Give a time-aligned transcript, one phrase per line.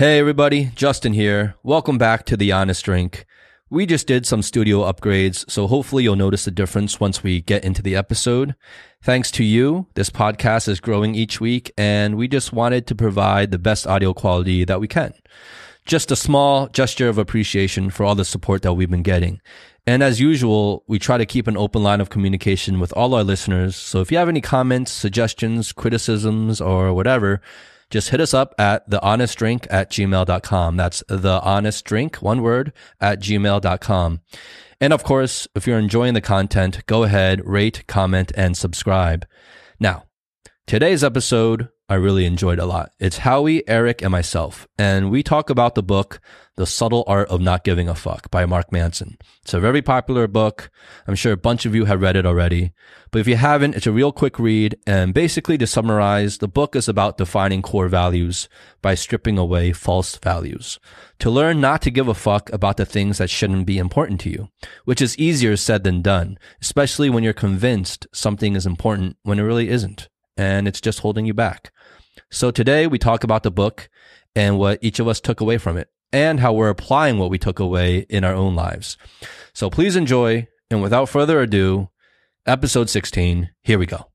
[0.00, 1.56] Hey everybody, Justin here.
[1.62, 3.26] Welcome back to The Honest Drink.
[3.68, 7.64] We just did some studio upgrades, so hopefully you'll notice the difference once we get
[7.64, 8.54] into the episode.
[9.02, 13.50] Thanks to you, this podcast is growing each week and we just wanted to provide
[13.50, 15.12] the best audio quality that we can.
[15.84, 19.42] Just a small gesture of appreciation for all the support that we've been getting.
[19.86, 23.22] And as usual, we try to keep an open line of communication with all our
[23.22, 23.76] listeners.
[23.76, 27.42] So if you have any comments, suggestions, criticisms, or whatever,
[27.90, 30.76] just hit us up at thehonestdrink at gmail.com.
[30.76, 34.20] That's thehonestdrink, one word, at gmail.com.
[34.80, 39.26] And of course, if you're enjoying the content, go ahead, rate, comment, and subscribe.
[39.78, 40.04] Now,
[40.66, 42.92] today's episode, I really enjoyed a lot.
[42.98, 44.66] It's Howie, Eric, and myself.
[44.78, 46.20] And we talk about the book,
[46.60, 49.16] The Subtle Art of Not Giving a Fuck by Mark Manson.
[49.40, 50.70] It's a very popular book.
[51.06, 52.74] I'm sure a bunch of you have read it already.
[53.10, 54.76] But if you haven't, it's a real quick read.
[54.86, 58.46] And basically to summarize, the book is about defining core values
[58.82, 60.78] by stripping away false values.
[61.20, 64.28] To learn not to give a fuck about the things that shouldn't be important to
[64.28, 64.50] you,
[64.84, 69.44] which is easier said than done, especially when you're convinced something is important when it
[69.44, 70.10] really isn't.
[70.36, 71.72] And it's just holding you back.
[72.30, 73.88] So today we talk about the book
[74.36, 77.38] and what each of us took away from it and how we're applying what we
[77.38, 78.96] took away in our own lives.
[79.52, 80.48] So please enjoy.
[80.70, 81.88] And without further ado,
[82.46, 84.06] episode 16, here we go.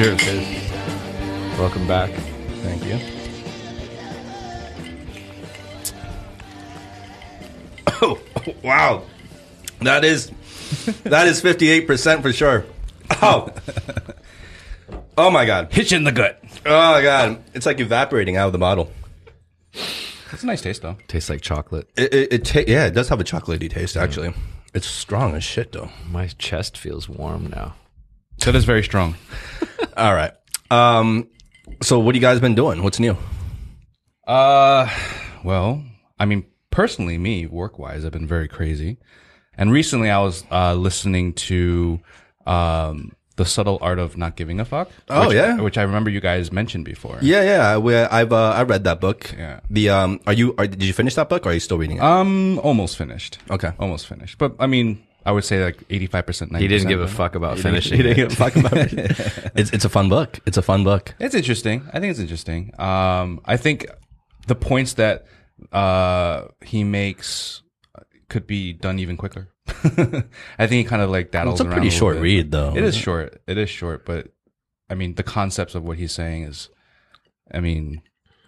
[0.00, 0.18] Cheers.
[0.22, 0.70] Cheers.
[1.58, 2.10] Welcome back.
[2.62, 2.98] Thank you.
[8.00, 8.18] Oh,
[8.64, 9.02] wow.
[9.82, 10.30] That is
[11.02, 12.64] that is 58% for sure.
[13.20, 13.50] Oh.
[15.18, 15.70] Oh my god.
[15.70, 16.42] Hitch in the gut.
[16.64, 17.44] Oh my god.
[17.52, 18.90] It's like evaporating out of the bottle.
[20.32, 20.96] It's a nice taste, though.
[21.08, 21.90] Tastes like chocolate.
[21.98, 24.28] It, it, it ta- yeah, it does have a chocolatey taste actually.
[24.28, 24.36] Mm.
[24.72, 25.90] It's strong as shit though.
[26.10, 27.74] My chest feels warm now.
[28.44, 29.16] That is very strong.
[29.96, 30.32] All right.
[30.70, 31.28] Um
[31.82, 32.82] so what you guys been doing?
[32.82, 33.16] What's new?
[34.26, 34.88] Uh,
[35.42, 35.82] well,
[36.18, 38.98] I mean, personally, me, work wise, I've been very crazy.
[39.56, 42.00] And recently I was uh, listening to
[42.46, 44.90] um, The Subtle Art of Not Giving a Fuck.
[45.08, 45.60] Oh, which, yeah?
[45.60, 47.18] Which I remember you guys mentioned before.
[47.20, 47.76] Yeah, yeah.
[47.78, 49.34] We, I've uh, I read that book.
[49.36, 49.60] Yeah.
[49.68, 50.54] The um, are you?
[50.58, 51.44] Are, did you finish that book?
[51.44, 52.02] or Are you still reading it?
[52.02, 53.38] Um, almost finished.
[53.50, 53.72] Okay.
[53.78, 54.38] Almost finished.
[54.38, 57.62] But I mean, I would say like 85%, He didn't give a fuck about He
[57.62, 57.96] didn't- finishing.
[57.98, 59.52] he didn't give a fuck about it.
[59.54, 60.38] it's it's a fun book.
[60.46, 61.14] It's a fun book.
[61.20, 61.86] It's interesting.
[61.92, 62.72] I think it's interesting.
[62.78, 63.86] Um, I think
[64.46, 65.26] the points that
[65.72, 67.62] uh, he makes
[68.28, 69.48] could be done even quicker.
[69.68, 72.22] I think he kind of like daddles It's a pretty little short bit.
[72.22, 72.74] read, though.
[72.76, 73.40] It is short.
[73.46, 74.28] It is short, but
[74.88, 76.68] I mean, the concepts of what he's saying is,
[77.52, 78.02] I mean,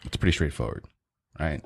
[0.04, 0.84] it's pretty straightforward,
[1.38, 1.62] right?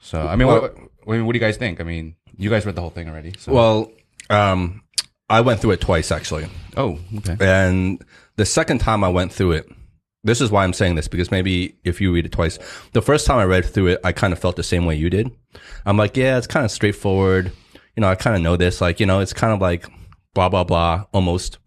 [0.00, 1.80] So, I mean, Well- what, what, what do you guys think?
[1.80, 3.32] I mean, you guys read the whole thing already.
[3.38, 3.52] So.
[3.52, 3.92] Well,
[4.30, 4.82] um,
[5.28, 6.46] I went through it twice actually,
[6.76, 7.36] oh, okay.
[7.40, 8.02] and
[8.36, 9.68] the second time I went through it,
[10.22, 12.58] this is why I'm saying this because maybe if you read it twice,
[12.92, 15.10] the first time I read through it, I kind of felt the same way you
[15.10, 15.30] did.
[15.86, 17.52] I'm like, yeah, it's kind of straightforward.
[17.96, 18.80] You know, I kind of know this.
[18.80, 19.86] Like, you know, it's kind of like
[20.34, 21.58] blah blah blah, almost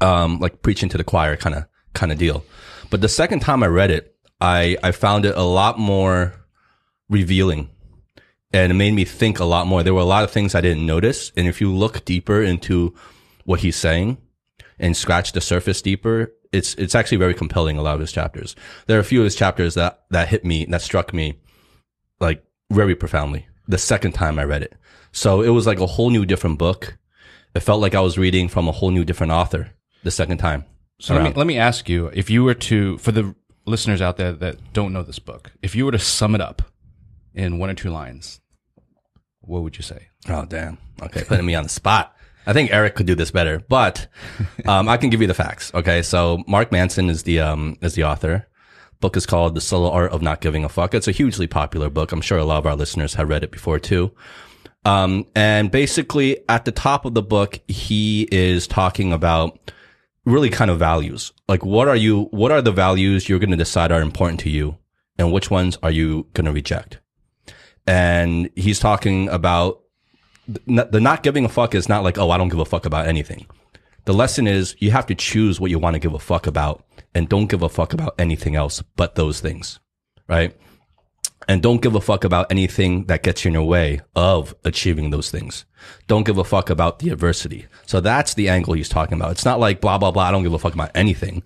[0.00, 1.64] um, like preaching to the choir kind of
[1.94, 2.44] kind of deal.
[2.90, 6.34] But the second time I read it, I I found it a lot more
[7.08, 7.70] revealing
[8.54, 9.82] and it made me think a lot more.
[9.82, 11.32] There were a lot of things I didn't notice.
[11.36, 12.94] And if you look deeper into
[13.44, 14.16] what he's saying
[14.78, 17.78] and scratch the surface deeper, it's, it's actually very compelling.
[17.78, 18.54] A lot of his chapters.
[18.86, 21.40] There are a few of his chapters that, that hit me, that struck me
[22.20, 24.76] like very profoundly the second time I read it.
[25.10, 26.96] So it was like a whole new different book.
[27.56, 29.72] It felt like I was reading from a whole new different author
[30.04, 30.64] the second time.
[31.00, 33.34] So let me, let me ask you, if you were to, for the
[33.66, 36.62] listeners out there that don't know this book, if you were to sum it up
[37.34, 38.40] in one or two lines,
[39.46, 40.08] what would you say?
[40.28, 40.78] Oh, damn.
[41.02, 41.24] Okay.
[41.24, 42.14] Putting me on the spot.
[42.46, 44.06] I think Eric could do this better, but,
[44.66, 45.72] um, I can give you the facts.
[45.74, 46.02] Okay.
[46.02, 48.46] So Mark Manson is the, um, is the author.
[49.00, 50.94] Book is called The Subtle Art of Not Giving a Fuck.
[50.94, 52.12] It's a hugely popular book.
[52.12, 54.12] I'm sure a lot of our listeners have read it before too.
[54.84, 59.72] Um, and basically at the top of the book, he is talking about
[60.24, 61.32] really kind of values.
[61.48, 64.50] Like what are you, what are the values you're going to decide are important to
[64.50, 64.78] you
[65.18, 66.98] and which ones are you going to reject?
[67.86, 69.80] And he's talking about
[70.46, 73.06] the not giving a fuck is not like, oh, I don't give a fuck about
[73.06, 73.46] anything.
[74.04, 76.84] The lesson is you have to choose what you want to give a fuck about
[77.14, 79.80] and don't give a fuck about anything else but those things.
[80.28, 80.56] Right.
[81.48, 85.10] and don't give a fuck about anything that gets you in your way of achieving
[85.10, 85.64] those things.
[86.06, 87.66] Don't give a fuck about the adversity.
[87.86, 89.32] So that's the angle he's talking about.
[89.32, 90.24] It's not like blah, blah, blah.
[90.24, 91.42] I don't give a fuck about anything.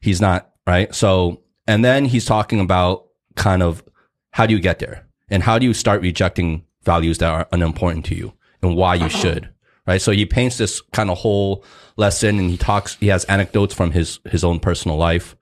[0.00, 0.94] He's not, right?
[0.94, 3.82] So, and then he's talking about kind of
[4.30, 8.04] how do you get there and how do you start rejecting values that are unimportant
[8.06, 8.32] to you
[8.62, 9.48] and why you should,
[9.86, 10.00] right?
[10.00, 11.64] So he paints this kind of whole
[11.96, 15.36] lesson and he talks, he has anecdotes from his, his own personal life.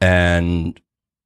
[0.00, 0.80] And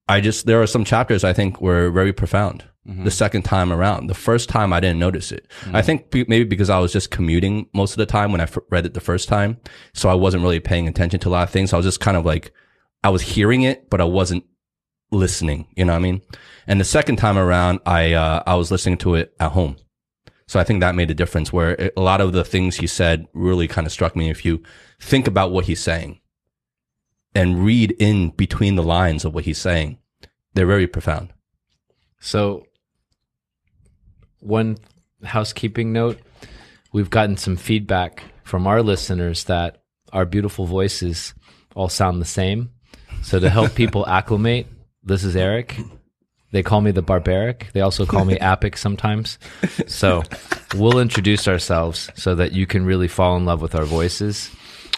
[0.09, 3.05] I just, there are some chapters I think were very profound mm-hmm.
[3.05, 4.09] the second time around.
[4.09, 5.47] The first time I didn't notice it.
[5.73, 5.85] I mm.
[5.85, 8.59] think be- maybe because I was just commuting most of the time when I f-
[8.71, 9.59] read it the first time.
[9.95, 11.73] So I wasn't really paying attention to a lot of things.
[11.73, 12.53] I was just kind of like,
[13.05, 14.45] I was hearing it, but I wasn't
[15.13, 15.69] listening.
[15.77, 16.23] You know what I mean?
[16.67, 19.77] And the second time around, I, uh, I was listening to it at home.
[20.47, 22.87] So I think that made a difference where it, a lot of the things he
[22.87, 24.29] said really kind of struck me.
[24.29, 24.63] If you
[25.01, 26.21] think about what he's saying
[27.35, 29.99] and read in between the lines of what he's saying,
[30.55, 31.33] they're very profound.
[32.21, 32.67] So,
[34.41, 34.79] one
[35.25, 36.21] housekeeping note
[36.93, 39.83] we've gotten some feedback from our listeners that
[40.13, 41.33] our beautiful voices
[41.75, 42.71] all sound the same.
[43.23, 44.67] So, to help people acclimate,
[45.05, 45.77] this is Eric.
[46.53, 47.71] They call me the barbaric.
[47.73, 49.39] They also call me Apic sometimes.
[49.87, 50.23] So,
[50.75, 54.51] we'll introduce ourselves so that you can really fall in love with our voices.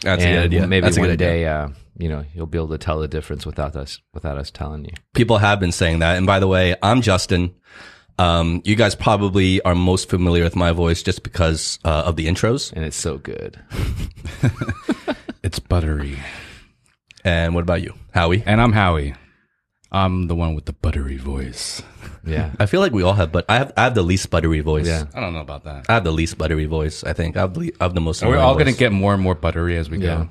[0.02, 0.66] That's a good idea.
[0.66, 1.28] Maybe That's a one good idea.
[1.28, 4.50] day, uh, you know, you'll be able to tell the difference without us without us
[4.50, 4.90] telling you.
[5.14, 6.16] People have been saying that.
[6.16, 7.54] And by the way, I'm Justin.
[8.18, 12.26] Um, you guys probably are most familiar with my voice just because uh, of the
[12.26, 12.72] intros.
[12.72, 13.58] And it's so good.
[15.42, 16.18] It's buttery.
[17.22, 18.42] And what about you, Howie?
[18.46, 19.14] And I'm Howie.
[19.94, 21.82] I'm the one with the buttery voice.
[22.26, 22.52] Yeah.
[22.58, 24.86] I feel like we all have, but I have I have the least buttery voice.
[24.86, 25.04] Yeah.
[25.14, 25.84] I don't know about that.
[25.90, 27.04] I have the least buttery voice.
[27.04, 28.22] I think I have the, I have the most.
[28.24, 30.16] We're all going to get more and more buttery as we Yeah.
[30.16, 30.30] go.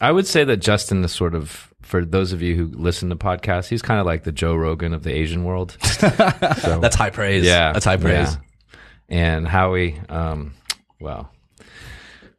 [0.00, 3.16] I would say that Justin is sort of, for those of you who listen to
[3.16, 5.76] podcasts, he's kind of like the Joe Rogan of the Asian world.
[5.82, 6.08] So,
[6.80, 7.44] That's high praise.
[7.44, 7.74] yeah.
[7.74, 8.38] that's high praise.
[8.70, 8.76] yeah.
[9.10, 10.54] And Howie, um,
[10.98, 11.30] well,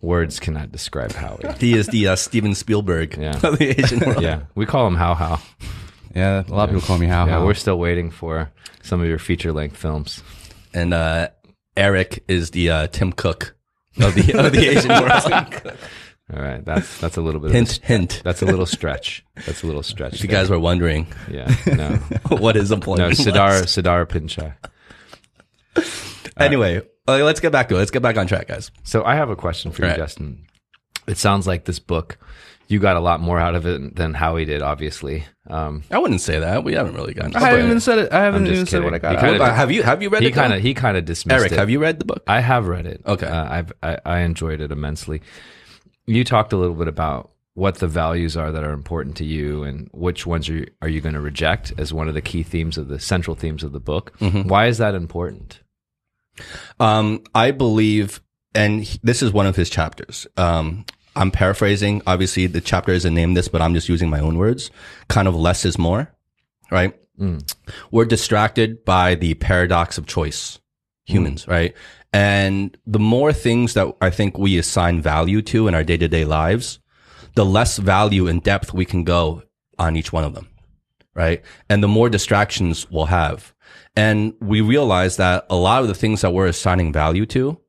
[0.01, 1.44] words cannot describe Howie.
[1.60, 3.39] He is the uh, Steven Spielberg Yeah.
[3.44, 4.24] of the Asian world.
[4.24, 4.45] Yeah.
[4.56, 5.39] We call him How How.
[6.16, 7.34] Yeah, a lot of people call me How Yeah.
[7.40, 7.46] How.
[7.46, 8.52] We're still waiting for
[8.82, 10.24] some of your feature length films.
[10.74, 11.30] And uh,
[11.76, 13.56] Eric is the uh, Tim Cook
[14.02, 15.78] of the of the Asian world.
[16.34, 16.64] All right.
[16.66, 18.22] That's, that's a little bit hint, of a, hint.
[18.24, 19.24] that's a little stretch.
[19.46, 20.16] That's a little stretch.
[20.16, 21.54] If you guys were wondering yeah.
[21.68, 21.90] No.
[22.38, 23.20] what is his employment No, was.
[23.20, 24.56] Sundar, Sundar Pichai.
[26.38, 27.78] Anyway, uh, let's get back to it.
[27.78, 28.70] Let's get back on track, guys.
[28.84, 29.98] So I have a question for you, Right.
[29.98, 30.46] Justin.
[31.08, 32.18] It sounds like this book,
[32.68, 35.26] you got a lot more out of it than Howie did, obviously.
[35.48, 36.64] Um, I wouldn't say that.
[36.64, 37.36] We haven't really gotten.
[37.36, 38.12] I haven't even said it.
[38.12, 39.16] I haven't I'm just even said what I got.
[39.16, 39.54] Out kinda- of it.
[39.54, 40.36] Have you have you read he it?
[40.36, 40.42] though?
[40.42, 41.58] kind of he kind of dismissed Eric, it.
[41.60, 42.24] have you read the book?
[42.28, 43.02] I have read it.
[43.06, 43.28] Okay.
[43.28, 45.22] uh, I've I, I enjoyed it immensely.
[46.08, 49.64] You talked a little bit about what the values are that are important to you,
[49.64, 52.44] and which ones are you, are you going to reject as one of the key
[52.44, 54.18] themes of the central themes of the book.
[54.20, 54.50] Mm-hmm.
[54.50, 55.62] Why is that important?
[56.82, 58.22] Um, I believe,
[58.54, 60.28] and this is one of his chapters.
[60.36, 60.86] Um,
[61.16, 62.02] I'm paraphrasing.
[62.08, 64.72] Obviously, the chapter isn't named this, but I'm just using my own words.
[65.08, 66.14] Kind of less is more,
[66.72, 66.94] right?
[67.20, 67.54] Mm.
[67.92, 70.58] We're distracted by the paradox of choice,
[71.08, 71.14] mm.
[71.14, 71.74] humans, right?
[72.12, 76.08] And the more things that I think we assign value to in our day to
[76.08, 76.80] day lives,
[77.36, 79.44] the less value and depth we can go
[79.78, 80.48] on each one of them
[81.16, 81.42] right?
[81.70, 83.54] And the more distractions we'll have.
[83.96, 87.60] And we realize that a lot of the things that we're assigning value to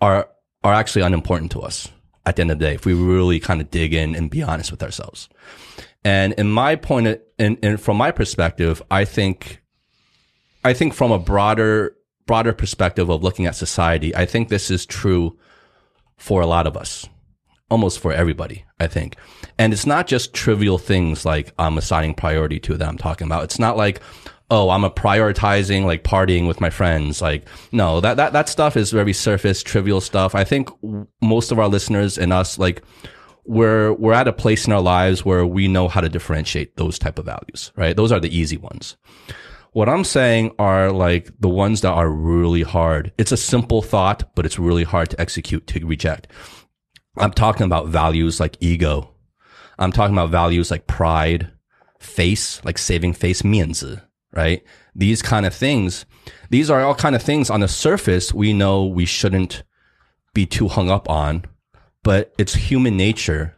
[0.00, 0.28] are,
[0.62, 1.88] are actually unimportant to us
[2.26, 4.42] at the end of the day, if we really kind of dig in and be
[4.42, 5.28] honest with ourselves.
[6.04, 9.62] And in my point, in, from my perspective, I think,
[10.64, 11.96] I think from a broader,
[12.26, 15.38] broader perspective of looking at society, I think this is true
[16.16, 17.08] for a lot of us
[17.70, 19.16] almost for everybody, I think.
[19.58, 23.44] And it's not just trivial things like I'm assigning priority to that I'm talking about.
[23.44, 24.00] It's not like,
[24.50, 27.22] oh, I'm a prioritizing like partying with my friends.
[27.22, 30.34] Like, no, that, that, that stuff is very surface, trivial stuff.
[30.34, 30.68] I think
[31.22, 32.82] most of our listeners and us, like,
[33.46, 36.98] we're, we're at a place in our lives where we know how to differentiate those
[36.98, 37.96] type of values, right?
[37.96, 38.96] Those are the easy ones.
[39.72, 43.12] What I'm saying are like the ones that are really hard.
[43.18, 46.28] It's a simple thought, but it's really hard to execute, to reject.
[47.18, 49.10] I'm talking about values like ego.
[49.78, 51.50] I'm talking about values like pride,
[51.98, 54.00] face, like saving face, 面子,
[54.34, 54.62] right?
[54.94, 56.06] These kind of things.
[56.50, 59.62] These are all kind of things on the surface we know we shouldn't
[60.34, 61.44] be too hung up on,
[62.02, 63.56] but it's human nature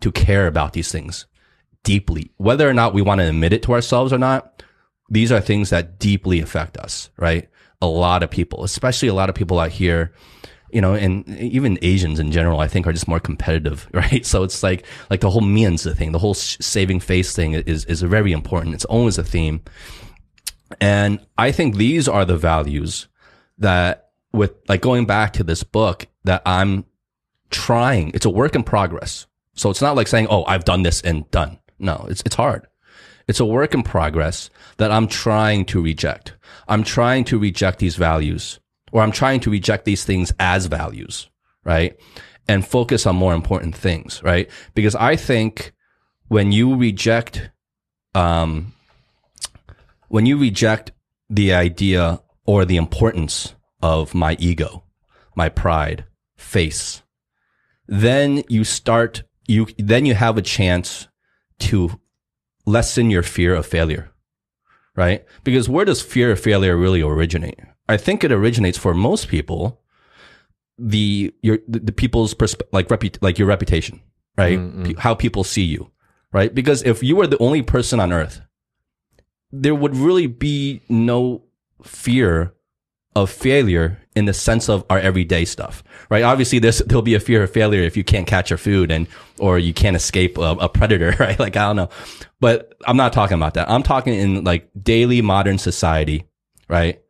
[0.00, 1.26] to care about these things
[1.82, 2.32] deeply.
[2.36, 4.62] Whether or not we want to admit it to ourselves or not,
[5.08, 7.48] these are things that deeply affect us, right?
[7.80, 10.12] A lot of people, especially a lot of people out here,
[10.70, 14.26] you know, and even Asians in general, I think are just more competitive, right?
[14.26, 18.02] So it's like, like the whole mianzi thing, the whole saving face thing is, is
[18.02, 18.74] very important.
[18.74, 19.62] It's always a theme.
[20.80, 23.08] And I think these are the values
[23.58, 26.84] that with like going back to this book that I'm
[27.50, 28.10] trying.
[28.14, 29.26] It's a work in progress.
[29.54, 32.66] So it's not like saying, "Oh, I've done this and done." No, it's it's hard.
[33.26, 36.34] It's a work in progress that I'm trying to reject.
[36.68, 38.60] I'm trying to reject these values
[38.92, 41.30] or I'm trying to reject these things as values,
[41.64, 41.98] right?
[42.46, 44.50] And focus on more important things, right?
[44.74, 45.72] Because I think
[46.28, 47.50] when you reject,
[48.14, 48.74] um,
[50.08, 50.92] when you reject
[51.28, 54.84] the idea or the importance of my ego,
[55.34, 56.04] my pride,
[56.36, 57.02] face,
[57.86, 61.08] then you start, you, then you have a chance
[61.58, 62.00] to
[62.66, 64.10] lessen your fear of failure,
[64.96, 65.24] right?
[65.42, 67.58] Because where does fear of failure really originate?
[67.88, 69.82] I think it originates for most people,
[70.78, 74.00] the, your, the, the people's persp- like repu- like your reputation,
[74.36, 74.58] right?
[74.84, 75.90] P- How people see you,
[76.32, 76.54] right?
[76.54, 78.40] Because if you were the only person on earth,
[79.60, 81.42] there would really be no
[81.82, 82.52] fear
[83.14, 86.24] of failure in the sense of our everyday stuff, right?
[86.24, 89.06] Obviously, there's, there'll be a fear of failure if you can't catch your food and,
[89.38, 91.38] or you can't escape a, a predator, right?
[91.38, 91.88] Like, I don't know.
[92.40, 93.70] But I'm not talking about that.
[93.70, 96.24] I'm talking in like daily modern society,
[96.68, 97.00] right?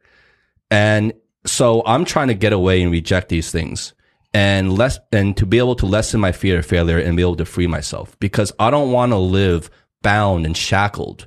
[0.71, 1.15] And
[1.47, 3.95] so I'm trying to get away and reject these things
[4.35, 7.37] and less, and to be able to lessen my fear of failure and be able
[7.37, 9.71] to free myself because I don't want to live
[10.03, 11.27] bound and shackled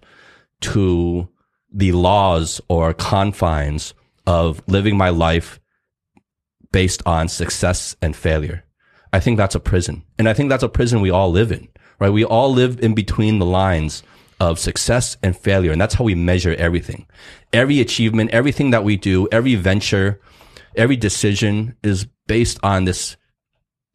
[0.62, 1.30] to
[1.72, 3.94] the laws or confines
[4.26, 5.60] of living my life
[6.72, 8.64] based on success and failure.
[9.14, 10.04] I think that's a prison.
[10.20, 11.68] And I think that's a prison we all live in,
[12.00, 12.10] right?
[12.10, 14.04] We all live in between the lines
[14.40, 15.72] of success and failure.
[15.72, 17.08] And that's how we measure everything.
[17.54, 20.22] Every achievement, everything that we do, every venture,
[20.76, 23.18] every decision is based on this,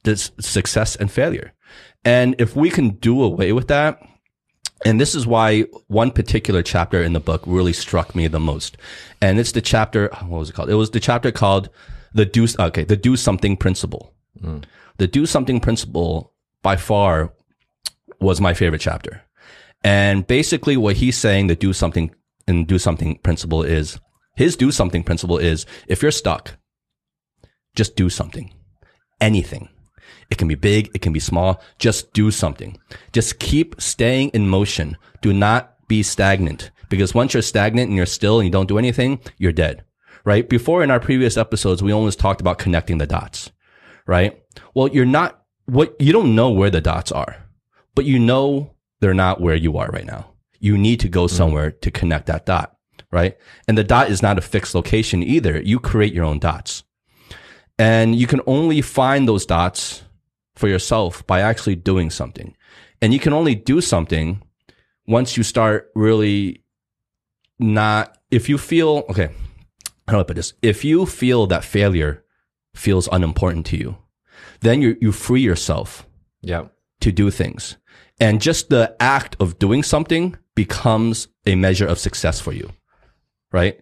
[0.04, 1.52] this success and failure.
[2.04, 4.02] And if we can do away with that,
[4.84, 8.76] and this is why one particular chapter in the book really struck me the most.
[9.20, 10.70] And it's the chapter, what was it called?
[10.70, 11.70] It was the chapter called
[12.12, 14.14] the do, okay, the do something principle.
[14.40, 14.58] Hmm.
[14.98, 17.32] The do something principle by far
[18.20, 19.22] was my favorite chapter.
[19.84, 22.14] And basically what he's saying, the do something
[22.46, 23.98] and do something principle is
[24.36, 26.56] his do something principle is if you're stuck,
[27.74, 28.52] just do something,
[29.20, 29.68] anything.
[30.32, 30.90] It can be big.
[30.94, 31.60] It can be small.
[31.78, 32.78] Just do something.
[33.12, 34.96] Just keep staying in motion.
[35.20, 38.78] Do not be stagnant because once you're stagnant and you're still and you don't do
[38.78, 39.84] anything, you're dead,
[40.24, 40.48] right?
[40.48, 43.52] Before in our previous episodes, we always talked about connecting the dots,
[44.06, 44.42] right?
[44.72, 47.36] Well, you're not what you don't know where the dots are,
[47.94, 50.32] but you know they're not where you are right now.
[50.60, 51.36] You need to go mm-hmm.
[51.36, 52.74] somewhere to connect that dot,
[53.10, 53.36] right?
[53.68, 55.60] And the dot is not a fixed location either.
[55.60, 56.84] You create your own dots.
[57.78, 60.04] And you can only find those dots
[60.62, 62.54] for yourself by actually doing something.
[63.00, 64.40] And you can only do something
[65.08, 66.62] once you start really
[67.58, 69.30] not, if you feel, okay,
[70.06, 70.54] how do I put this?
[70.62, 72.22] If you feel that failure
[72.76, 73.96] feels unimportant to you,
[74.60, 76.06] then you, you free yourself
[76.42, 76.68] Yeah.
[77.00, 77.76] to do things.
[78.20, 82.70] And just the act of doing something becomes a measure of success for you,
[83.50, 83.80] right?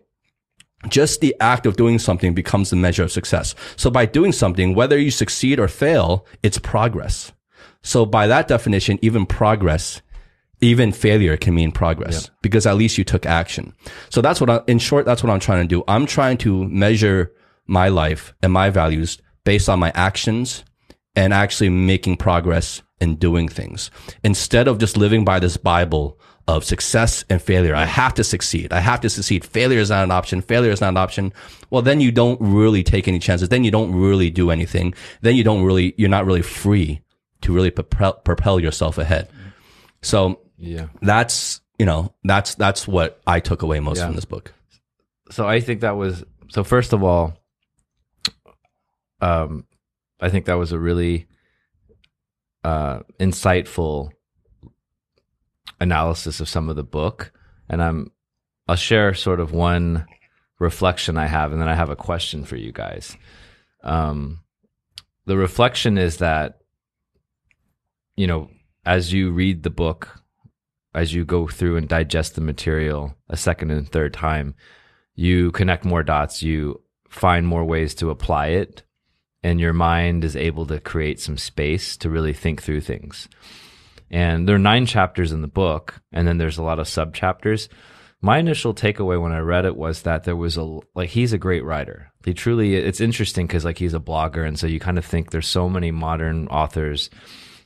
[0.89, 3.55] Just the act of doing something becomes the measure of success.
[3.77, 7.33] So by doing something, whether you succeed or fail, it's progress.
[7.83, 10.01] So by that definition, even progress,
[10.61, 13.75] even failure can mean progress because at least you took action.
[14.11, 15.83] So that's what I, in short, that's what I'm trying to do.
[15.89, 17.33] I'm trying to measure
[17.67, 20.65] my life and my values based on my actions
[21.17, 23.91] and actually making progress and doing things
[24.23, 26.20] instead of just living by this Bible
[26.57, 27.75] of success and failure.
[27.75, 28.73] I have to succeed.
[28.73, 29.45] I have to succeed.
[29.45, 30.40] Failure is not an option.
[30.42, 31.33] Failure is not an option.
[31.71, 33.49] Well, then you don't really take any chances.
[33.49, 34.95] Then you don't really do anything.
[35.21, 37.00] Then you don't really, you're not really free
[37.42, 39.28] to really propel, propel yourself ahead.
[40.02, 40.88] So Yeah.
[41.02, 44.07] that's, you know, that's, that's what I took away most Yeah.
[44.07, 44.52] from this book.
[45.30, 46.64] so I think that was so.
[46.64, 47.35] First of all,
[49.21, 49.64] um,
[50.21, 51.26] I think that was a really
[52.64, 54.11] uh, insightful
[55.81, 57.33] analysis of some of the book,
[57.69, 58.13] and I'm
[58.69, 60.07] I'll share sort of one
[60.59, 63.17] reflection I have, and then I have a question for you guys.
[63.83, 64.41] Um,
[65.27, 66.61] the reflection is that
[68.17, 68.51] you know
[68.85, 70.21] as you read the book,
[70.95, 74.55] as you go through and digest the material a second and third time,
[75.15, 78.83] you connect more dots, you find more ways to apply it,
[79.43, 83.29] and your mind is able to create some space to really think through things.
[84.11, 87.14] And there are nine chapters in the book, and then there's a lot of sub
[87.14, 87.69] chapters.
[88.21, 91.38] My initial takeaway when I read it was that there was a like he's a
[91.38, 92.12] great writer.
[92.25, 95.31] He truly it's interesting because like he's a blogger, and so you kind of think
[95.31, 97.09] there's so many modern authors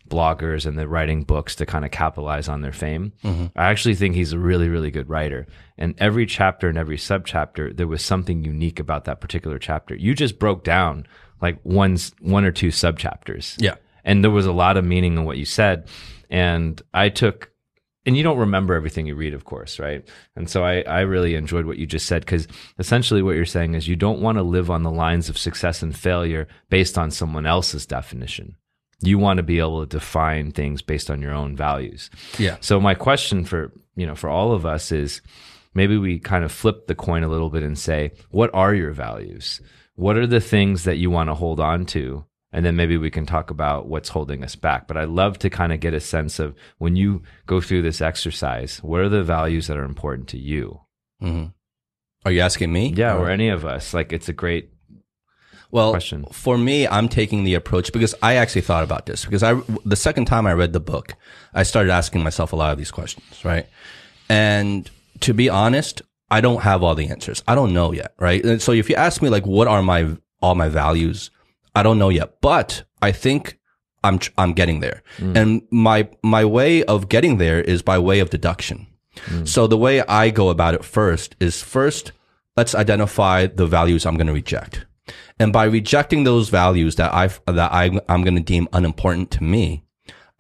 [0.09, 3.13] bloggers and they're writing books to kind of capitalize on their fame.
[3.23, 3.47] Mm-hmm.
[3.57, 5.47] I actually think he's a really, really good writer.
[5.79, 9.95] And every chapter and every sub chapter there was something unique about that particular chapter.
[9.95, 11.07] You just broke down
[11.41, 13.57] like one, one or two subchapters.
[13.59, 13.77] Yeah.
[14.05, 15.89] And there was a lot of meaning in what you said.
[16.31, 17.51] And I took,
[18.07, 20.07] and you don't remember everything you read, of course, right?
[20.37, 22.47] And so I, I really enjoyed what you just said because
[22.79, 25.83] essentially what you're saying is you don't want to live on the lines of success
[25.83, 28.57] and failure based on someone else's definition.
[29.01, 32.11] You want to be able to define things based on your own values.
[32.39, 32.57] Yeah.
[32.61, 35.21] So my question for, you know, for all of us is
[35.75, 38.93] maybe we kind of flip the coin a little bit and say, what are your
[38.93, 39.61] values?
[39.97, 42.25] What are the things that you want to hold on to?
[42.55, 44.87] And then maybe we can talk about what's holding us back.
[44.87, 48.01] But I love to kind of get a sense of when you go through this
[48.01, 50.81] exercise, what are the values that are important to you?
[51.21, 51.47] Mm-hmm.
[52.25, 52.95] Are you asking me?
[52.95, 53.93] Yeah, or any of us.
[53.93, 54.71] Like it's a great
[55.73, 56.27] well, question.
[56.31, 59.97] for me, I'm taking the approach because I actually thought about this because I, the
[59.97, 61.17] second time I read the book,
[61.55, 63.67] I started asking myself a lot of these questions, right?
[64.29, 64.89] And
[65.21, 67.43] to be honest, I don't have all the answers.
[67.49, 68.45] I don't know yet, right?
[68.45, 71.31] And so if you ask me like, what are my, all my values?
[71.75, 73.59] I don't know yet, but I think
[74.03, 75.03] I'm, I'm getting there.
[75.19, 75.37] Mm.
[75.37, 78.87] And my, my way of getting there is by way of deduction.
[79.27, 79.47] Mm.
[79.49, 82.13] So the way I go about it first is first,
[82.57, 84.87] let's identify the values I'm going to reject.
[85.39, 89.45] And by rejecting those values that I that I I'm going to deem unimportant to
[89.45, 89.85] me,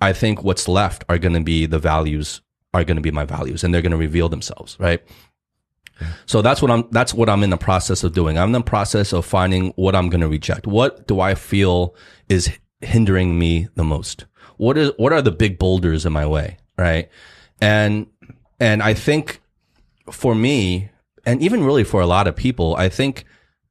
[0.00, 2.40] I think what's left are going to be the values
[2.72, 5.02] are going to be my values, and they're going to reveal themselves, right?
[6.26, 8.38] So that's what I'm that's what I'm in the process of doing.
[8.38, 10.66] I'm in the process of finding what I'm going to reject.
[10.66, 11.94] What do I feel
[12.28, 14.26] is hindering me the most?
[14.56, 17.08] What is what are the big boulders in my way, right?
[17.60, 18.06] And
[18.60, 19.40] and I think
[20.10, 20.90] for me,
[21.26, 23.24] and even really for a lot of people, I think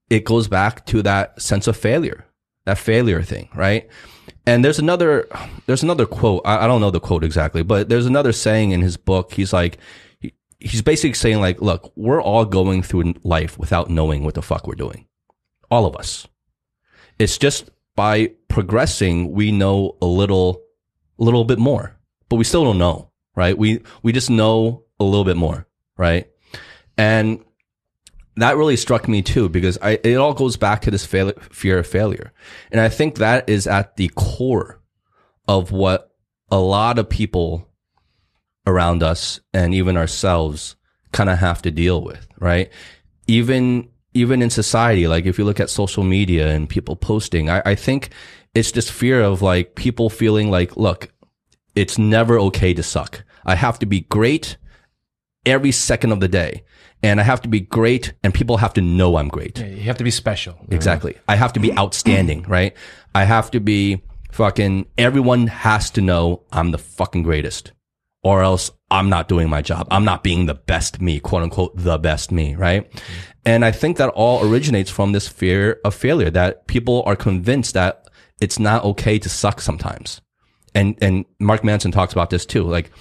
[0.09, 2.25] it goes back to that sense of failure,
[2.65, 3.89] that failure thing, right?
[4.45, 5.27] And there's another,
[5.67, 6.41] there's another quote.
[6.45, 9.33] I, I don't know the quote exactly, but there's another saying in his book.
[9.33, 9.77] He's like,
[10.63, 14.65] he's basically saying like, look, we're all going through life without knowing what the fuck
[14.65, 15.05] we're doing.
[15.69, 16.27] All of us.
[17.19, 20.61] It's just by progressing, we know a little,
[21.19, 21.97] a little bit more,
[22.29, 23.57] but we still don't know, right?
[23.57, 26.27] We, we just know a little bit more, right?
[26.97, 27.43] And
[28.37, 31.79] that really struck me too because I, it all goes back to this fail, fear
[31.79, 32.31] of failure.
[32.71, 34.81] And I think that is at the core
[35.47, 36.11] of what
[36.49, 37.67] a lot of people
[38.65, 40.75] around us and even ourselves
[41.11, 42.71] kind of have to deal with, right?
[43.27, 47.61] Even, even in society, like if you look at social media and people posting, I,
[47.65, 48.09] I think
[48.53, 51.11] it's this fear of like people feeling like, look,
[51.75, 53.23] it's never okay to suck.
[53.45, 54.57] I have to be great
[55.45, 56.63] every second of the day.
[57.01, 59.59] And I have to be great and people have to know I'm great.
[59.59, 60.57] Yeah, you have to be special.
[60.69, 61.17] Exactly.
[61.27, 62.73] I have to be outstanding, right?
[63.13, 67.73] I have to be fucking, everyone has to know I'm the fucking greatest
[68.23, 69.87] or else I'm not doing my job.
[69.91, 72.89] I'm not being the best me, quote unquote, the best me, right?
[73.45, 77.73] And I think that all originates from this fear of failure that people are convinced
[77.73, 78.07] that
[78.39, 80.21] it's not okay to suck sometimes.
[80.73, 82.63] And, and Mark Manson talks about this too.
[82.63, 82.91] Like,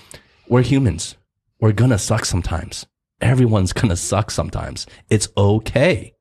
[0.48, 1.16] we're humans.
[1.60, 2.86] We're gonna suck sometimes.
[3.20, 4.86] Everyone's gonna suck sometimes.
[5.08, 6.14] It's okay.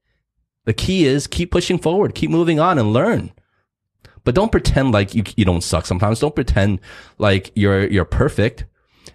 [0.66, 3.32] The key is keep pushing forward, keep moving on and learn.
[4.24, 6.20] But don't pretend like you, you don't suck sometimes.
[6.20, 6.80] Don't pretend
[7.18, 8.66] like you're, you're perfect.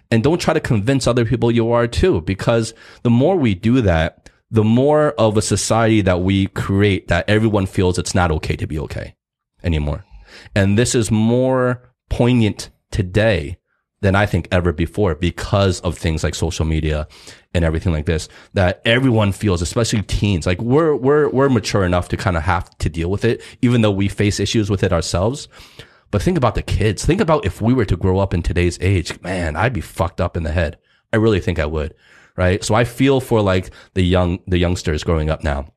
[0.09, 3.81] And don't try to convince other people you are too, because the more we do
[3.81, 8.55] that, the more of a society that we create that everyone feels it's not okay
[8.55, 9.15] to be okay
[9.63, 10.05] anymore.
[10.55, 13.57] And this is more poignant today
[14.01, 17.07] than I think ever before because of things like social media
[17.53, 20.45] and everything like this that everyone feels, especially teens.
[20.45, 23.81] Like we're, we're, we're mature enough to kind of have to deal with it, even
[23.81, 25.47] though we face issues with it ourselves.
[26.11, 27.05] But think about the kids.
[27.05, 30.21] Think about if we were to grow up in today's age, man, I'd be fucked
[30.21, 30.77] up in the head.
[31.11, 31.93] I really think I would.
[32.35, 32.63] Right.
[32.63, 35.73] So I feel for like the young, the youngsters growing up now.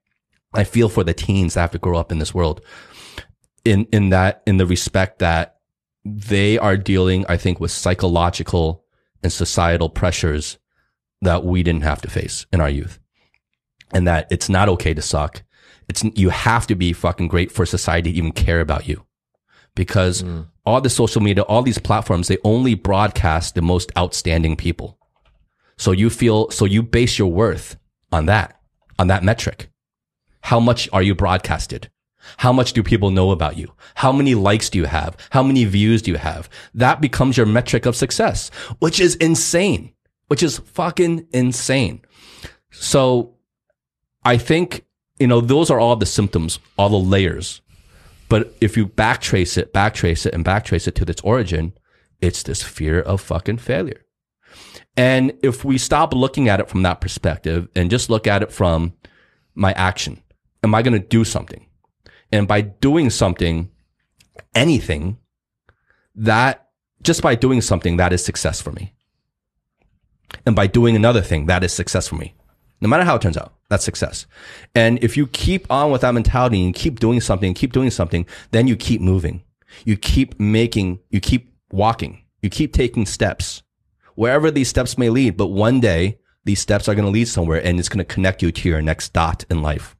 [0.52, 2.60] I feel for the teens that have to grow up in this world
[3.64, 5.56] in, in that, in the respect that
[6.04, 8.84] they are dealing, I think, with psychological
[9.22, 10.58] and societal pressures
[11.22, 12.98] that we didn't have to face in our youth.
[13.92, 15.42] And that it's not okay to suck.
[15.88, 19.04] It's, you have to be fucking great for society to even care about you.
[19.80, 20.44] Because mm.
[20.66, 24.98] all the social media, all these platforms, they only broadcast the most outstanding people.
[25.78, 27.78] So you feel, so you base your worth
[28.12, 28.60] on that,
[28.98, 29.70] on that metric.
[30.42, 31.90] How much are you broadcasted?
[32.36, 33.72] How much do people know about you?
[33.94, 35.16] How many likes do you have?
[35.30, 36.50] How many views do you have?
[36.74, 39.94] That becomes your metric of success, which is insane,
[40.26, 42.02] which is fucking insane.
[42.70, 43.36] So
[44.26, 44.84] I think,
[45.18, 47.62] you know, those are all the symptoms, all the layers
[48.30, 51.74] But if you backtrace it, backtrace it, and backtrace it to its origin,
[52.20, 54.06] it's this fear of fucking failure.
[54.96, 58.52] And if we stop looking at it from that perspective and just look at it
[58.52, 58.94] from
[59.54, 60.22] my action,
[60.62, 61.66] am I going to do something?
[62.30, 63.68] And by doing something,
[64.54, 65.18] anything,
[66.14, 66.68] that
[67.02, 68.94] just by doing something, that is success for me.
[70.46, 72.34] And by doing another thing, that is success for me.
[72.80, 74.26] No matter how it turns out, that's success.
[74.74, 78.26] And if you keep on with that mentality and keep doing something, keep doing something,
[78.50, 79.42] then you keep moving.
[79.84, 83.62] You keep making, you keep walking, you keep taking steps
[84.14, 85.36] wherever these steps may lead.
[85.36, 88.42] But one day these steps are going to lead somewhere and it's going to connect
[88.42, 89.96] you to your next dot in life.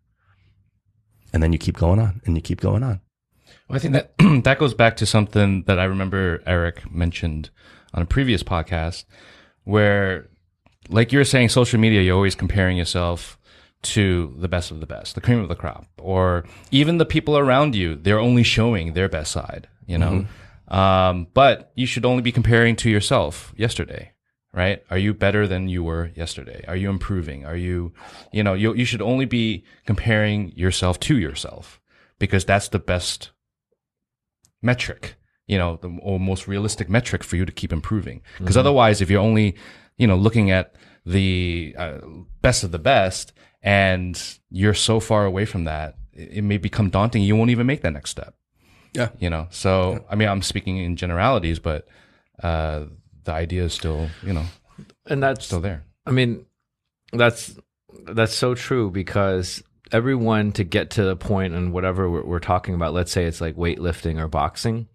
[1.32, 3.00] And then you keep going on and you keep going on.
[3.68, 4.12] Well, I think that
[4.44, 7.50] that goes back to something that I remember Eric mentioned
[7.94, 9.04] on a previous podcast
[9.64, 10.28] where
[10.90, 13.38] like you're saying social media you're always comparing yourself
[13.82, 17.38] to the best of the best, the cream of the crop, or even the people
[17.38, 20.26] around you, they're only showing their best side, you know?
[20.68, 24.12] Um, but you should only be comparing to yourself yesterday,
[24.52, 24.82] right?
[24.90, 26.62] Are you better than you were yesterday?
[26.68, 27.46] Are you improving?
[27.46, 27.92] Are you,
[28.32, 31.80] you know, you, you should only be comparing yourself to yourself
[32.18, 33.30] because that's the best
[34.62, 38.20] metric, you know, the or most realistic metric for you to keep improving.
[38.38, 39.56] Because otherwise, if you're only,
[40.00, 40.74] you know, looking at
[41.06, 41.98] the uh,
[42.42, 43.32] best of the best
[43.62, 47.22] and you're so far away from that, it, it may become daunting.
[47.22, 48.34] You won't even make that next step
[48.94, 49.08] Yeah.
[49.18, 51.86] you know so i mean i'm speaking in generalities but
[52.42, 52.86] uh
[53.24, 54.44] the idea is still you know
[55.06, 56.46] and that's still there I mean,
[57.12, 57.54] that's
[58.06, 62.74] that's so true because everyone to get to the point and whatever we're, we're talking
[62.74, 64.88] about, let's say it's like weightlifting or boxing,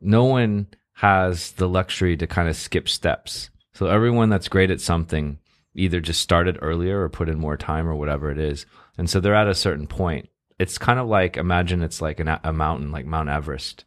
[0.00, 3.50] no one has the luxury to kind of skip steps.
[3.74, 5.38] So everyone that's great at something
[5.74, 9.20] either just started earlier or put in more time or whatever it is, and so
[9.20, 10.28] they're at a certain point.
[10.58, 13.84] It's kind of like imagine it's like an, a mountain like Mount Everest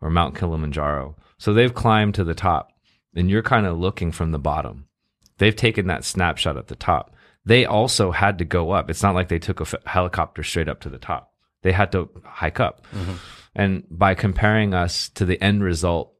[0.00, 1.16] or Mount Kilimanjaro.
[1.38, 2.72] So they've climbed to the top,
[3.14, 4.86] and you're kind of looking from the bottom
[5.40, 7.16] they've taken that snapshot at the top.
[7.44, 8.90] They also had to go up.
[8.90, 11.32] It's not like they took a f- helicopter straight up to the top.
[11.62, 12.86] They had to hike up.
[12.92, 13.14] Mm-hmm.
[13.56, 16.12] And by comparing us to the end result,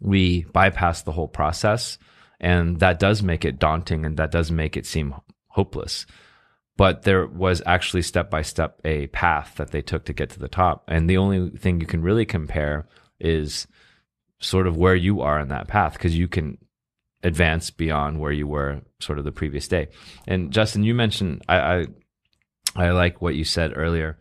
[0.00, 1.98] we bypass the whole process.
[2.42, 5.14] And that does make it daunting and that does make it seem
[5.46, 6.04] hopeless.
[6.76, 10.40] But there was actually step by step a path that they took to get to
[10.40, 10.84] the top.
[10.88, 12.88] And the only thing you can really compare
[13.20, 13.68] is
[14.40, 16.58] sort of where you are in that path because you can
[17.22, 19.88] advance beyond where you were sort of the previous day.
[20.26, 21.86] And Justin, you mentioned I, I
[22.74, 24.18] I like what you said earlier.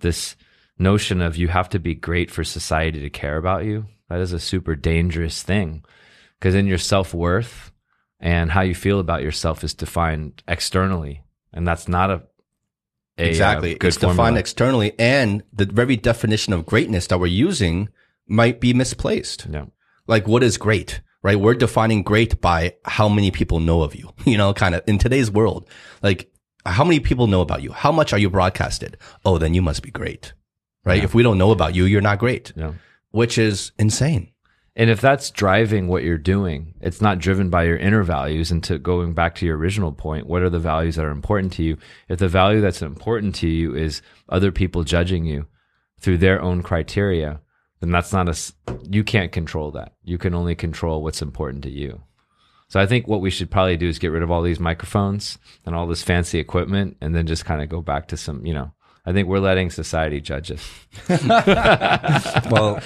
[0.00, 0.36] This
[0.78, 3.86] notion of you have to be great for society to care about you.
[4.10, 5.84] That is a super dangerous thing
[6.44, 7.72] because in your self worth
[8.20, 11.22] and how you feel about yourself is defined externally,
[11.54, 12.22] and that's not a,
[13.16, 13.74] a uh, exactly.
[13.76, 14.40] good it's defined formula.
[14.40, 17.88] externally and the very definition of greatness that we're using
[18.28, 19.46] might be misplaced.
[19.50, 19.64] yeah.
[20.06, 24.10] like what is great right we're defining great by how many people know of you
[24.26, 25.66] you know kind of in today's world
[26.02, 26.30] like
[26.66, 29.82] how many people know about you how much are you broadcasted oh then you must
[29.82, 30.34] be great
[30.84, 32.72] right if we don't know about you you're not great Yeah.
[33.12, 34.33] which is insane
[34.76, 38.50] And if that's driving what you're doing, it's not driven by your inner values.
[38.50, 41.52] And to going back to your original point, what are the values that are important
[41.54, 41.78] to you?
[42.08, 45.46] If the value that's important to you is other people judging you
[46.00, 47.40] through their own criteria,
[47.78, 48.36] then that's not a,
[48.90, 49.94] you can't control that.
[50.02, 52.02] You can only control what's important to you.
[52.66, 55.38] So I think what we should probably do is get rid of all these microphones
[55.64, 58.54] and all this fancy equipment and then just kind of go back to some, you
[58.54, 58.72] know,
[59.06, 60.68] I think we're letting society judge us.
[62.50, 62.80] well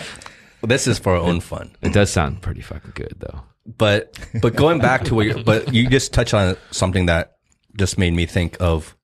[0.62, 1.76] this is for our own fun.
[1.82, 3.42] It does sound pretty fucking good though.
[3.76, 7.36] but but going back to what you but you just touched on something that
[7.76, 8.96] just made me think of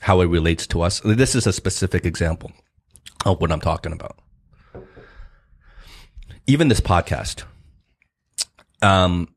[0.00, 1.00] how it relates to us.
[1.04, 2.52] This is a specific example
[3.24, 4.16] of what i'm talking about.
[6.46, 7.44] Even this podcast
[8.82, 9.28] um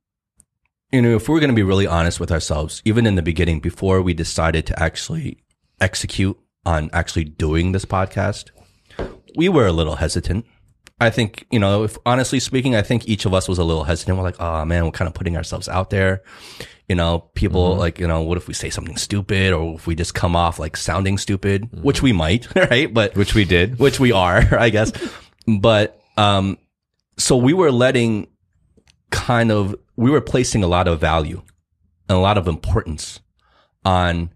[0.92, 3.60] you know if we're going to be really honest with ourselves even in the beginning
[3.60, 5.38] before we decided to actually
[5.80, 8.50] execute on actually doing this podcast
[9.36, 10.46] we were a little hesitant
[10.99, 13.84] I think, you know, if honestly speaking, I think each of us was a little
[13.84, 14.17] hesitant.
[14.17, 16.23] We're like, oh man, we're kind of putting ourselves out there.
[16.88, 17.79] You know, people mm-hmm.
[17.79, 20.58] like, you know, what if we say something stupid or if we just come off
[20.58, 21.81] like sounding stupid, mm-hmm.
[21.81, 22.93] which we might, right?
[22.93, 23.77] But Which we did.
[23.79, 24.93] which we are, I guess.
[25.60, 26.58] But um,
[27.17, 28.27] so we were letting
[29.12, 31.41] kind of we were placing a lot of value
[32.08, 33.19] and a lot of importance
[33.84, 34.29] on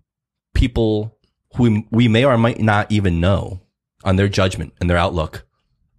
[0.53, 1.17] people
[1.55, 3.61] who we may or might not even know
[4.03, 5.45] on their judgment and their outlook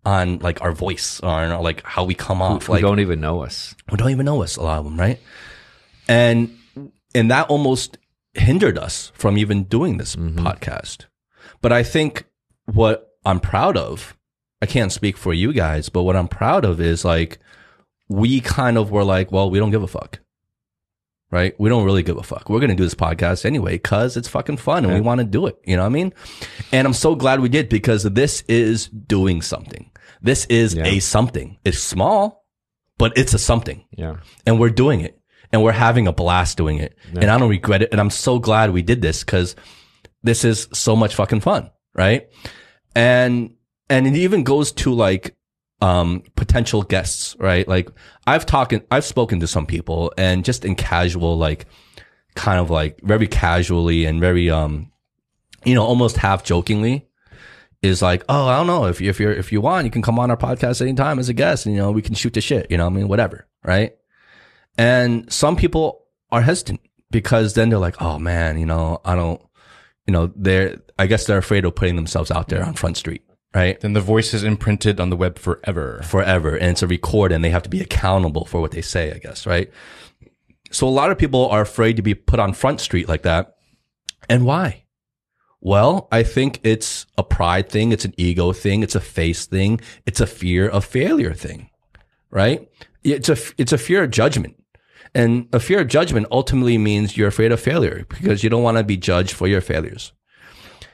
[0.04, 3.42] on like our voice or like how we come off who like don't even know
[3.42, 3.74] us.
[3.90, 5.20] who don't even know us, a lot of them, right?
[6.08, 6.56] And
[7.14, 7.98] and that almost
[8.34, 10.46] hindered us from even doing this mm-hmm.
[10.46, 11.06] podcast.
[11.60, 12.24] But I think
[12.66, 14.16] what I'm proud of
[14.62, 17.38] I can't speak for you guys, but what I'm proud of is like
[18.08, 20.20] we kind of were like, well, we don't give a fuck.
[21.30, 21.54] Right?
[21.60, 22.48] We don't really give a fuck.
[22.50, 25.24] We're going to do this podcast anyway cuz it's fucking fun and we want to
[25.24, 26.12] do it, you know what I mean?
[26.72, 29.90] And I'm so glad we did because this is doing something.
[30.20, 30.86] This is Yeah.
[30.86, 31.58] a something.
[31.64, 32.44] It's small,
[32.98, 34.16] but it's a something Yeah.
[34.44, 35.18] and we're doing it
[35.52, 36.96] and we're having a blast doing it.
[37.14, 37.90] And I don't regret it.
[37.92, 39.54] And I'm so glad we did this because
[40.24, 41.70] this is so much fucking fun.
[41.94, 42.28] Right.
[42.94, 43.50] And,
[43.88, 45.36] and it even goes to like,
[45.80, 47.66] um, potential guests, right?
[47.66, 47.90] Like
[48.26, 51.66] I've talked, I've spoken to some people and just in casual, like
[52.34, 54.90] kind of like very casually and very, um,
[55.64, 57.08] you know, almost half jokingly
[57.82, 60.02] is like, oh, I don't know if you, if you're, if you want, you can
[60.02, 62.40] come on our podcast anytime as a guest and, you know, we can shoot the
[62.40, 63.46] shit, you know, I mean, whatever.
[63.64, 63.96] Right.
[64.76, 69.40] And some people are hesitant because then they're like, oh man, you know, I don't,
[70.06, 73.22] you know, they're, I guess they're afraid of putting themselves out there on Front Street.
[73.52, 73.80] Right.
[73.80, 76.02] Then the voice is imprinted on the web forever.
[76.04, 76.56] Forever.
[76.56, 79.18] And it's a record and they have to be accountable for what they say, I
[79.18, 79.44] guess.
[79.46, 79.72] Right.
[80.70, 83.56] So a lot of people are afraid to be put on Front Street like that.
[84.28, 84.84] And why?
[85.60, 87.92] Well, I think it's a pride thing.
[87.92, 88.82] It's an ego thing.
[88.82, 89.80] It's a face thing.
[90.06, 91.68] It's a fear of failure thing,
[92.30, 92.66] right?
[93.02, 94.56] It's a, it's a fear of judgment.
[95.14, 98.78] And a fear of judgment ultimately means you're afraid of failure because you don't want
[98.78, 100.12] to be judged for your failures.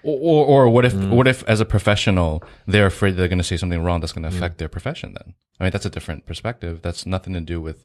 [0.07, 3.45] Or, or, or what if, what if as a professional, they're afraid they're going to
[3.45, 5.35] say something wrong that's going to affect their profession then?
[5.59, 6.81] I mean, that's a different perspective.
[6.83, 7.85] That's nothing to do with,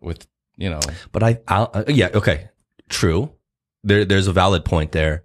[0.00, 0.80] with, you know,
[1.12, 2.50] But I, I'll, uh, yeah, okay,
[2.88, 3.32] true.
[3.82, 5.24] There, there's a valid point there.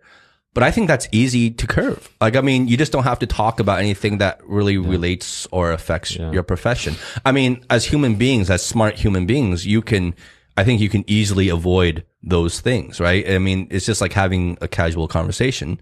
[0.54, 2.10] But I think that's easy to curve.
[2.20, 5.72] Like, I mean, you just don't have to talk about anything that really relates or
[5.72, 6.96] affects your profession.
[7.26, 10.14] I mean, as human beings, as smart human beings, you can,
[10.58, 13.28] I think you can easily avoid those things, right?
[13.30, 15.80] I mean, it's just like having a casual conversation,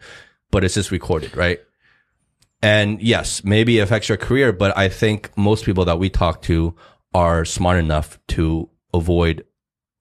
[0.52, 1.60] but it's just recorded, right?
[2.62, 6.42] And yes, maybe it affects your career, but I think most people that we talk
[6.44, 6.76] to
[7.14, 9.46] are smart enough to avoid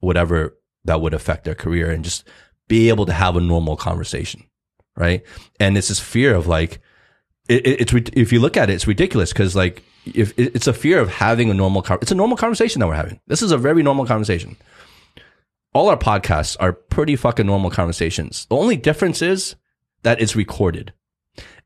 [0.01, 2.25] whatever that would affect their career and just
[2.67, 4.45] be able to have a normal conversation.
[4.97, 5.23] Right.
[5.61, 6.81] And it's this fear of like,
[7.49, 10.73] it, it- it's, if you look at it, it's ridiculous because like, if it's a
[10.73, 13.21] fear of having a normal, it's a normal conversation that we're having.
[13.29, 14.57] This is a very normal conversation.
[15.75, 18.47] All our podcasts are pretty fucking normal conversations.
[18.47, 19.55] The only difference is
[20.03, 20.93] that it's recorded.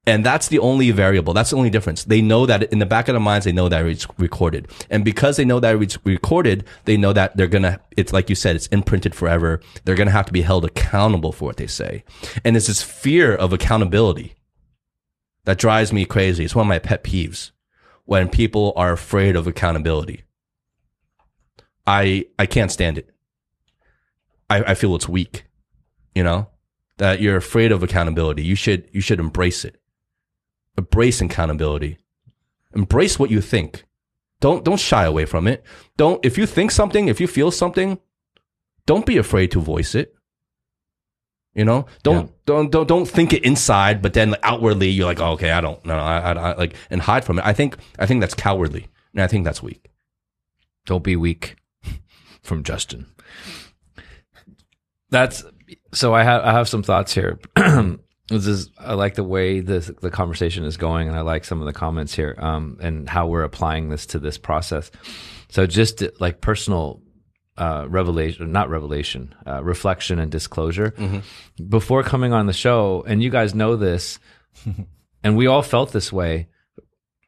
[0.04, 1.32] And that's the only variable.
[1.32, 2.02] That's the only difference.
[2.04, 4.68] They know that in the back of their minds, they know that it's recorded.
[4.90, 8.34] And because they know that it's recorded, they know that they're gonna, it's like you
[8.34, 9.60] said, it's imprinted forever.
[9.84, 12.02] They're gonna have to be held accountable for what they say.
[12.44, 14.34] And it's this fear of accountability
[15.44, 16.44] that drives me crazy.
[16.44, 17.52] It's one of my pet peeves
[18.04, 20.24] when people are afraid of accountability.
[21.86, 23.08] I, I can't stand it.
[24.50, 25.44] I, I feel it's weak,
[26.12, 26.48] you know,
[27.02, 28.42] that you're afraid of accountability.
[28.42, 29.76] You should, you should embrace it
[30.76, 31.98] embrace accountability.
[32.74, 33.84] Embrace what you think.
[34.40, 35.62] Don't don't shy away from it.
[35.96, 37.98] Don't if you think something, if you feel something,
[38.86, 40.14] don't be afraid to voice it.
[41.54, 45.32] You know, don't don't don't don't think it inside, but then outwardly you're like, oh,
[45.32, 47.44] okay, I don't, no, no, I, I, I like, and hide from it.
[47.44, 49.90] I think I think that's cowardly, and I think that's weak.
[50.86, 51.56] Don't be weak
[52.42, 53.06] from Justin.
[55.10, 55.44] That's
[55.92, 57.38] so I have I have some thoughts here.
[57.56, 61.60] this is I like the way this the conversation is going and I like some
[61.60, 64.90] of the comments here um and how we're applying this to this process.
[65.48, 67.02] So just like personal
[67.58, 70.94] uh revelation not revelation, uh reflection and disclosure.
[71.68, 74.18] Before coming on the show and you guys know this
[75.24, 76.48] and we all felt this way.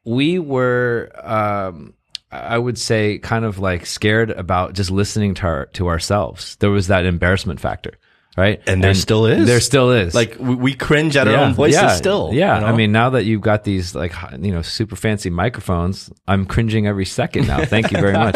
[0.05, 1.93] We were um
[2.31, 6.55] I would say kind of like scared about just listening to our, to ourselves.
[6.57, 7.93] There was that embarrassment factor,
[8.35, 8.61] right?
[8.67, 9.47] And there still is.
[9.47, 10.13] There still is.
[10.13, 12.31] Like we, we cringe at our own voices yeah, still.
[12.33, 12.67] Yeah, you know?
[12.67, 16.87] I mean, now that you've got these like you know super fancy microphones, I'm cringing
[16.87, 17.63] every second now.
[17.65, 18.35] Thank you very much.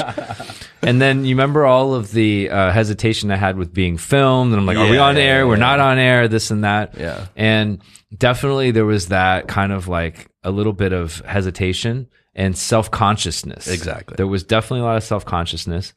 [0.82, 4.60] and then you remember all of the uh, hesitation I had with being filmed, and
[4.60, 5.40] I'm like, are we on yeah, air?
[5.40, 6.28] yeah, We're not on air.
[6.28, 6.98] This and that.
[6.98, 7.28] Yeah.
[7.36, 7.82] And
[8.16, 13.68] definitely there was that kind of like a little bit of hesitation and self consciousness.
[13.68, 14.16] Exactly.
[14.16, 15.94] There was definitely a lot of self consciousness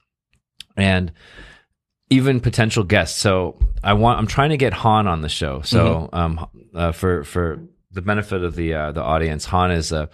[0.76, 1.12] and
[2.12, 3.18] even potential guests.
[3.18, 5.62] So I want, I'm trying to get Han on the show.
[5.62, 10.10] So, um, uh, for, for the benefit of the, uh, the audience, Han is a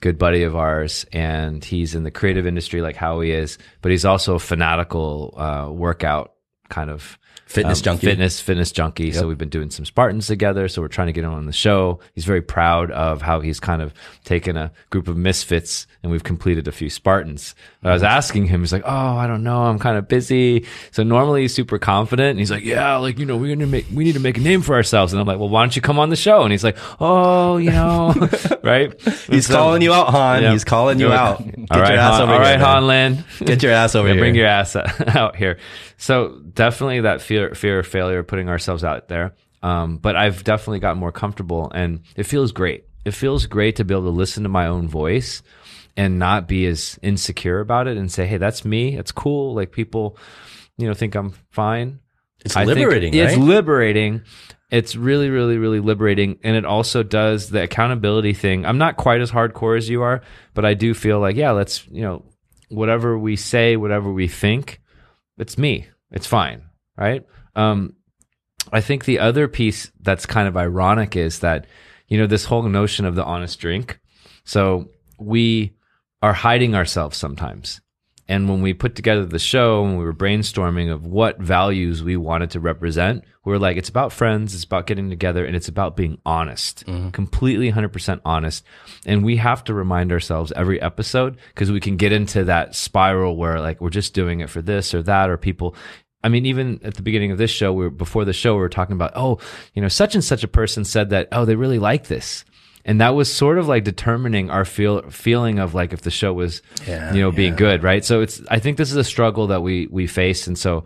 [0.00, 3.92] good buddy of ours and he's in the creative industry like how he is, but
[3.92, 6.32] he's also a fanatical, uh, workout
[6.70, 8.06] kind of Fitness um, junkie.
[8.06, 9.12] fitness fitness junkie.
[9.12, 10.66] So we've been doing some Spartans together.
[10.68, 12.00] So we're trying to get him on the show.
[12.14, 13.92] He's very proud of how he's kind of
[14.24, 17.54] taken a group of misfits and we've completed a few Spartans.
[17.82, 20.64] But I was asking him, he's like, "Oh, I don't know, I'm kind of busy."
[20.90, 23.86] So normally he's super confident, and he's like, "Yeah, like you know, we're gonna make
[23.92, 25.82] we need to make a name for ourselves." And I'm like, "Well, why don't you
[25.82, 28.14] come on the show?" And he's like, "Oh, you know,
[28.62, 30.42] right?" He's calling you out, Han.
[30.42, 30.52] Yeah.
[30.52, 31.44] He's calling you out.
[31.44, 32.58] Get All right, your ass Han, over all here.
[32.58, 33.16] right, man.
[33.16, 33.46] Hanland.
[33.46, 34.22] Get your ass over Yeah, here.
[34.22, 34.76] Bring your ass
[35.16, 35.58] out here.
[36.04, 39.34] So definitely that fear, fear of failure, putting ourselves out there.
[39.62, 42.84] Um, but I've definitely gotten more comfortable, and it feels great.
[43.06, 45.42] It feels great to be able to listen to my own voice
[45.96, 48.98] and not be as insecure about it, and say, "Hey, that's me.
[48.98, 50.18] It's cool." Like people,
[50.76, 52.00] you know, think I'm fine.
[52.44, 54.22] It's I think liberating, It's liberating.
[54.70, 56.38] It's really, really, really liberating.
[56.44, 58.66] And it also does the accountability thing.
[58.66, 60.20] I'm not quite as hardcore as you are,
[60.52, 62.26] but I do feel like, yeah, let's, you know,
[62.68, 64.82] whatever we say, whatever we think,
[65.38, 65.86] it's me.
[66.14, 66.62] It's fine.
[66.96, 67.26] Right.
[67.54, 67.96] Um,
[68.72, 71.66] I think the other piece that's kind of ironic is that,
[72.08, 74.00] you know, this whole notion of the honest drink.
[74.44, 75.76] So we
[76.22, 77.80] are hiding ourselves sometimes.
[78.26, 82.16] And when we put together the show, when we were brainstorming of what values we
[82.16, 85.68] wanted to represent, we were like, it's about friends, it's about getting together, and it's
[85.68, 88.64] about being honest, completely 100% honest.
[89.04, 93.36] And we have to remind ourselves every episode because we can get into that spiral
[93.36, 95.76] where like we're just doing it for this or that, or people.
[96.24, 98.60] I mean, even at the beginning of this show, we were, before the show, we
[98.60, 99.38] were talking about, oh,
[99.74, 102.44] you know, such and such a person said that, oh, they really like this.
[102.86, 106.32] And that was sort of like determining our feel feeling of like if the show
[106.34, 108.04] was Yeah, you know being good right?
[108.04, 110.46] So it's i think this is a struggle that we we face.
[110.46, 110.84] And so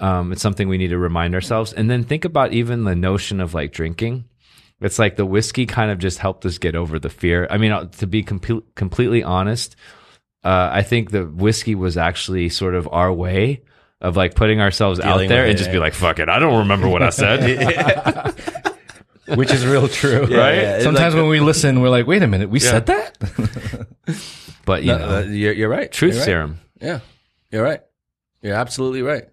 [0.00, 1.72] um, it's something we need to remind ourselves.
[1.72, 4.24] And then think about even the notion of like drinking.
[4.80, 7.46] It's like the whiskey kind of just helped us get over the fear.
[7.50, 9.76] I mean uh, to be com- completely honest
[10.44, 13.62] uh, i think the whiskey was actually sort of our way
[14.00, 16.58] of like putting ourselves out there and it, just be like fuck it i don't
[16.60, 18.34] remember what i said
[19.34, 20.54] which is real true, right?
[20.54, 23.18] Yeah, Sometimes like- when we listen, we're like, "Wait a minute, we said that."
[24.64, 25.92] but you No, know uh, you're, you're right.
[25.92, 26.24] truth You're right.
[26.24, 27.00] serum Yeah,
[27.50, 27.80] you're right.
[28.40, 29.24] You're absolutely right.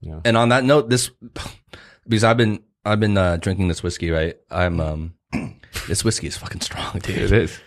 [0.00, 0.20] Yeah.
[0.24, 1.10] And on that note, this
[2.08, 4.36] because I've been I've been uh, drinking this whiskey, right?
[4.48, 5.14] I'm um
[5.88, 7.18] this whiskey is fucking strong, dude.
[7.18, 7.58] It is.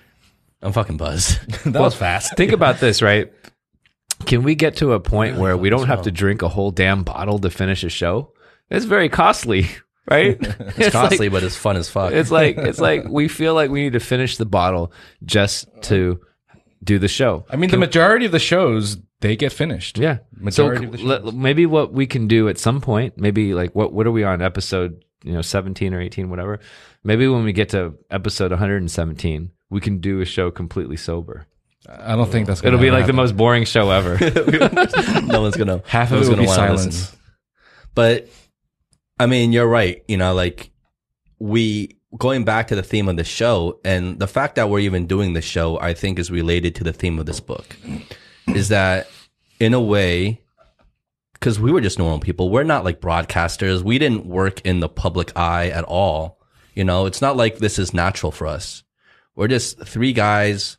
[0.61, 1.41] I'm fucking buzzed.
[1.73, 2.37] that was fast.
[2.37, 3.33] think about this, right?
[4.25, 7.03] Can we get to a point where we don't have to drink a whole damn
[7.03, 8.31] bottle to finish a show?
[8.69, 9.67] It's very costly,
[10.09, 10.37] right?
[10.77, 12.11] It's costly, but it's fun as fuck.
[12.13, 14.91] It's like it's like we feel like we need to finish the bottle
[15.23, 16.19] just to
[16.83, 17.45] do the show.
[17.49, 19.97] I mean, the majority of the shows they get finished.
[19.97, 20.19] Yeah.
[20.37, 23.73] Majority so of the let- maybe what we can do at some point, maybe like
[23.75, 26.59] what what are we on episode, you know, 17 or 18 whatever.
[27.03, 31.47] Maybe when we get to episode 117, we can do a show completely sober.
[31.87, 32.61] I don't think that's.
[32.61, 34.17] Gonna It'll be like the most boring show ever.
[35.25, 37.15] no one's gonna Half of one's it will gonna be wanna silence.
[37.93, 38.29] But
[39.19, 40.03] I mean, you're right.
[40.07, 40.71] You know, like
[41.39, 45.05] we going back to the theme of the show and the fact that we're even
[45.05, 47.75] doing the show, I think is related to the theme of this book.
[48.47, 49.09] Is that
[49.59, 50.41] in a way
[51.33, 52.49] because we were just normal people.
[52.49, 53.81] We're not like broadcasters.
[53.83, 56.39] We didn't work in the public eye at all.
[56.73, 58.83] You know, it's not like this is natural for us.
[59.35, 60.77] We're just three guys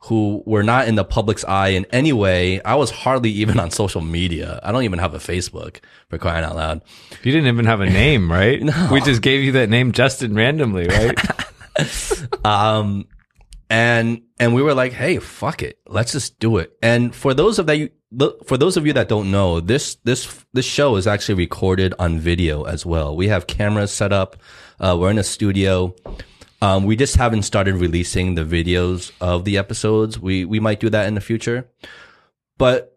[0.00, 2.62] who were not in the public's eye in any way.
[2.62, 4.60] I was hardly even on social media.
[4.62, 6.82] I don't even have a Facebook for crying out loud.
[7.22, 8.62] You didn't even have a name, right?
[8.62, 8.88] no.
[8.92, 11.18] We just gave you that name Justin randomly, right?
[12.44, 13.08] Um,
[13.68, 15.78] and, and we were like, Hey, fuck it.
[15.86, 16.72] Let's just do it.
[16.82, 17.90] And for those of that, you,
[18.46, 22.18] for those of you that don't know, this, this, this show is actually recorded on
[22.20, 23.16] video as well.
[23.16, 24.36] We have cameras set up.
[24.78, 25.94] Uh, we're in a studio.
[26.62, 30.18] Um, we just haven't started releasing the videos of the episodes.
[30.18, 31.68] We, we might do that in the future,
[32.56, 32.96] but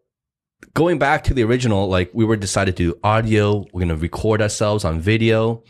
[0.74, 3.66] going back to the original, like we were decided to do audio.
[3.74, 5.64] We're going to record ourselves on video.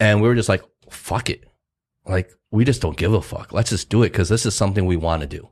[0.00, 1.44] And we were just like, fuck it.
[2.06, 3.52] Like we just don't give a fuck.
[3.52, 4.12] Let's just do it.
[4.12, 5.48] Cause this is something we want to do.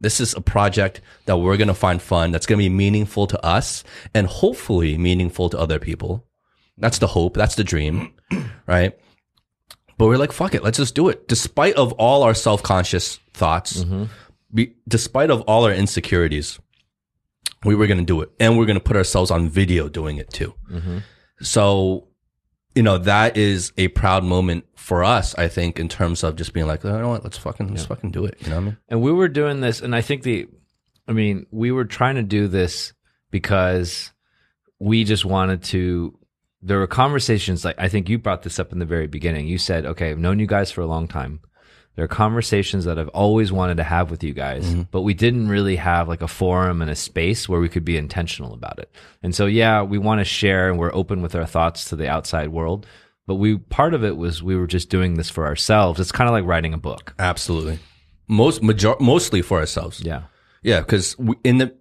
[0.00, 2.30] This is a project that we're going to find fun.
[2.30, 6.26] That's going to be meaningful to us and hopefully meaningful to other people.
[6.76, 7.34] That's the hope.
[7.34, 8.12] That's the dream.
[8.66, 8.98] Right.
[9.96, 10.62] But we're like, fuck it.
[10.62, 11.28] Let's just do it.
[11.28, 14.04] Despite of all our self-conscious thoughts, mm-hmm.
[14.52, 16.58] be, despite of all our insecurities,
[17.64, 20.18] we were going to do it and we're going to put ourselves on video doing
[20.18, 20.54] it too.
[20.70, 20.98] Mm-hmm.
[21.40, 22.08] So,
[22.74, 26.52] you know, that is a proud moment for us, I think, in terms of just
[26.52, 28.36] being like, oh, you know what, let's fucking, let's fucking do it.
[28.40, 28.76] You know what I mean?
[28.88, 30.48] And we were doing this, and I think the,
[31.06, 32.92] I mean, we were trying to do this
[33.30, 34.12] because
[34.78, 36.18] we just wanted to.
[36.66, 39.46] There were conversations like I think you brought this up in the very beginning.
[39.46, 41.40] You said, "Okay, I've known you guys for a long time.
[41.96, 44.82] There are conversations that I've always wanted to have with you guys, Mm-hmm.
[44.90, 47.96] but we didn't really have like a forum and a space where we could be
[47.96, 48.90] intentional about it.
[49.22, 52.08] And so, yeah, we want to share and we're open with our thoughts to the
[52.08, 52.86] outside world.
[53.28, 56.00] But we, part of it was we were just doing this for ourselves.
[56.00, 57.14] It's kind of like writing a book.
[57.20, 57.78] Absolutely.
[58.26, 60.00] Most major mostly for ourselves.
[60.00, 60.22] Yeah.
[60.62, 61.14] Yeah, because
[61.44, 61.76] in the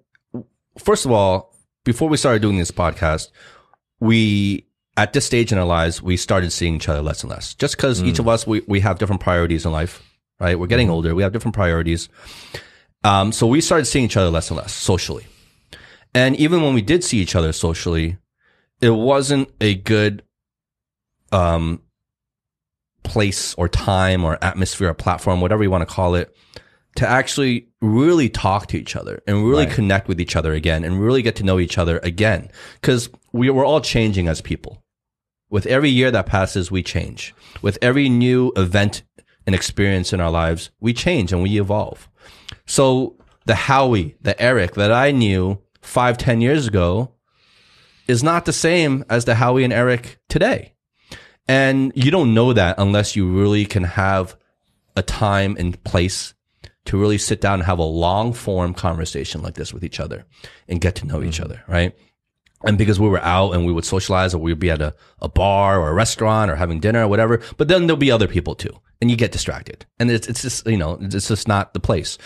[0.77, 1.55] first of all,
[1.85, 3.29] before we started doing this podcast,
[3.99, 7.55] we at this stage in our lives we started seeing each other less and less.
[7.55, 10.01] Just because each of us we we have different priorities in life,
[10.39, 10.57] right?
[10.59, 12.09] We're getting older, we have different priorities.
[13.03, 15.25] Um, so we started seeing each other less and less socially,
[16.13, 18.17] and even when we did see each other socially,
[18.81, 20.23] it wasn't a good
[21.31, 21.81] um
[23.03, 26.35] place or time or atmosphere or platform, whatever you want to call it,
[26.95, 29.73] to actually really talk to each other and really Right.
[29.73, 32.49] connect with each other again and really get to know each other again.
[32.81, 34.82] Cause we, we're all changing as people.
[35.53, 37.35] With every year that passes, we change.
[37.61, 39.03] With every new event
[39.45, 42.09] and experience in our lives, we change and we evolve.
[42.65, 47.11] So the Howie, the Eric that I knew five, ten years ago
[48.07, 50.73] is not the same as the Howie and Eric today.
[51.47, 54.35] And you don't know that unless you really can have
[54.95, 56.33] a time and place
[56.85, 60.25] to really sit down and have a long form conversation like this with each other
[60.67, 61.45] and get to know each mm-hmm.
[61.45, 61.95] other, right?
[62.65, 65.27] And because we were out and we would socialize or we'd be at a, a
[65.27, 68.55] bar or a restaurant or having dinner or whatever, but then there'll be other people
[68.55, 68.79] too.
[69.01, 69.85] And you get distracted.
[69.99, 72.17] And it's, it's just, you know, it's just not the place.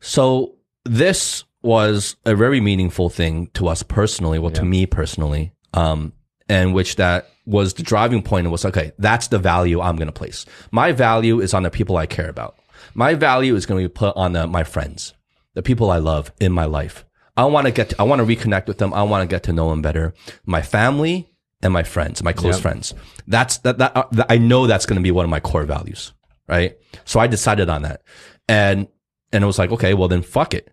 [0.00, 6.12] So this was a very meaningful thing to us personally, well, to me personally, um,
[6.48, 8.46] and which that was the driving point.
[8.46, 10.46] It was okay, that's the value I'm going to place.
[10.70, 12.56] My value is on the people I care about.
[12.94, 15.14] My value is going to be put on the, my friends,
[15.54, 17.04] the people I love in my life.
[17.36, 18.94] I want to get, to, I want to reconnect with them.
[18.94, 20.14] I want to get to know them better.
[20.44, 21.28] My family
[21.62, 22.62] and my friends, my close Yep.
[22.62, 22.94] friends.
[23.26, 25.64] That's that, that, uh, that I know that's going to be one of my core
[25.64, 26.12] values.
[26.48, 26.76] Right.
[27.04, 28.02] So I decided on that
[28.48, 28.86] and,
[29.32, 30.72] and it was like, okay, well then fuck it.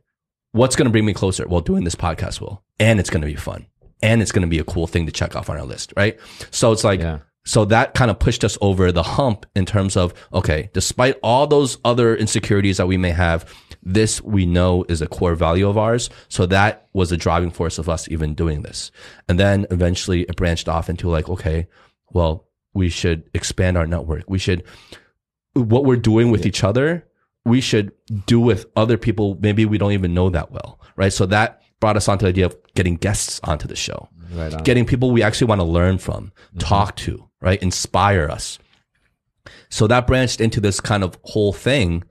[0.52, 1.48] What's going to bring me closer?
[1.48, 3.66] Well, doing this podcast will, and it's going to be fun
[4.04, 5.92] and it's going to be a cool thing to check off on our list.
[5.98, 6.20] Right.
[6.52, 7.20] So it's like, Yeah.
[7.44, 11.48] so that kind of pushed us over the hump in terms of, okay, despite all
[11.48, 13.52] those other insecurities that we may have,
[13.86, 16.10] this we know is a core value of ours.
[16.30, 18.92] So that was a driving force of us even doing this.
[19.28, 21.68] And then eventually it branched off into like, okay,
[22.12, 24.24] well, we should expand our network.
[24.30, 24.64] We should,
[25.54, 27.06] what we're doing with each other,
[27.46, 27.92] we should
[28.26, 30.80] do with other people maybe we don't even know that well.
[30.96, 31.12] Right.
[31.12, 34.64] So that brought us onto the idea of getting guests onto the show Right on.
[34.64, 36.60] getting people we actually want to learn from, mm-hmm.
[36.60, 37.62] talk to, right?
[37.62, 38.60] Inspire us.
[39.70, 42.04] So that branched into this kind of whole thing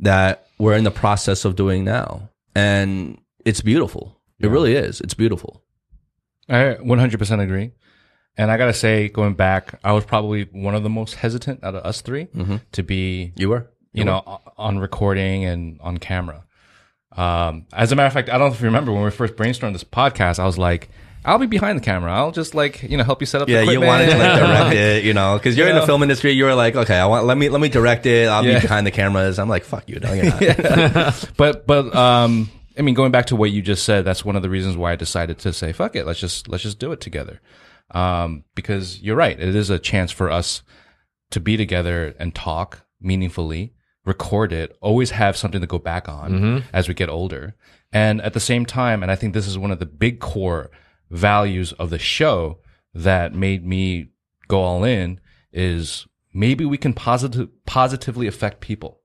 [0.00, 2.28] that we're in the process of doing now.
[2.54, 4.20] And it's beautiful.
[4.40, 5.00] It really is.
[5.00, 5.62] It's beautiful.
[6.48, 7.72] I 100% agree.
[8.36, 11.62] And I got to say, going back, I was probably one of the most hesitant
[11.62, 12.28] out of us 3
[12.72, 13.70] to be, You were?
[13.92, 16.44] you know, o- on recording and on camera.
[17.16, 19.36] Um, as a matter of fact, I don't know if you remember when we first
[19.36, 20.90] brainstormed this podcast, I was like,
[21.24, 22.12] I'll be behind the camera.
[22.12, 24.74] I'll just like, you know, help you set up Yeah, you wanted to like direct
[24.74, 26.32] it, you know, because you're in the film industry.
[26.32, 28.28] You were like, okay, I want let me let me direct it.
[28.28, 28.56] I'll Yeah.
[28.56, 29.38] be behind the cameras.
[29.38, 31.30] I'm like, fuck you, no, you're not.
[31.36, 34.42] but but um I mean going back to what you just said, that's one of
[34.42, 37.00] the reasons why I decided to say fuck it, let's just let's just do it
[37.00, 37.40] together.
[37.90, 40.62] Um because you're right, it is a chance for us
[41.30, 43.72] to be together and talk meaningfully,
[44.04, 47.54] record it, always have something to go back on as we get older.
[47.92, 50.70] And at the same time, and I think this is one of the big core
[51.14, 52.58] values of the show
[52.92, 54.08] that made me
[54.48, 55.20] go all in
[55.52, 59.00] is maybe we can positive positively affect people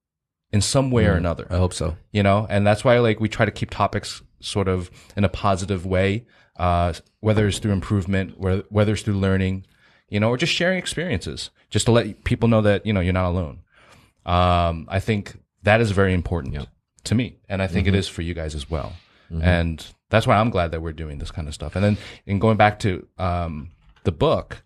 [0.52, 1.46] in some way or another.
[1.50, 1.96] I hope so.
[2.12, 5.30] you know and that's why like we try to keep topics sort of in a
[5.30, 6.26] positive way
[6.58, 9.66] uh whether it's through improvement whether, whether it's through learning
[10.10, 13.14] you know or just sharing experiences just to let people know that you know you're
[13.14, 13.60] not alone.
[14.26, 16.68] Um i think that is very important
[17.04, 18.94] to me and i think it is for you guys as well
[19.32, 21.76] and that's why i'm glad that we're doing this kind of stuff.
[21.76, 23.72] And then in going back to um
[24.04, 24.64] the book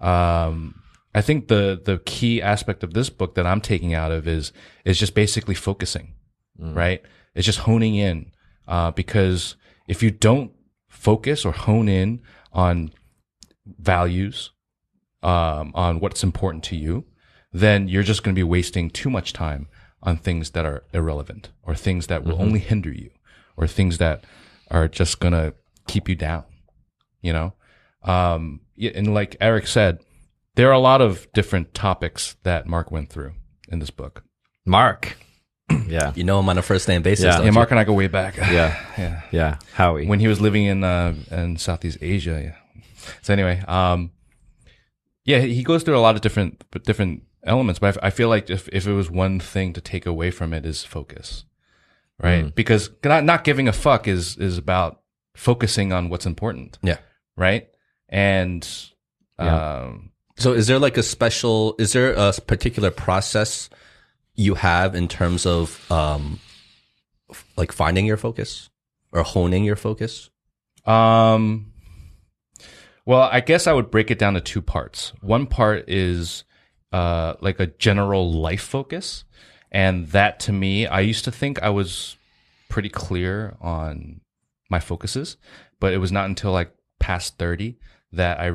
[0.00, 0.74] um
[1.16, 4.52] I think the the key aspect of this book that I'm taking out of is
[4.84, 6.12] is just basically focusing,
[6.74, 7.00] right?
[7.34, 8.32] It's just honing in,
[8.68, 9.56] uh, because
[9.88, 10.52] if you don't
[10.88, 12.20] focus or hone in
[12.52, 12.90] on
[13.64, 14.50] values,
[15.22, 17.04] um, on what's important to you,
[17.50, 19.68] then you're just going to be wasting too much time
[20.02, 23.10] on things that are irrelevant or things that will only hinder you
[23.56, 24.24] or things that
[24.70, 25.54] are just going to
[25.86, 26.44] keep you down,
[27.20, 27.54] you know?
[28.02, 30.00] Um, and like Eric said,
[30.54, 33.32] there are a lot of different topics that Mark went through
[33.68, 34.24] in this book.
[34.64, 35.16] Mark.
[35.88, 36.12] yeah.
[36.14, 37.24] You know him on a first name basis.
[37.24, 37.32] Yeah.
[37.32, 37.52] don't Yeah, you?
[37.52, 38.36] Mark and I go way back.
[38.38, 38.78] Yeah.
[38.96, 39.22] yeah.
[39.30, 39.58] Yeah.
[39.74, 40.06] Howie.
[40.06, 42.40] When he was living in uh, in Southeast Asia.
[42.42, 42.82] Yeah.
[43.22, 44.12] So anyway, um,
[45.24, 48.48] yeah, he goes through a lot of different different elements, but I I feel like
[48.48, 51.44] if, if it was one thing to take away from it is focus,
[52.22, 52.54] right?
[52.54, 55.00] Because not, not giving a fuck is, is about
[55.34, 56.98] focusing on what's important, Yeah.
[57.36, 57.68] right?
[58.08, 58.66] And,
[59.38, 59.82] Yeah.
[59.84, 63.68] um, So is there like a special, is there a particular process
[64.34, 66.40] you have in terms of, um,
[67.56, 68.68] like finding your focus
[69.12, 70.30] or honing your focus?
[70.84, 71.72] Um,
[73.04, 75.12] well, I guess I would break it down to two parts.
[75.20, 76.44] One part is
[76.92, 79.24] uh, like a general life focus,
[79.76, 82.16] and that to me, I used to think I was
[82.70, 84.20] pretty clear on
[84.70, 85.36] my focuses,
[85.80, 87.76] but it was not until like past thirty
[88.10, 88.52] that I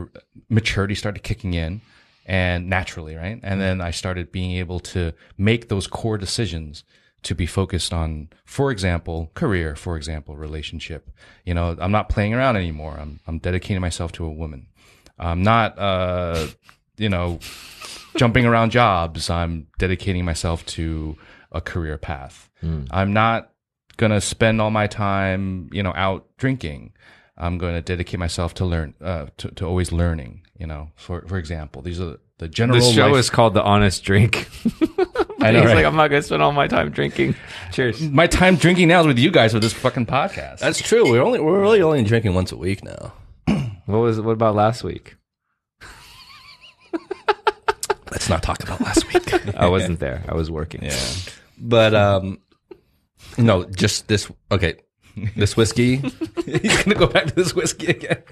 [0.50, 1.82] maturity started kicking in,
[2.26, 6.84] and naturally, right, and then I started being able to make those core decisions
[7.24, 11.12] to be focused on, for example, career, for example, relationship.
[11.46, 12.98] You know, I'm not playing around anymore.
[13.00, 14.66] I'm, I'm dedicating myself to a woman.
[15.20, 16.48] I'm not, uh,
[17.02, 17.40] you know,
[18.16, 19.30] jumping around jobs.
[19.30, 21.18] I'm dedicating myself to
[21.52, 22.50] a career path.
[22.92, 23.52] I'm not
[23.98, 26.94] going to spend all my time, you know, out drinking.
[27.38, 31.26] I'm going to dedicate myself to learn, uh, to, to always learning, you know, for,
[31.28, 34.48] for example, these are the general This show life- is called The Honest Drink.
[35.42, 35.76] I know, He's right?
[35.78, 37.34] like, I'm not going to spend all my time drinking.
[37.72, 38.00] Cheers.
[38.02, 40.60] my time drinking now is with you guys with this fucking podcast.
[40.60, 41.10] That's true.
[41.10, 43.14] We're only, we're really only drinking once a week now.
[43.88, 44.22] What was?
[44.22, 45.16] What about last week?
[48.12, 49.34] Let's not talk about last week.
[49.58, 50.24] I wasn't there.
[50.28, 50.84] I was working.
[50.84, 51.00] yeah.
[51.58, 52.40] but, um,
[53.38, 54.76] no, just this, okay.
[55.36, 55.98] This whiskey,
[56.46, 58.24] He's gonna go back to this whiskey again.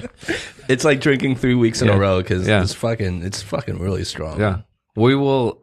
[0.70, 1.96] it's like drinking three weeks in Yeah.
[1.96, 2.62] a row because Yeah.
[2.62, 4.40] it's fucking, it's fucking really strong.
[4.40, 4.62] Yeah.
[4.96, 5.62] We will.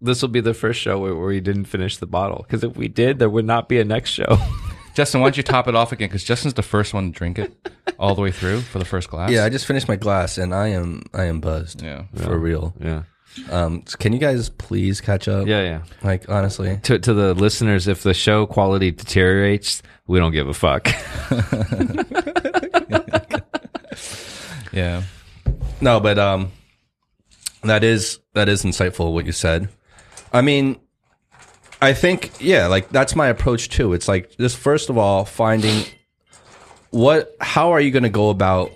[0.00, 2.44] This will be the first show where, where we didn't finish the bottle.
[2.46, 4.38] Because if we did, there would not be a next show.
[4.94, 6.08] Justin, why don't you top it off again?
[6.08, 7.52] Because Justin's the first one to drink it
[7.98, 9.30] all the way through for the first glass.
[9.30, 11.82] Yeah, I just finished my glass and I am, I am buzzed.
[11.82, 12.04] Yeah.
[12.14, 12.74] For real.
[12.80, 13.02] yeah.
[13.50, 15.46] Um, can you guys please catch up?
[15.46, 15.62] Yeah.
[15.62, 15.82] Yeah.
[16.02, 16.80] Like, honestly.
[16.84, 20.88] To to the listeners, if the show quality deteriorates, we don't give a fuck.
[24.76, 25.04] Yeah.
[25.80, 26.52] No, but um,
[27.62, 29.70] that is that is insightful what you said.
[30.34, 30.78] I mean,
[31.80, 33.94] I think yeah, like that's my approach too.
[33.94, 35.84] It's like just first of all finding
[36.90, 38.70] what how are you going to go about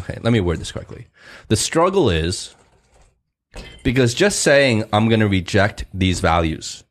[0.00, 1.06] Okay, let me word this correctly.
[1.48, 2.54] The struggle is
[3.82, 6.84] because just saying I'm going to reject these values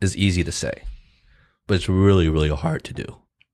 [0.00, 0.82] is easy to say.
[1.66, 3.04] But it's really really hard to do.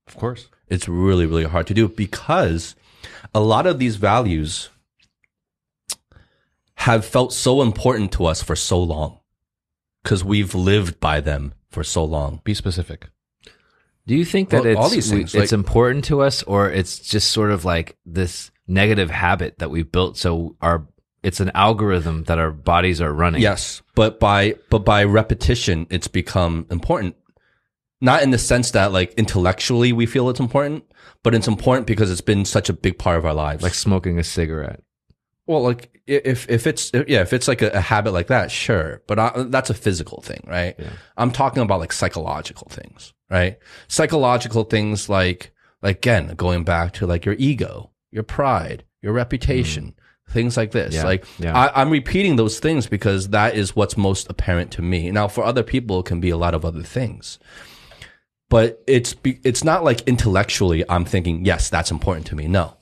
[0.07, 0.47] Of course.
[0.67, 2.75] It's really, really hard to do because
[3.35, 4.69] a lot of these values
[6.75, 9.19] have felt so important to us for so long
[10.03, 12.41] because we've lived by them for so long.
[12.43, 13.09] Be specific.
[14.07, 16.41] Do you think that Well, it's all these we- things, it's like- important to us,
[16.43, 20.17] or it's just sort of like this negative habit that we've built?
[20.17, 20.87] So our
[21.23, 23.41] it's an algorithm that our bodies are running.
[23.41, 27.15] Yes, but by but by repetition, it's become important.
[27.99, 30.83] Not in the sense that like intellectually we feel it's important,
[31.23, 33.63] but it's important because it's been such a big part of our lives.
[33.63, 34.81] like smoking a cigarette.
[35.45, 39.01] Well, like if if it's yeah, if it's like a, a habit like that, sure,
[39.07, 40.79] but I, that's a physical thing, right?
[41.17, 43.57] I'm talking about like psychological things, right?
[43.87, 45.51] Psychological things like
[45.81, 50.00] like again going back to like your ego, your pride, your reputation, mm.
[50.31, 50.93] Things like this.
[50.93, 51.57] Yeah, Like yeah.
[51.57, 55.11] I, I'm repeating those things because that is what's most apparent to me.
[55.11, 57.39] Now, for other people, it can be a lot of other things.
[58.49, 62.47] But it's be, it's not like intellectually I'm thinking yes that's important to me.
[62.47, 62.75] No,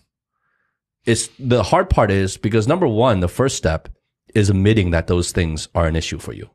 [1.05, 3.89] it's the hard part is because number one, the first step
[4.33, 6.49] is admitting that those things are an issue for you.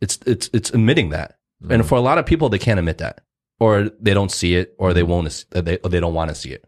[0.00, 1.38] It's it's it's admitting that,
[1.70, 3.22] and for a lot of people, they can't admit that,
[3.58, 6.34] or they don't see it, or they won't, uh, they or they don't want to
[6.34, 6.66] see it.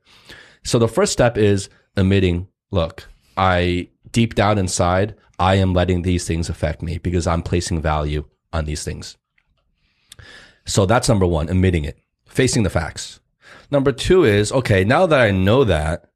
[0.65, 3.07] So the first step is admitting, look,
[3.37, 8.25] I deep down inside, I am letting these things affect me because I'm placing value
[8.53, 9.17] on these things.
[10.65, 13.21] So that's number one, admitting it, facing the facts.
[13.71, 16.11] Number two is, okay, now that I know that,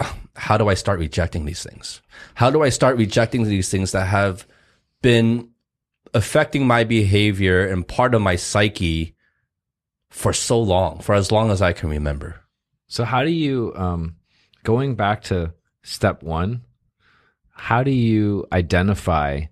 [0.36, 2.00] how do I start rejecting these things?
[2.34, 4.46] How do I start rejecting these things that have
[5.02, 5.50] been
[6.14, 9.14] affecting my behavior and part of my psyche
[10.10, 12.40] for so long, for as long as I can remember?
[12.86, 14.16] So how do you um
[14.64, 16.62] going back to step 1,
[17.50, 19.42] how do you identify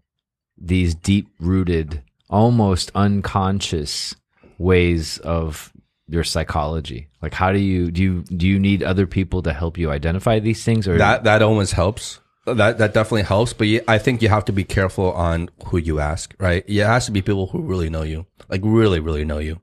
[0.57, 4.14] these deep rooted almost unconscious
[4.59, 5.72] ways of
[6.09, 7.09] your psychology?
[7.22, 10.39] Like how do you do you do you need other people to help you identify
[10.39, 12.20] these things or That that always helps.
[12.47, 13.53] That that definitely helps.
[13.53, 16.35] But you, I think you have to be careful on who you ask.
[16.39, 16.64] Right?
[16.66, 19.61] It has to be people who really know you, like really, really know you.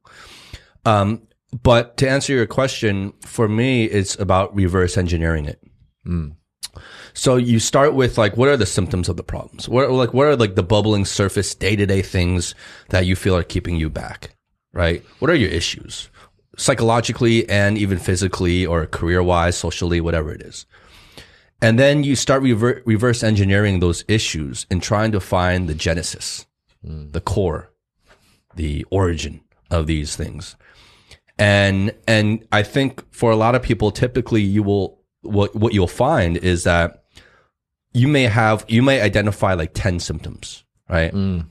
[0.85, 1.27] Um,
[1.63, 5.61] but to answer your question, for me, it's about reverse engineering it.
[7.13, 9.67] So you start with like, what are the symptoms of the problems?
[9.67, 12.55] What are, like, what are like the bubbling surface day to day things
[12.89, 14.35] that you feel are keeping you back,
[14.73, 15.03] right?
[15.19, 16.09] What are your issues,
[16.57, 20.65] psychologically and even physically or career wise, socially, whatever it is.
[21.61, 26.45] And then you start rever- reverse engineering those issues and trying to find the genesis,
[26.83, 27.09] hmm.
[27.09, 27.71] the core,
[28.55, 30.55] the origin of these things.
[31.39, 34.96] And, and I think for a lot of people, typically you will,
[35.27, 37.03] what, what you'll find is that
[37.93, 41.11] you may have, you may identify like 10 symptoms, right?
[41.13, 41.49] Mm.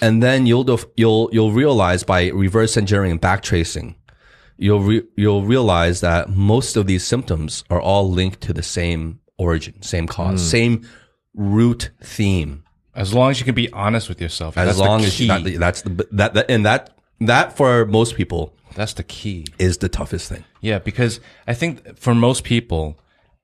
[0.00, 3.94] And then you'll, you'll, you'll realize by reverse engineering and backtracing,
[4.56, 9.20] you'll, re- you'll realize that most of these symptoms are all linked to the same
[9.38, 10.44] origin, same cause, mm.
[10.44, 10.88] same
[11.34, 12.64] root theme.
[12.94, 14.58] As long as you can be honest with yourself.
[14.58, 18.54] As long as you, that, that's the, that, that, and that, that for most people
[18.74, 19.46] that's the key.
[19.58, 20.44] is the toughest thing.
[20.60, 22.98] Yeah, because I think for most people,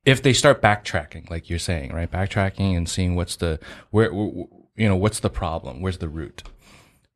[0.04, 3.58] if they start backtracking, like you're saying, right, backtracking and seeing what's the
[3.90, 6.42] where, wh- you know, what's the problem, where's the root,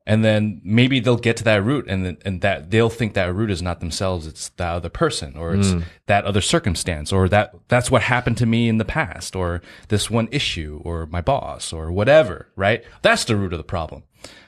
[0.06, 3.50] and then maybe they'll get to that root, and and that they'll think that root
[3.50, 5.84] is not themselves, it's that other person, or it's mm.
[6.06, 10.10] that other circumstance, or that that's what happened to me in the past, or this
[10.10, 12.84] one issue, or my boss, or whatever, right?
[13.02, 14.02] That's the root of the problem.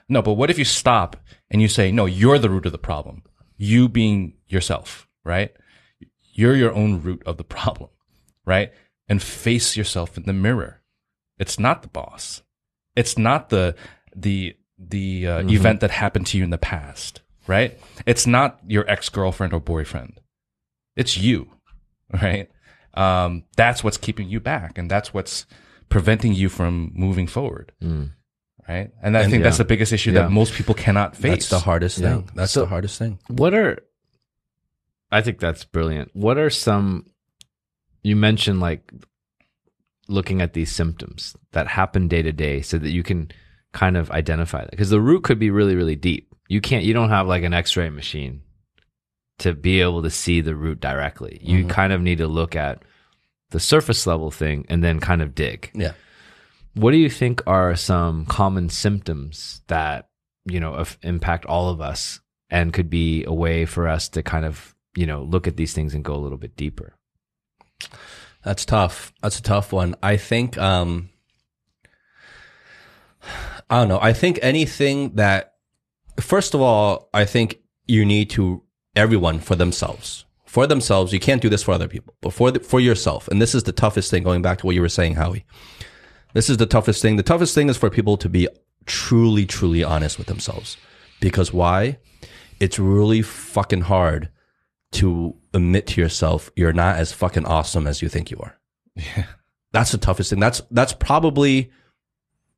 [0.09, 1.17] No, but what if you stop
[1.51, 3.23] and you say, no, you're the root of the problem,
[3.57, 5.53] you being yourself, right?
[6.35, 7.91] you're your own root of the problem,
[8.45, 8.73] right?
[9.09, 10.83] And face yourself in the mirror.
[11.39, 12.43] It's not the boss.
[12.97, 13.75] It's not the
[14.15, 17.79] the the uh, event that happened to you in the past, right?
[18.07, 20.21] It's not your ex girlfriend or boyfriend.
[20.97, 21.49] It's you,
[22.13, 22.51] right?
[22.95, 25.47] Um, that's what's keeping you back, and that's what's
[25.89, 27.73] preventing you from moving forward,
[28.69, 28.91] right?
[29.03, 30.23] And I think that's the biggest issue Yeah.
[30.23, 31.33] that most people cannot face.
[31.33, 32.17] That's the hardest Yeah.
[32.17, 32.31] thing.
[32.35, 33.19] That's So- the hardest thing.
[33.29, 33.79] What are
[35.13, 36.11] I think that's brilliant.
[36.15, 37.07] What are some
[38.03, 38.93] you mentioned like
[40.09, 43.31] looking at these symptoms that happen day to day so that you can
[43.73, 46.35] kind of identify that because the root could be really really deep.
[46.49, 48.43] You can't you don't have like an x-ray machine
[49.39, 51.39] to be able to see the root directly.
[51.43, 51.69] You mm-hmm.
[51.69, 52.83] kind of need to look at
[53.51, 55.71] the surface level thing and then kind of dig.
[55.75, 55.93] Yeah.
[56.75, 60.09] What do you think are some common symptoms that
[60.45, 62.21] you know impact all of us
[62.51, 65.73] and could be a way for us to kind of you know look at these
[65.73, 66.95] things and go a little bit deeper?
[68.45, 69.13] That's tough.
[69.23, 69.97] That's a tough one.
[70.03, 71.09] I think, um,
[73.71, 73.99] I don't know.
[74.01, 75.55] I think anything that,
[76.21, 78.63] first of all, I think you need to,
[78.95, 81.13] everyone for themselves, for themselves.
[81.13, 83.29] You can't do this for other people, but for, the, for yourself.
[83.29, 85.47] And this is the toughest thing, going back to what you were saying, Howie.
[86.35, 87.17] This is the toughest thing.
[87.17, 88.49] The toughest thing is for people to be
[88.87, 90.77] truly, truly honest with themselves.
[91.21, 91.99] Because why?
[92.61, 94.29] It's really fucking hard
[94.93, 98.59] to admit to yourself you're not as fucking awesome as you think you are.
[98.95, 99.27] Yeah.
[99.73, 100.39] That's the toughest thing.
[100.39, 101.73] That's that's probably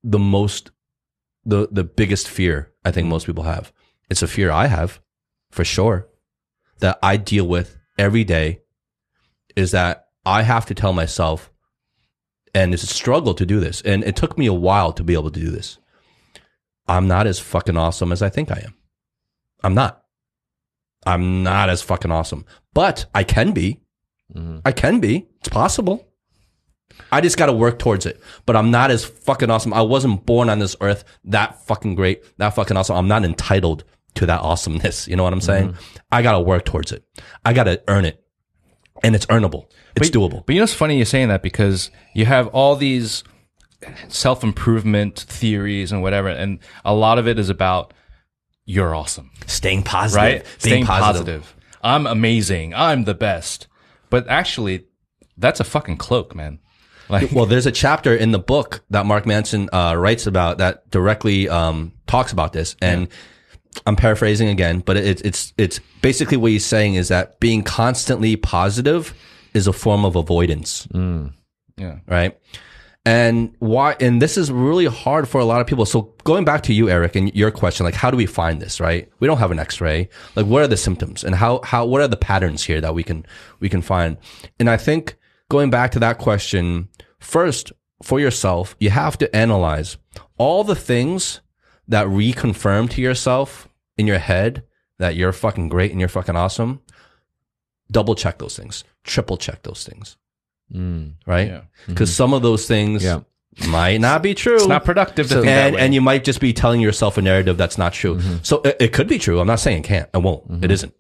[0.05, 0.71] the most
[1.47, 3.73] the the biggest fear I think most people have.
[4.11, 5.01] It's a fear I have
[5.51, 6.09] for sure
[6.81, 8.61] that I deal with every day
[9.57, 11.51] is that I have to tell myself
[12.57, 15.13] and it's a struggle to do this and it took me a while to be
[15.13, 15.79] able to do this.
[16.89, 18.75] I'm not as fucking awesome as I think I am.
[19.63, 20.03] I'm not.
[21.05, 23.83] I'm not as fucking awesome, but I can be.
[24.35, 24.61] Mm-hmm.
[24.65, 25.27] I can be.
[25.41, 26.09] It's possible.
[27.13, 28.21] I just got to work towards it.
[28.47, 29.75] But I'm not as fucking awesome.
[29.75, 32.97] I wasn't born on this earth that fucking great, that fucking awesome.
[32.97, 33.85] I'm not entitled
[34.15, 35.07] to that awesomeness.
[35.09, 35.73] You know what I'm saying?
[35.73, 35.97] Mm-hmm.
[36.11, 37.05] I got to work towards it.
[37.45, 38.25] I got to earn it.
[39.03, 39.67] And it's earnable.
[39.97, 40.45] It's doable.
[40.45, 43.25] But you know, it's funny you're saying that because you have all these
[44.09, 47.95] self improvement theories and whatever, and a lot of it is about
[48.65, 50.23] you're awesome, Staying positive.
[50.23, 50.43] right?
[50.43, 51.55] Being Staying positive.
[51.83, 52.75] I'm amazing.
[52.75, 53.69] I'm the best.
[54.11, 54.87] But actually,
[55.37, 56.59] that's a fucking cloak, man.
[57.09, 60.91] Like, Well, there's a chapter in the book that Mark Manson uh, writes about that
[60.91, 63.09] directly um, talks about this, and
[63.85, 68.37] I'm paraphrasing again, but it's it's it's basically what he's saying is that being constantly
[68.37, 69.15] positive
[69.55, 71.33] is a form of avoidance, mm.
[71.77, 71.99] yeah.
[72.07, 72.39] right?
[73.05, 73.97] And why?
[74.01, 75.87] And this is really hard for a lot of people.
[75.87, 78.81] So going back to you, Eric, and your question, like, how do we find this?
[78.81, 79.09] Right?
[79.21, 80.09] We don't have an X-ray.
[80.35, 83.05] Like, what are the symptoms, and how how what are the patterns here that we
[83.05, 83.25] can
[83.61, 84.17] we can find?
[84.59, 85.17] And I think
[85.49, 86.89] going back to that question,
[87.21, 87.73] first
[88.03, 89.97] for yourself, you have to analyze
[90.37, 91.41] all the things
[91.89, 94.65] that reconfirm to yourself in your head
[94.99, 96.81] that you're fucking great and you're fucking awesome.
[97.91, 98.85] Double check those things.
[99.05, 100.17] Triple check those things.
[100.73, 101.15] Mm.
[101.27, 101.49] Right?
[101.49, 101.61] Yeah.
[101.87, 102.17] Because mm-hmm.
[102.17, 103.21] some of those things Yeah.
[103.69, 104.57] might not be true.
[104.57, 105.79] It's not productive to think that and, way.
[105.79, 105.85] Mm-hmm.
[105.85, 108.17] and you might just be telling yourself a narrative that's not true.
[108.17, 108.37] Mm-hmm.
[108.43, 109.39] So it, it could be true.
[109.39, 110.09] I'm not saying it can't.
[110.13, 110.45] It won't.
[110.45, 110.71] It mm-hmm.
[110.71, 110.95] isn't.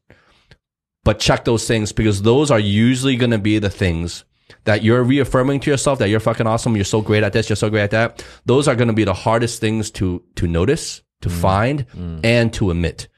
[1.03, 4.25] But check those things because those are usually going to be the things
[4.65, 7.57] that you're reaffirming to yourself that you're fucking awesome, you're so great at this, you're
[7.57, 11.03] so great at that, those are going to be the hardest things to to notice,
[11.23, 11.41] to mm.
[11.41, 12.21] find, mm.
[12.25, 13.09] and to admit.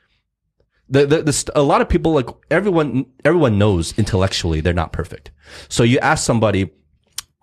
[0.90, 5.30] The, the, the, a lot of people, like everyone, everyone knows intellectually they're not perfect.
[5.68, 6.70] So you ask somebody,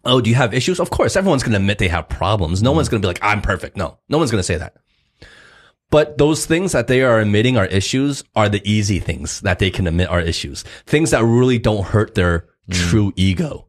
[0.04, 0.80] Oh, do you have issues?
[0.80, 2.62] Of course, everyone's going to admit they have problems.
[2.62, 2.76] No mm.
[2.76, 3.76] one's going to be like, I'm perfect.
[3.76, 4.76] No, no one's going to say that.
[5.90, 9.70] But those things that they are admitting are issues are the easy things that they
[9.72, 10.64] can admit are issues.
[10.86, 13.68] Things that really don't hurt their true ego.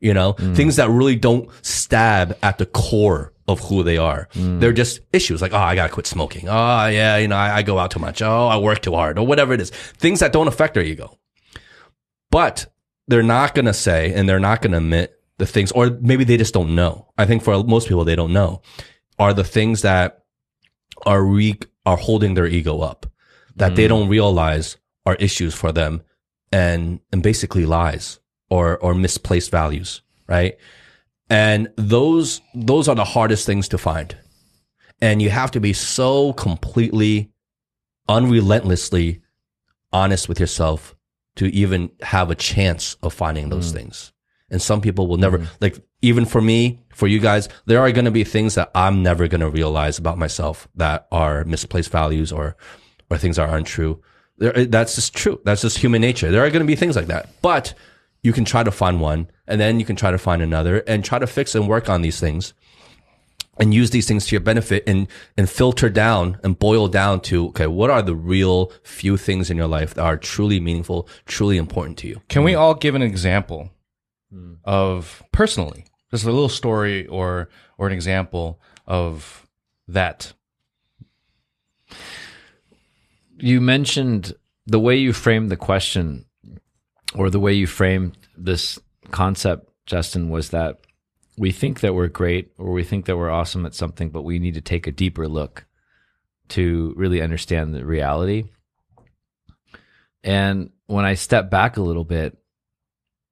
[0.00, 0.56] You know, mm.
[0.56, 4.28] things that really don't stab at the core of who they are.
[4.32, 4.60] Mm.
[4.60, 6.48] They're just issues like, oh, I gotta quit smoking.
[6.48, 8.22] Oh, yeah, you know, I, I go out too much.
[8.22, 9.70] Oh, I work too hard or whatever it is.
[9.70, 11.18] Things that don't affect their ego.
[12.30, 12.72] But
[13.08, 16.54] they're not gonna say and they're not gonna admit the things, or maybe they just
[16.54, 17.08] don't know.
[17.18, 18.62] I think for most people, they don't know
[19.20, 20.24] are the things that
[21.04, 23.06] are re- are holding their ego up
[23.56, 23.90] that they mm.
[23.90, 26.02] don't realize are issues for them
[26.50, 28.18] and and basically lies
[28.50, 30.56] or or misplaced values, right?
[31.30, 34.16] And those those are the hardest things to find.
[35.00, 37.30] And you have to be so completely
[38.08, 39.22] unrelentlessly
[39.92, 40.94] honest with yourself
[41.36, 43.76] to even have a chance of finding those mm.
[43.76, 44.12] things.
[44.50, 45.54] And some people will never mm-hmm.
[45.60, 49.02] like even for me, for you guys, there are going to be things that I'm
[49.02, 52.56] never going to realize about myself that are misplaced values or
[53.08, 54.02] or things that are untrue.
[54.38, 55.40] There, that's just true.
[55.44, 56.30] That's just human nature.
[56.30, 57.28] There are going to be things like that.
[57.42, 57.74] But
[58.22, 61.04] you can try to find one and then you can try to find another and
[61.04, 62.54] try to fix and work on these things
[63.58, 65.06] and use these things to your benefit and
[65.36, 69.56] and filter down and boil down to okay what are the real few things in
[69.56, 73.02] your life that are truly meaningful truly important to you Can we all give an
[73.02, 73.70] example
[74.32, 74.54] hmm.
[74.64, 77.48] of personally, just a little story or
[77.78, 79.46] or an example of
[79.88, 80.32] that?
[83.38, 84.34] You mentioned
[84.66, 86.26] the way you framed the question
[87.14, 88.78] or the way you framed this
[89.10, 90.80] concept, Justin, was that
[91.36, 94.38] we think that we're great or we think that we're awesome at something, but we
[94.38, 95.66] need to take a deeper look
[96.48, 98.44] to really understand the reality.
[100.22, 102.36] And when I step back a little bit,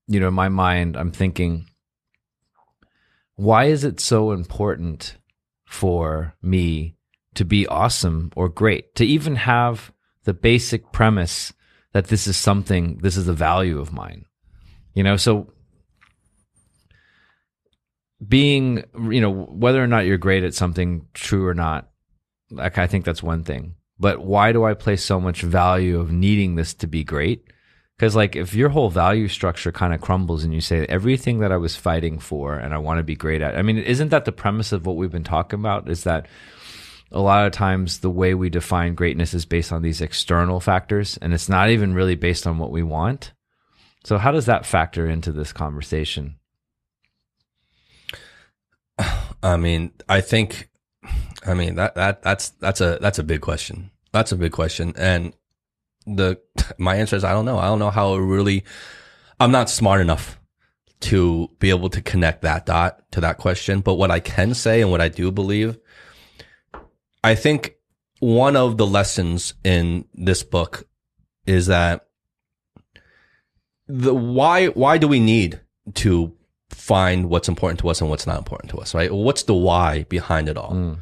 [0.06, 1.66] you know, in my mind, I'm thinking,
[3.34, 5.16] why is it so important
[5.66, 6.96] for me
[7.34, 9.92] to be awesome or great, to even have
[10.24, 11.52] the basic premise
[11.92, 14.24] that this is something, this is a value of mine?
[14.94, 15.52] You know, so
[18.26, 21.88] being, you know, whether or not you're great at something, true or not,
[22.50, 23.74] like I think that's one thing.
[23.98, 27.44] But why do I place so much value of needing this to be great?
[27.96, 31.50] Because like if your whole value structure kind of crumbles and you say everything that
[31.50, 34.24] I was fighting for and I want to be great at, I mean, isn't that
[34.24, 35.88] the premise of what we've been talking about?
[35.88, 36.26] Is that
[37.10, 41.18] a lot of times the way we define greatness is based on these external factors
[41.22, 43.32] and it's not even really based on what we want.
[44.04, 46.38] So how does that factor into this conversation?
[49.42, 50.68] i mean i think
[51.46, 54.92] i mean that that that's that's a that's a big question that's a big question
[54.96, 55.32] and
[56.06, 56.38] the
[56.78, 58.64] my answer is i don't know i don't know how it really
[59.40, 60.38] i'm not smart enough
[61.00, 64.80] to be able to connect that dot to that question but what i can say
[64.82, 65.78] and what i do believe
[67.24, 67.78] i think
[68.20, 70.88] one of the lessons in this book
[71.46, 72.08] is that
[73.86, 75.60] the why why do we need
[75.94, 76.32] to
[76.70, 79.12] find what's important to us and what's not important to us right?
[79.12, 80.72] What's the why behind it all?
[80.72, 80.98] Mm.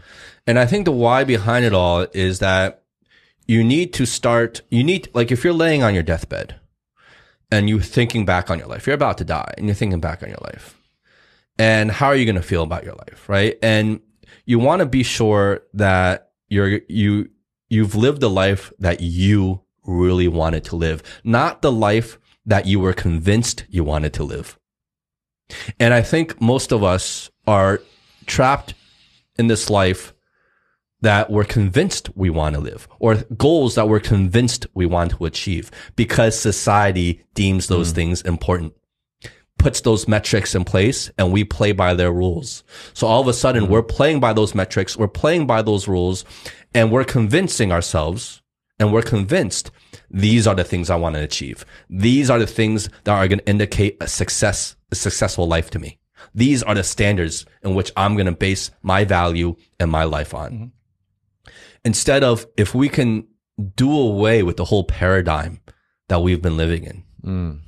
[0.46, 2.84] And i think the why behind it all is that
[3.46, 6.56] you need to start you need like if you're laying on your deathbed
[7.50, 10.22] and you're thinking back on your life you're about to die and you're thinking back
[10.22, 10.76] on your life
[11.58, 13.58] and how are you going to feel about your life right?
[13.62, 14.00] And
[14.46, 17.28] you want to be sure that you're you
[17.68, 22.80] you've lived the life that you really wanted to live not the life that you
[22.80, 24.58] were convinced you wanted to live.
[25.78, 27.82] And i think most of us are
[28.26, 28.74] trapped
[29.36, 30.12] in this life
[31.02, 35.24] that we're convinced we want to live or goals that we're convinced we want to
[35.24, 37.96] achieve because society deems those mm.
[37.96, 38.72] things important
[39.58, 42.62] puts those metrics in place and we play by their rules.
[42.94, 46.24] So all of a sudden we're playing by those metrics, we're playing by those rules
[46.74, 48.42] and we're convincing ourselves
[48.78, 49.70] and we're convinced
[50.10, 51.64] these are the things I want to achieve.
[51.88, 55.78] These are the things that are going to indicate a success, a successful life to
[55.78, 55.98] me.
[56.34, 60.34] These are the standards in which I'm going to base my value and my life
[60.34, 60.52] on.
[60.52, 61.50] Mm-hmm.
[61.84, 63.26] Instead of if we can
[63.74, 65.60] do away with the whole paradigm
[66.08, 67.60] that we've been living in, mm.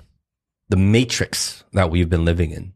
[0.69, 2.75] The matrix that we've been living in,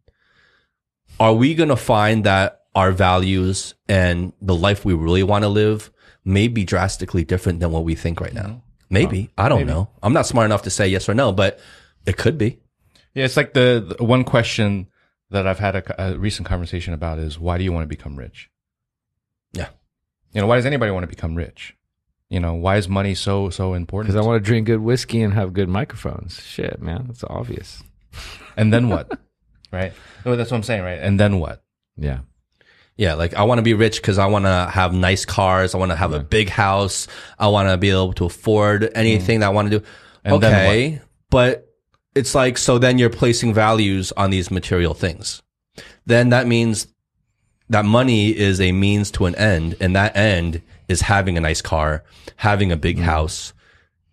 [1.20, 5.48] are we going to find that our values and the life we really want to
[5.48, 5.90] live
[6.24, 8.62] may be drastically different than what we think right now?
[8.88, 9.30] Maybe.
[9.38, 9.88] I don't know.
[10.02, 11.58] I'm not smart enough to say yes or no, but
[12.04, 12.60] it could be.
[13.14, 14.88] Yeah, it's like the, the one question
[15.30, 18.16] that I've had a, a recent conversation about is why do you want to become
[18.16, 18.50] rich?
[19.52, 19.68] Yeah.
[20.32, 21.74] You know, why does anybody want to become rich?
[22.32, 24.10] You know, why is money so so important?
[24.10, 26.40] Because I want to drink good whiskey and have good microphones.
[26.40, 27.82] Shit, man, that's obvious.
[28.56, 29.12] and then what?
[29.70, 29.92] right?
[30.24, 30.98] No, that's what I'm saying, right?
[30.98, 31.62] And then what?
[31.98, 32.20] Yeah.
[32.96, 35.74] Yeah, like I want to be rich because I want to have nice cars.
[35.74, 37.06] I want to have a big house.
[37.38, 39.40] I want to be able to afford anything mm.
[39.40, 39.84] that I want to do.
[40.24, 41.68] And then okay, but
[42.14, 42.78] it's like so.
[42.78, 45.42] Then you're placing values on these material things.
[46.06, 46.86] Then that means
[47.68, 51.62] that money is a means to an end, and that end is having a nice
[51.62, 52.04] car,
[52.36, 53.02] having a big mm.
[53.02, 53.52] house.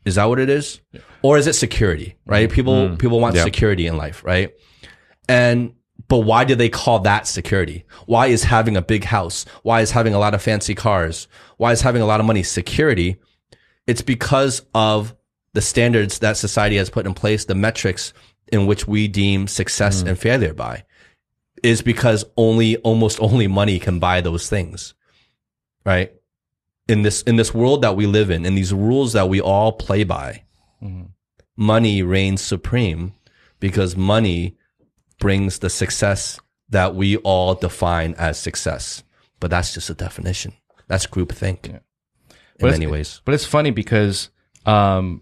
[0.05, 0.81] Is that what it is,
[1.21, 2.15] or is it security?
[2.25, 2.49] Right?
[2.49, 2.53] Mm.
[2.53, 2.99] People mm.
[2.99, 3.43] people want Yeah.
[3.43, 4.53] security in life, right?
[5.27, 5.73] And
[6.07, 7.85] but why do they call that security?
[8.05, 9.45] Why is having a big house?
[9.63, 11.27] Why is having a lot of fancy cars?
[11.57, 13.17] Why is having a lot of money security?
[13.85, 15.15] It's because of
[15.53, 18.13] the standards that society has put in place, the metrics
[18.51, 20.83] in which we deem success and failure by
[21.61, 24.93] is because only almost only money can buy those things.
[25.85, 26.13] Right?
[26.89, 29.71] In this in this world that we live in, in these rules that we all
[29.71, 30.43] play by,
[31.55, 33.13] money reigns supreme
[33.59, 34.57] because money
[35.19, 39.03] brings the success that we all define as success.
[39.39, 40.53] But that's just a definition.
[40.87, 41.81] That's groupthink in
[42.59, 43.21] But many ways.
[43.25, 44.29] But it's funny because
[44.65, 45.21] um,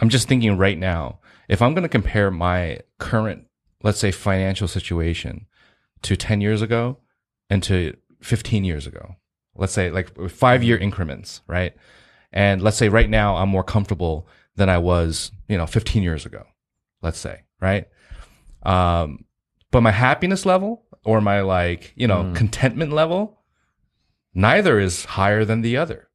[0.00, 3.46] I'm just thinking right now, if I'm going to compare my current,
[3.82, 5.46] let's say, financial situation
[6.02, 6.98] to 10 years ago
[7.50, 9.16] and to 15 years ago,
[9.54, 10.84] let's say like five year mm-hmm.
[10.84, 11.74] increments, right?
[12.32, 14.26] And let's say right now I'm more comfortable
[14.56, 16.44] than I was, you know, 15 years ago,
[17.02, 17.88] let's say, right?
[18.62, 19.24] Um,
[19.70, 22.34] but my happiness level or my like, you know, mm-hmm.
[22.34, 23.40] contentment level,
[24.34, 26.08] neither is higher than the other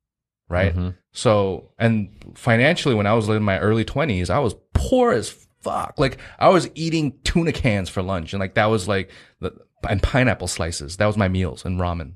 [0.50, 0.74] right?
[0.74, 0.90] Mm-hmm.
[1.12, 5.30] So, and financially, when I was in my early twenties, I was poor as
[5.62, 5.96] fuck.
[5.98, 9.54] Like I was eating tuna cans for lunch, and like that was like the
[9.88, 10.98] and pineapple slices.
[10.98, 12.14] That was my meals and ramen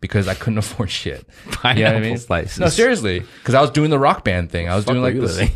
[0.00, 1.26] because I couldn't afford shit.
[1.46, 2.18] You know what I Pineapple mean?
[2.18, 2.58] slices.
[2.58, 4.68] No, seriously, because I was doing the rock band thing.
[4.68, 5.38] I was doing like this.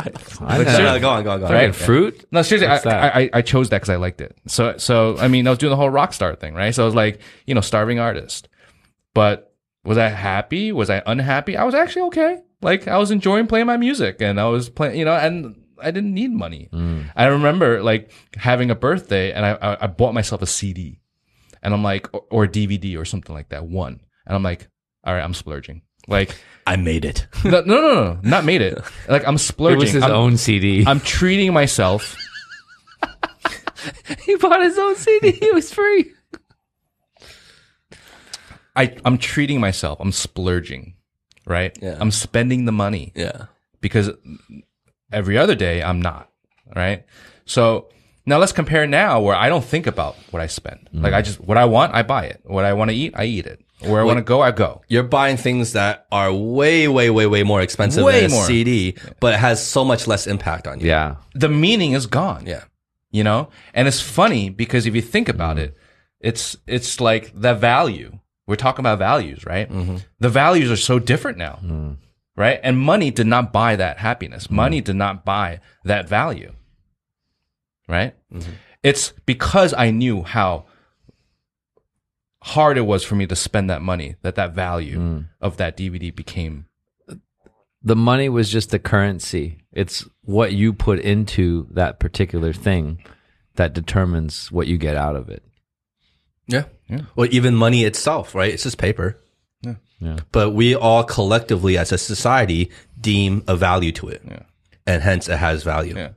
[0.00, 0.64] I know.
[0.64, 1.52] no, go on, go on, go on.
[1.52, 2.26] Fucking fruit.
[2.32, 2.86] No, seriously, I, What's?
[2.86, 4.36] I, I chose that because I liked it.
[4.48, 6.74] So, so I mean, I was doing the whole rock star thing, right?
[6.74, 8.48] So I was like, you know, starving artist.
[9.14, 10.72] But was I happy?
[10.72, 11.56] Was I unhappy?
[11.56, 12.42] I was actually okay.
[12.60, 15.90] Like I was enjoying playing my music, and I was playing, you know, and I
[15.92, 16.68] didn't need money.
[16.72, 17.10] Mm.
[17.14, 20.98] I remember like having a birthday, and I, I I bought myself a CD,
[21.64, 24.68] and I'm like, or, or DVD or something like that, one, and I'm like,
[25.02, 25.82] all right, I'm splurging.
[26.06, 26.36] Like,
[26.66, 27.26] I made it.
[27.44, 28.78] no, no, no, no, not made it.
[29.08, 29.78] Like I'm splurging.
[29.80, 30.84] It was his I'm, own CD.
[30.86, 32.16] I'm treating myself.
[34.24, 35.28] he bought his own CD.
[35.42, 36.12] It was free.
[38.76, 39.98] I, I'm treating myself.
[40.00, 40.94] I'm splurging,
[41.46, 41.76] right?
[41.80, 41.96] Yeah.
[42.00, 43.46] I'm spending the money Yeah.
[43.80, 44.10] because
[45.12, 46.28] every other day I'm not,
[46.74, 47.04] right?
[47.44, 47.88] So
[48.26, 50.88] now let's compare now where I don't think about what I spend.
[50.92, 51.24] Like I mm.
[51.24, 52.40] just, what I want, I buy it.
[52.44, 53.60] What I want to eat, I eat it.
[53.80, 54.80] Where I want to go, I go.
[54.88, 58.44] You're buying things that are way, way, way, way more expensive Way than a more.
[58.46, 60.86] CD, but it has so much less impact on you.
[60.86, 61.16] Yeah.
[61.34, 62.46] The meaning is gone.
[62.46, 62.64] Yeah.
[63.10, 63.50] You know?
[63.74, 65.76] And it's funny because if you think about it,
[66.18, 68.18] it's, it's like the value.
[68.46, 69.70] We're talking about values, right?
[69.70, 69.96] Mm-hmm.
[70.18, 71.58] The values are so different now.
[71.62, 71.96] Mm.
[72.36, 72.58] Right?
[72.62, 74.46] And money did not buy that happiness.
[74.46, 74.52] Mm.
[74.52, 76.52] Money did not buy that value.
[77.88, 78.14] Right?
[78.32, 78.52] Mm-hmm.
[78.82, 80.66] It's because I knew how
[82.42, 85.28] hard it was for me to spend that money that that value mm.
[85.40, 86.66] of that DVD became
[87.82, 89.64] The money was just the currency.
[89.72, 93.02] It's what you put into that particular thing
[93.56, 95.42] that determines what you get out of it.
[96.46, 96.64] Yeah.
[97.16, 98.52] Well, even money itself, right?
[98.52, 99.18] It's just paper.
[99.62, 99.74] Yeah.
[100.00, 100.16] Yeah.
[100.32, 102.70] But we all collectively as a society
[103.00, 104.22] deem a value to it.
[104.26, 104.42] Yeah.
[104.86, 105.96] And hence it has value.
[105.96, 106.10] Yeah.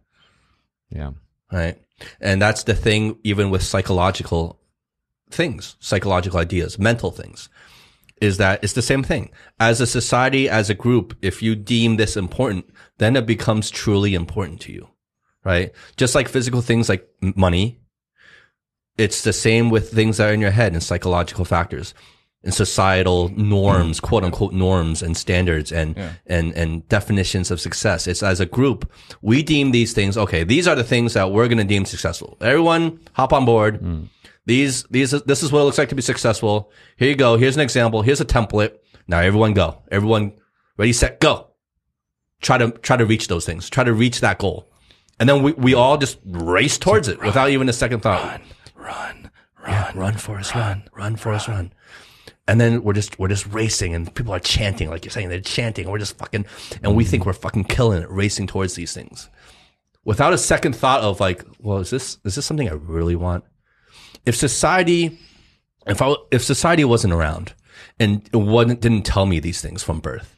[0.90, 1.12] Yeah.
[1.52, 1.82] Right.
[2.20, 4.60] And that's the thing, even with psychological
[5.30, 7.50] things, psychological ideas, mental things,
[8.22, 9.32] is that it's the same thing.
[9.60, 14.14] As a society, as a group, if you deem this important, then it becomes truly
[14.14, 14.90] important to you.
[15.44, 15.72] Right.
[15.96, 17.80] Just like physical things like money,
[18.98, 21.94] it's the same with things that are in your head and psychological factors
[22.54, 24.04] societal norms, mm.
[24.04, 28.08] quote unquote norms and standards and, and, and definitions of success.
[28.08, 28.92] It's as a group,
[29.22, 32.38] we deem these things, okay, these are the things that we're going to deem successful.
[32.42, 33.82] Everyone hop on board.
[33.82, 34.08] Mm.
[34.46, 36.72] These, these, this is what it looks like to be successful.
[36.96, 37.36] Here you go.
[37.38, 38.02] Here's an example.
[38.02, 38.78] Here's a template.
[39.08, 39.82] Now everyone go.
[39.92, 40.34] Everyone
[40.78, 41.48] ready, set, go.
[42.42, 43.70] Try to, try to reach those things.
[43.70, 44.72] Try to reach that goal.
[45.20, 48.40] And then we, we all just race towards it without even a second thought.
[48.76, 51.74] run, run, Yeah, run, for us, run, run, for us, run.
[52.48, 55.42] And then we're just we're just racing, and people are chanting, like you're saying, they're
[55.42, 55.86] chanting.
[55.86, 56.46] And we're just fucking,
[56.82, 59.30] and we think we're fucking killing it, racing towards these things.
[60.08, 63.44] without a second thought of like, well, is this is this something I really want?
[64.26, 65.20] If society,
[65.86, 67.54] if I if society wasn't around
[68.00, 70.34] and it wasn't didn't tell me these things from birth,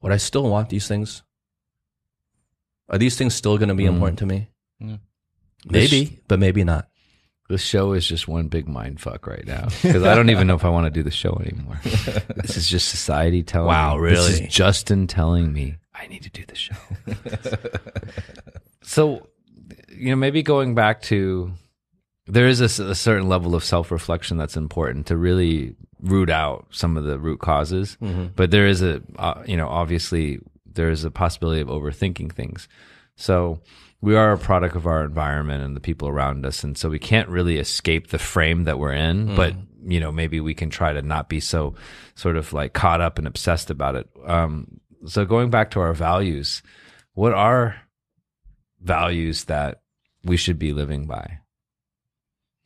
[0.00, 1.22] would I still want these things?
[2.88, 3.92] Are these things still going to be mm.
[3.92, 4.48] important to me?
[4.80, 4.96] Yeah.
[5.66, 6.88] Maybe, but maybe not.
[7.48, 10.54] This show is just one big mind fuck right now because I don't even know
[10.54, 11.78] if I want to do the show anymore.
[12.36, 14.10] this is just society telling Wow, me.
[14.10, 16.74] This is Justin telling me I need to do the show.
[18.82, 19.28] so,
[19.90, 21.52] you know, maybe going back to
[22.26, 26.96] there is a certain level of self reflection that's important to really root out some
[26.96, 27.98] of the root causes.
[28.36, 32.68] But there is a, uh, you know, obviously there is a possibility of overthinking things.
[33.16, 33.60] So
[34.04, 36.62] we are a product of our environment and the people around us.
[36.62, 40.40] And so we can't really escape the frame that we're in, but you know, maybe
[40.40, 41.74] we can try to not be so
[42.14, 44.06] sort of like caught up and obsessed about it.
[44.26, 46.62] Um, so going back to our values,
[47.14, 47.76] what are
[48.82, 49.80] values that
[50.22, 51.38] we should be living by?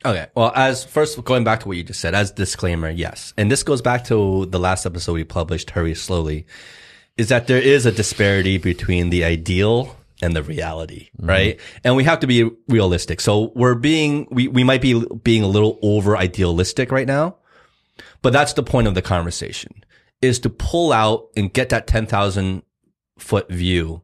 [0.05, 0.27] Okay.
[0.35, 3.33] Well, as first going back to what you just said, as disclaimer, yes.
[3.37, 6.47] And this goes back to the last episode we published, Hurry Slowly,
[7.17, 11.29] is that there is a disparity between the ideal and the reality, mm-hmm.
[11.29, 11.61] right?
[11.85, 13.21] And we have to be realistic.
[13.21, 17.37] So we're being, we, we might be being a little over idealistic right now,
[18.23, 19.73] but that's the point of the conversation
[20.21, 22.63] is to pull out and get that 10,000
[23.19, 24.03] foot view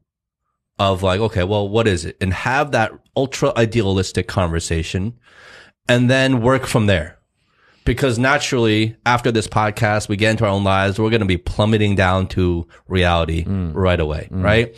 [0.78, 2.16] of like, okay, well, what is it?
[2.20, 5.14] And have that ultra idealistic conversation
[5.88, 7.18] and then work from there.
[7.84, 11.36] Because naturally, after this podcast, we get into our own lives, we're going to be
[11.36, 13.74] plummeting down to reality mm.
[13.74, 14.42] right away, mm.
[14.42, 14.74] right?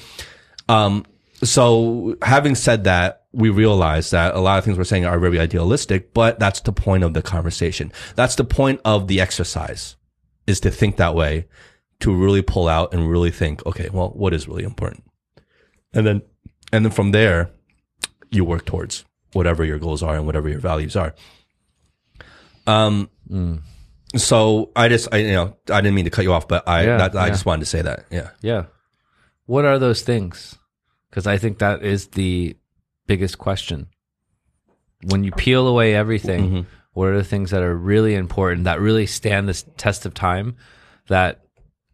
[0.68, 1.06] Um,
[1.42, 5.38] so having said that, we realize that a lot of things we're saying are very
[5.38, 7.92] idealistic, but that's the point of the conversation.
[8.14, 9.96] That's the point of the exercise
[10.46, 11.46] is to think that way,
[12.00, 15.04] to really pull out and really think, okay, well, what is really important?
[15.92, 16.22] And then,
[16.72, 17.50] and then from there,
[18.30, 21.14] you work towards whatever your goals are and whatever your values are.
[22.66, 23.10] Um,
[24.16, 26.84] so I just, I, you know, I didn't mean to cut you off, but I,
[26.84, 27.32] Yeah, that, I yeah.
[27.32, 28.06] just wanted to say that.
[28.10, 28.30] Yeah.
[28.40, 28.64] Yeah.
[29.46, 30.56] What are those things?
[31.16, 32.58] Because I think that is the
[33.06, 33.86] biggest question.
[35.04, 39.06] When you peel away everything, what are the things that are really important that really
[39.06, 40.56] stand this test of time?
[41.08, 41.40] That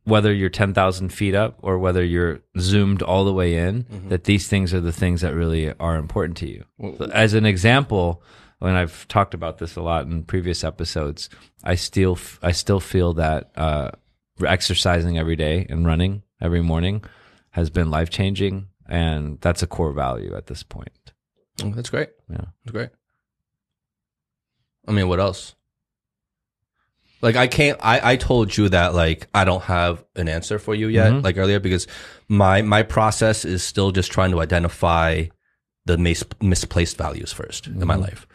[0.02, 4.48] whether you're 10,000 feet up or whether you're zoomed all the way in, that these
[4.48, 6.64] things are the things that really are important to you.
[6.98, 8.24] So as an example,
[8.58, 11.28] when I've talked about this a lot in previous episodes,
[11.62, 13.92] I still I still feel that uh,
[14.44, 17.04] exercising every day and running every morning
[17.50, 21.14] has been life changing, and that's a core value at this point.
[21.64, 22.10] Oh, that's great.
[22.28, 22.44] Yeah.
[22.62, 22.90] That's great.
[24.86, 25.54] I mean, what else?
[27.22, 30.74] Like I can't I, I told you that like I don't have an answer for
[30.74, 31.24] you yet, mm-hmm.
[31.24, 31.86] like earlier, because
[32.28, 35.24] my my process is still just trying to identify
[35.86, 38.02] the mis- misplaced values 1st in my mm-hmm.
[38.02, 38.26] life.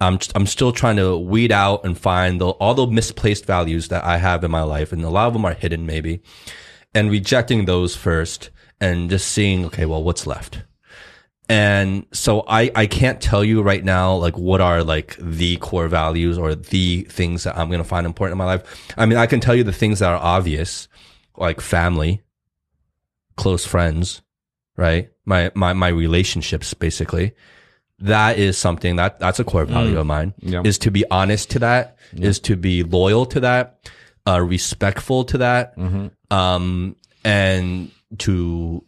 [0.00, 4.04] I'm I'm still trying to weed out and find the, all the misplaced values that
[4.04, 6.20] I have in my life, and a lot of them are hidden maybe,
[6.94, 8.50] and rejecting those first,
[8.80, 10.62] and just seeing okay, well, what's left.
[11.48, 15.86] And so I, I can't tell you right now, like, what are like the core
[15.86, 18.92] values or the things that I'm going to find important in my life.
[18.96, 20.88] I mean, I can tell you the things that are obvious,
[21.36, 22.22] like family,
[23.36, 24.22] close friends,
[24.76, 25.10] right?
[25.24, 27.32] My, my, my relationships, basically.
[28.00, 30.62] That is something that, that's a core value of mine Yeah.
[30.64, 33.88] is to be honest to that, is to be loyal to that,
[34.26, 35.74] uh, respectful to that,
[36.30, 38.84] um, and to,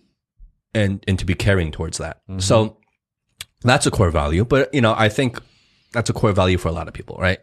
[0.75, 2.21] and, and to be caring towards that.
[2.29, 2.41] Mm-hmm.
[2.41, 2.79] So
[3.63, 5.41] that's a core value, but you know, I think
[5.93, 7.41] that's a core value for a lot of people, right?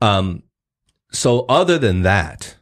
[0.00, 0.42] Um,
[1.10, 2.56] so other than that,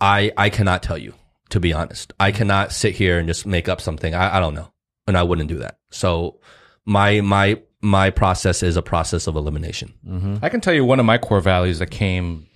[0.00, 1.14] I, I cannot tell you,
[1.50, 2.12] to be honest.
[2.18, 2.38] I mm-hmm.
[2.38, 4.14] cannot sit here and just make up something.
[4.14, 4.72] I, I don't know.
[5.06, 5.78] And I wouldn't do that.
[5.90, 6.40] So
[6.84, 9.94] my, my, my process is a process of elimination.
[10.04, 10.36] Mm-hmm.
[10.42, 12.46] I can tell you one of my core values that came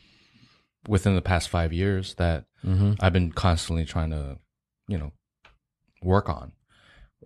[0.88, 2.46] within the past five years that
[3.00, 4.38] I've been constantly trying to,
[4.90, 5.12] you know,
[6.02, 6.52] work on.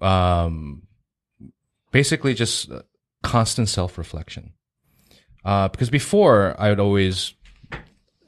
[0.00, 0.82] Um,
[1.90, 2.82] basically, just uh,
[3.22, 4.52] constant self reflection.
[5.44, 7.34] Uh, because before I would always,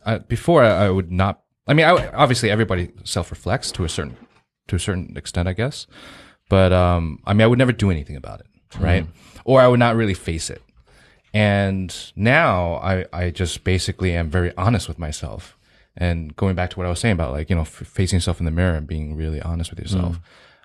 [0.04, 1.42] I, before I, I would not.
[1.68, 4.16] I mean, I, obviously everybody self reflects to a certain
[4.68, 5.86] to a certain extent, I guess.
[6.48, 8.46] But um, I mean, I would never do anything about it,
[8.78, 9.06] right?
[9.44, 10.62] Or I would not really face it.
[11.34, 15.55] And now I, I just basically am very honest with myself.
[15.96, 18.38] And going back to what I was saying about like, you know, f- facing yourself
[18.38, 20.20] in the mirror and being really honest with yourself.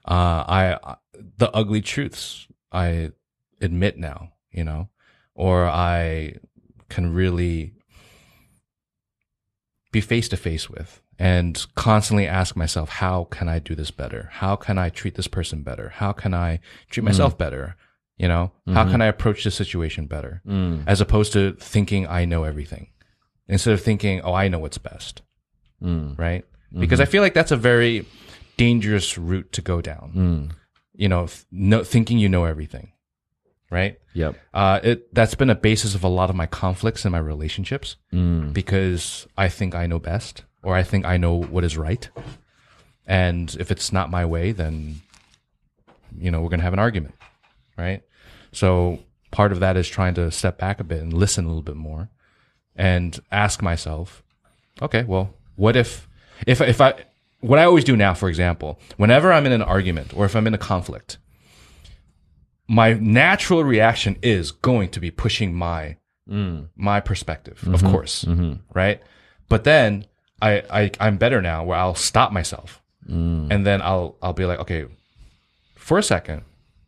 [0.08, 0.12] Mm.
[0.12, 0.96] Uh, I, I-
[1.38, 3.12] the ugly truths I
[3.62, 4.90] admit now, you know,
[5.36, 6.36] or I
[6.90, 7.74] can really
[9.92, 14.30] be face to face with and constantly ask myself, how can I do this better?
[14.34, 15.90] How can I treat this person better?
[15.90, 16.60] How can I
[16.90, 17.08] treat mm.
[17.08, 17.76] myself better?
[18.18, 19.02] You know, how can mm-hmm.
[19.02, 20.42] I approach this situation better?
[20.48, 20.84] Mm.
[20.86, 22.90] As opposed to thinking I know everything
[23.48, 25.22] instead of thinking, oh, I know what's best.
[25.82, 26.18] Mm.
[26.18, 26.46] Right.
[26.74, 27.08] Because mm-hmm.
[27.08, 28.06] I feel like that's a very
[28.58, 30.12] dangerous route to go down.
[30.16, 30.56] Mm.
[30.94, 32.94] You know, no, thinking you know everything.
[33.70, 33.98] Right.
[34.14, 34.36] Yep.
[34.54, 37.96] Uh, it that's been a basis of a lot of my conflicts in my relationships
[38.14, 38.52] mm.
[38.52, 42.10] because I think I know best or I think I know what is right,
[43.08, 45.02] and if it's not my way, then
[46.18, 47.16] you know we're gonna have an argument,
[47.78, 48.04] right?
[48.52, 49.00] So
[49.32, 51.78] part of that is trying to step back a bit and listen a little bit
[51.78, 52.10] more,
[52.76, 54.24] and ask myself,
[54.82, 56.08] okay, well, what if
[56.48, 57.06] if if I
[57.40, 60.48] what I always do now, for example, whenever I'm in an argument or if I'm
[60.48, 61.18] in a conflict,
[62.68, 65.98] my natural reaction is going to be pushing my
[66.30, 66.68] mm.
[66.76, 67.92] my perspective, of mm-hmm.
[67.92, 68.54] course, mm-hmm.
[68.74, 69.02] right?
[69.50, 70.06] But then
[70.42, 73.48] I, I I'm better now where I'll stop myself, mm.
[73.52, 74.86] and then I'll I'll be like, okay,
[75.76, 76.44] for a second,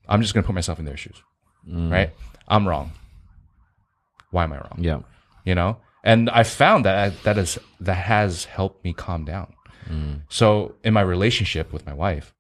[0.08, 1.22] I'm just gonna put myself in their shoes,
[1.68, 1.92] mm.
[1.92, 2.12] right?
[2.48, 2.92] I'm wrong.
[4.32, 4.78] Why am I wrong?
[4.80, 5.00] Yeah.
[5.44, 5.78] You know?
[6.04, 9.54] And i found that that is that has helped me calm down.
[9.90, 10.22] Mm.
[10.30, 12.34] So in my relationship with my wife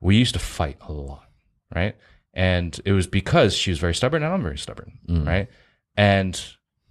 [0.00, 1.24] we used to fight a lot
[1.74, 1.96] right?
[2.32, 5.26] And it was because she was very stubborn and i'm very stubborn mm.
[5.26, 5.48] right?
[5.96, 6.40] And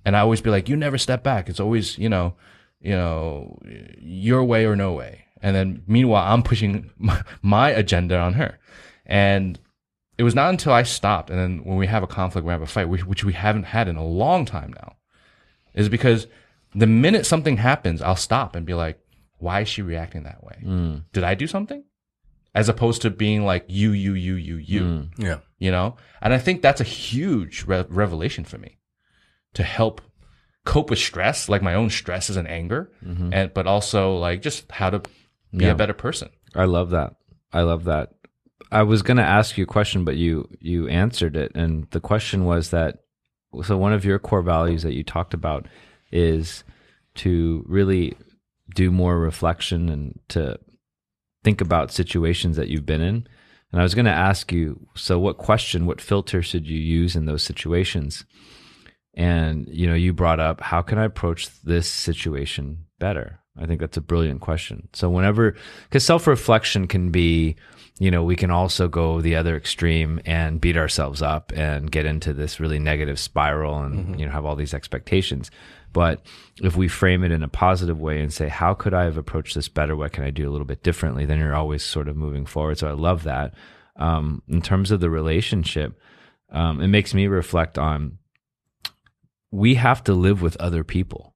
[0.03, 1.49] and i always be like you never step back.
[1.49, 2.35] It's always you know
[2.81, 3.57] you know
[3.99, 5.25] your way or no way.
[5.41, 8.57] And then meanwhile i'm pushing my, my agenda on her.
[9.05, 9.59] And
[10.17, 12.61] it was not until I stopped, and then when we have a conflict, we have
[12.61, 14.95] a fight, which, which we haven't had in a long time now,
[15.75, 16.27] is because
[16.73, 18.99] the minute something happens, I'll stop and be like,
[19.37, 20.63] why is she reacting that way?
[20.63, 21.03] Mm.
[21.13, 21.83] Did I do something?
[22.53, 25.09] As opposed to being like, you, you, you, you, you, mm.
[25.17, 25.39] Yeah.
[25.59, 25.97] you know?
[26.21, 28.79] And I think that's a huge re- revelation for me
[29.53, 30.01] to help
[30.63, 33.31] cope with stress, like my own stresses and anger, mm-hmm.
[33.33, 35.71] and, but also like just how to be Yeah.
[35.71, 36.29] a better person.
[36.55, 37.15] I love that.
[37.53, 38.09] I love that.
[38.71, 41.99] I was going to ask you a question, but you you answered it, and the
[41.99, 42.99] question was that
[43.63, 45.67] so one of your core values that you talked about
[46.11, 46.63] is
[47.15, 48.15] to really
[48.73, 50.59] do more reflection and to
[51.43, 53.27] think about situations that you've been in.
[53.71, 57.15] And I was going to ask you, so what question, what filter should you use
[57.15, 58.25] in those situations?
[59.13, 63.39] And you know, you brought up how can I approach this situation better?
[63.57, 64.89] I think that's a brilliant question.
[64.93, 65.55] So whenever
[65.91, 67.55] cuz self-reflection can be,
[67.97, 72.05] you know, we can also go the other extreme and beat ourselves up and get
[72.05, 75.49] into this really negative spiral and you know have all these expectations.
[75.93, 76.25] But
[76.61, 79.55] if we frame it in a positive way and say, how could I have approached
[79.55, 79.95] this better?
[79.95, 81.25] What can I do a little bit differently?
[81.25, 82.77] Then you're always sort of moving forward.
[82.77, 83.53] So I love that.
[83.95, 85.97] Um, in terms of the relationship,
[86.51, 88.17] um, it makes me reflect on
[89.51, 91.33] we have to live with other people,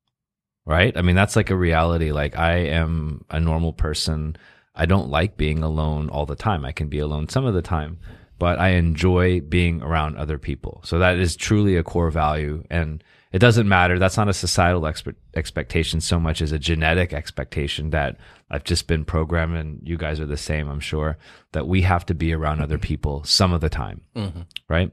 [0.65, 0.95] right?
[0.97, 2.11] I mean, that's like a reality.
[2.11, 4.35] Like, I am a normal person.
[4.79, 6.63] I don't like being alone all the time.
[6.63, 7.99] I can be alone some of the time,
[8.39, 10.81] but I enjoy being around other people.
[10.85, 12.63] So that is truly a core value.
[12.69, 13.03] And
[13.33, 13.99] it doesn't matter.
[13.99, 18.17] That's not a societal expe- expectation so much as a genetic expectation that
[18.49, 21.17] I've just been programmed, and you guys are the same, I'm sure,
[21.51, 24.01] that we have to be around other people some of the time.
[24.15, 24.41] Mm-hmm.
[24.67, 24.91] Right.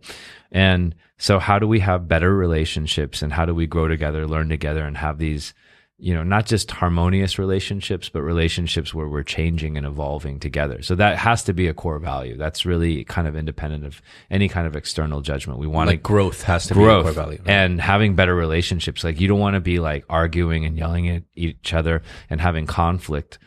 [0.52, 4.50] And so, how do we have better relationships and how do we grow together, learn
[4.50, 5.54] together, and have these,
[5.98, 10.82] you know, not just harmonious relationships, but relationships where we're changing and evolving together?
[10.82, 12.36] So, that has to be a core value.
[12.36, 15.58] That's really kind of independent of any kind of external judgment.
[15.58, 17.38] We want Like to growth has to growth be a core value.
[17.38, 17.48] right?
[17.50, 19.04] and having better relationships.
[19.04, 22.66] Like you don't want to be like arguing and yelling at each other and having
[22.66, 23.38] conflict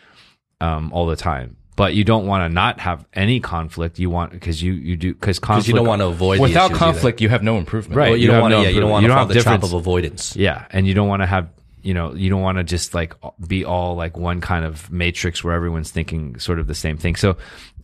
[0.62, 1.56] um, all the time.
[1.76, 4.00] But you don't want to not have any conflict.
[4.00, 6.72] You want because you you do because conflict Because you don't want to avoid Without
[6.72, 6.92] issues either.
[6.94, 7.96] conflict, you have no improvement.
[7.96, 8.10] Right.
[8.10, 8.58] Well, you, You don't want to.
[8.58, 10.36] no yeah, you don't want You to don't fall have the trap of avoidance.
[10.36, 11.48] Yeah, and you don't want to have
[11.90, 13.16] you know you don't want to just like
[13.48, 17.16] be all like one kind of matrix where everyone's thinking sort of the same thing.
[17.16, 17.36] So,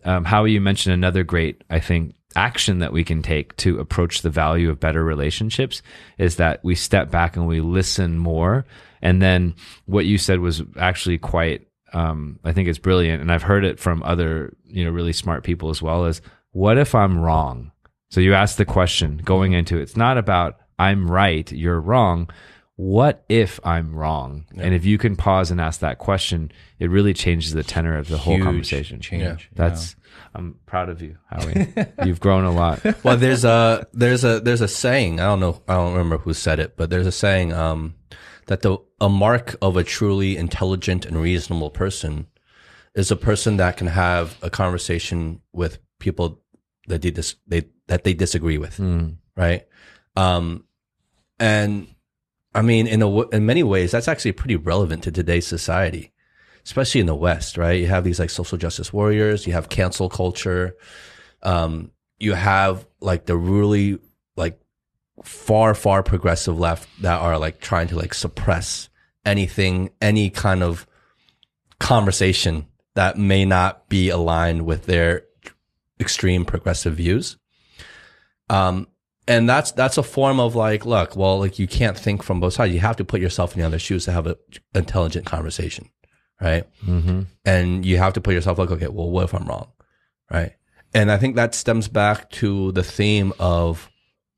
[0.04, 4.22] um, Howie, you mentioned another great I think action that we can take to approach
[4.22, 5.82] the value of better relationships
[6.18, 8.64] is that we step back and we listen more.
[9.02, 13.42] And then what you said was actually quite um, I think it's brilliant, and I've
[13.42, 16.04] heard it from other you know really smart people as well.
[16.04, 17.72] As what if I'm wrong?
[18.10, 19.82] So you ask the question going into it.
[19.82, 22.30] It's not about I'm right, you're wrong.
[22.76, 24.44] What if I'm wrong?
[24.56, 28.08] And if you can pause and ask that question, it really changes the tenor of
[28.08, 29.00] the whole Huge conversation.
[29.00, 29.22] change.
[29.22, 29.36] Yeah.
[29.54, 29.96] That's
[30.34, 31.72] I'm proud of you, Howie.
[32.04, 32.80] You've grown a lot.
[33.04, 35.20] well, there's a there's a there's a saying.
[35.20, 35.62] I don't know.
[35.66, 37.94] I don't remember who said it, but there's a saying um,
[38.46, 42.26] that the a mark of a truly intelligent and reasonable person
[42.94, 46.42] is a person that can have a conversation with people
[46.88, 48.78] that they dis- they that they disagree with,
[49.34, 49.66] right?
[50.14, 50.64] Um,
[51.38, 51.88] and
[52.56, 56.12] I mean, in a in many ways, that's actually pretty relevant to today's society.
[56.66, 57.80] especially in the West, right?
[57.80, 60.76] You have these like social justice warriors, you have cancel culture,
[61.44, 64.00] um, you have like the really
[64.36, 64.58] like
[65.22, 68.88] far, far progressive left that are like trying to like suppress
[69.24, 70.86] anything, any kind of
[71.78, 75.22] conversation that may not be aligned with their
[76.00, 77.36] extreme progressive views.
[78.50, 78.88] Um,
[79.28, 82.54] and that's that's a form of like, look, well, like you can't think from both
[82.54, 82.72] sides.
[82.72, 84.36] You have to put yourself in the other shoes to have an
[84.74, 85.88] intelligent conversation,
[86.40, 86.64] right?
[86.84, 87.22] Mm-hmm.
[87.44, 89.68] And you have to put yourself like, okay, well, what if I'm wrong,
[90.30, 90.52] right?
[90.94, 93.90] And I think that stems back to the theme of,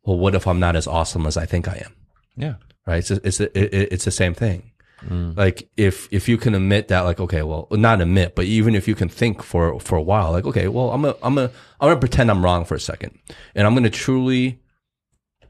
[0.04, 1.94] well, what if I'm not as awesome as I think I am,
[2.36, 2.54] Yeah.
[2.86, 2.98] right?
[2.98, 4.72] It's it's it, it's the same thing.
[5.10, 8.88] Like if if you can admit that, like, okay, well, not admit, but even if
[8.88, 11.44] you can think for for a while, like, okay, well, I'm a I'm a
[11.78, 13.16] I'm gonna pretend I'm wrong for a second,
[13.54, 14.58] and I'm gonna truly,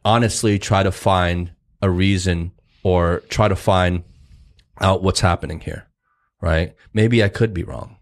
[0.08, 1.52] honestly, try to find
[1.82, 2.50] a reason
[2.82, 4.04] or try to find
[4.80, 5.86] out what's happening here,
[6.40, 6.74] right?
[6.94, 7.96] Maybe I could be wrong.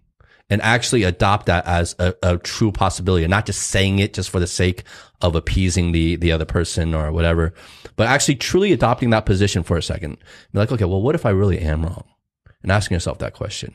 [0.48, 4.30] And actually adopt that as a, a true possibility and not just saying it just
[4.30, 4.84] for the sake
[5.20, 7.52] of appeasing the, the other person or whatever,
[7.96, 10.18] but actually truly adopting that position for a second.
[10.52, 12.04] Be like, okay, well, what if I really am wrong?
[12.62, 13.74] And asking yourself that question.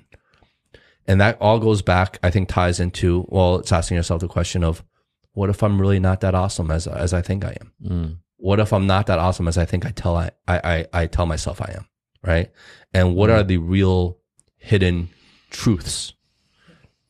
[1.06, 4.64] And that all goes back, I think ties into, well, it's asking yourself the question
[4.64, 4.86] of,
[5.34, 7.72] what if I'm really not that awesome as, as I think I am?
[7.86, 8.14] Hmm.
[8.38, 11.08] What if I'm not that awesome as I think I tell I, I, I, I
[11.08, 11.86] tell myself I am,
[12.24, 12.52] right?
[12.94, 13.48] And what are hmm.
[13.48, 14.18] the real
[14.58, 15.10] hidden
[15.50, 16.14] truths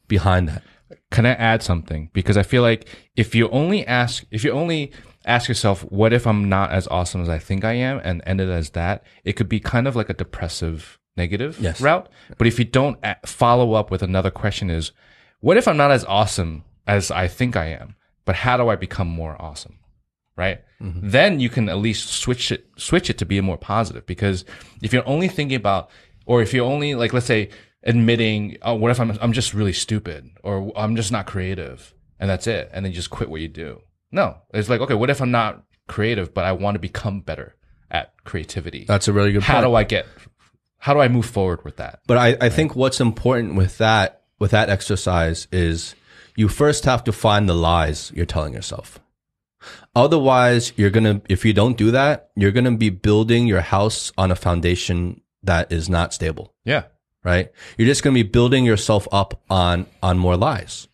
[0.08, 0.64] behind that?
[1.10, 2.10] Can I add something?
[2.14, 4.92] Because I feel like if you only ask, if you only
[5.26, 8.42] ask yourself, what if I'm not as awesome as I think I am and end
[8.42, 11.82] it as that, it could be kind of like a depressive negative Yes.
[11.82, 12.10] route.
[12.38, 14.92] But if you don't follow up with another question is,
[15.40, 17.96] what if I'm not as awesome as I think I am,
[18.26, 19.80] but how do I become more awesome?
[20.36, 20.62] Right.
[20.82, 21.10] Mm-hmm.
[21.10, 24.46] Then you can at least switch it, switch it to be more positive because
[24.82, 25.90] if you're only thinking about,
[26.26, 27.50] or if you're only like, let's say
[27.84, 32.30] admitting, oh, what if I'm, I'm just really stupid or I'm just not creative and
[32.30, 32.70] that's it.
[32.74, 33.82] And then you just quit what you do.
[34.12, 37.56] No, it's like, okay, what if I'm not creative, but I want to become better
[37.92, 38.86] at creativity?
[38.86, 39.66] That's a really good how point.
[39.66, 40.08] do I get,
[40.78, 42.00] how do I move forward with that?
[42.08, 45.94] But I, I think what's important with that with that exercise is
[46.36, 49.00] you first have to find the lies you're telling yourself.
[49.96, 54.32] Otherwise, you're gonna if you don't do that, you're gonna be building your house on
[54.32, 56.54] a foundation that is not stable.
[56.66, 56.84] Yeah.
[57.24, 57.52] right?
[57.78, 60.88] You're just going to be building yourself up on on more lies.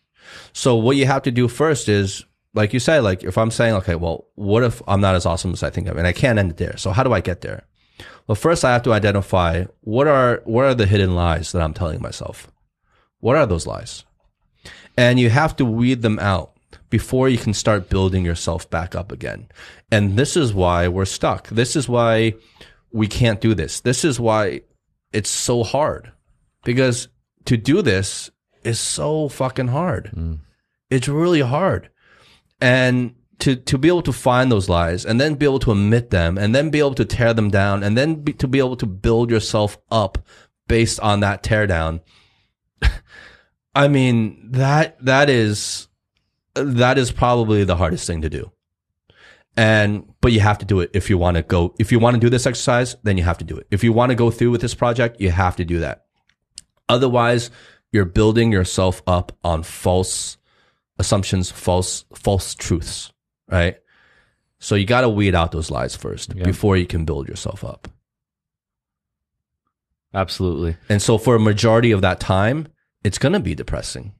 [0.52, 2.24] So what you have to do first is,
[2.54, 5.52] like you say, like if I'm saying, okay, well, what if I'm not as awesome
[5.52, 6.76] as I think I am, and I can't end it there?
[6.76, 7.64] So how do I get there?
[8.26, 11.74] Well, first I have to identify what are what are the hidden lies that I'm
[11.74, 12.50] telling myself.
[13.20, 14.04] What are those lies?
[14.98, 16.54] And you have to weed them out
[16.90, 19.46] before you can start building yourself back up again.
[19.92, 21.48] And this is why we're stuck.
[21.48, 22.34] This is why
[22.90, 23.78] we can't do this.
[23.78, 24.62] This is why
[25.12, 26.10] it's so hard
[26.64, 27.08] because
[27.44, 28.28] to do this
[28.64, 30.08] is so fucking hard.
[30.08, 30.34] Hmm.
[30.90, 31.90] It's really hard.
[32.60, 36.10] And to, to be able to find those lies and then be able to admit
[36.10, 38.76] them and then be able to tear them down and then be, to be able
[38.76, 40.18] to build yourself up
[40.66, 42.00] based on that tear down.
[43.74, 45.88] I mean, that, that is,
[46.54, 48.50] that is probably the hardest thing to do.
[49.56, 52.14] And, but you have to do it if you want to go, if you want
[52.14, 53.66] to do this exercise, then you have to do it.
[53.70, 56.04] If you want to go through with this project, you have to do that.
[56.88, 57.50] Otherwise,
[57.92, 60.38] you're building yourself up on false
[60.98, 63.12] assumptions, false, false truths,
[63.50, 63.78] right?
[64.60, 67.88] So you got to weed out those lies first before you can build yourself up.
[70.12, 70.76] Absolutely.
[70.88, 72.68] And so for a majority of that time,
[73.08, 74.12] it's going to be depressing.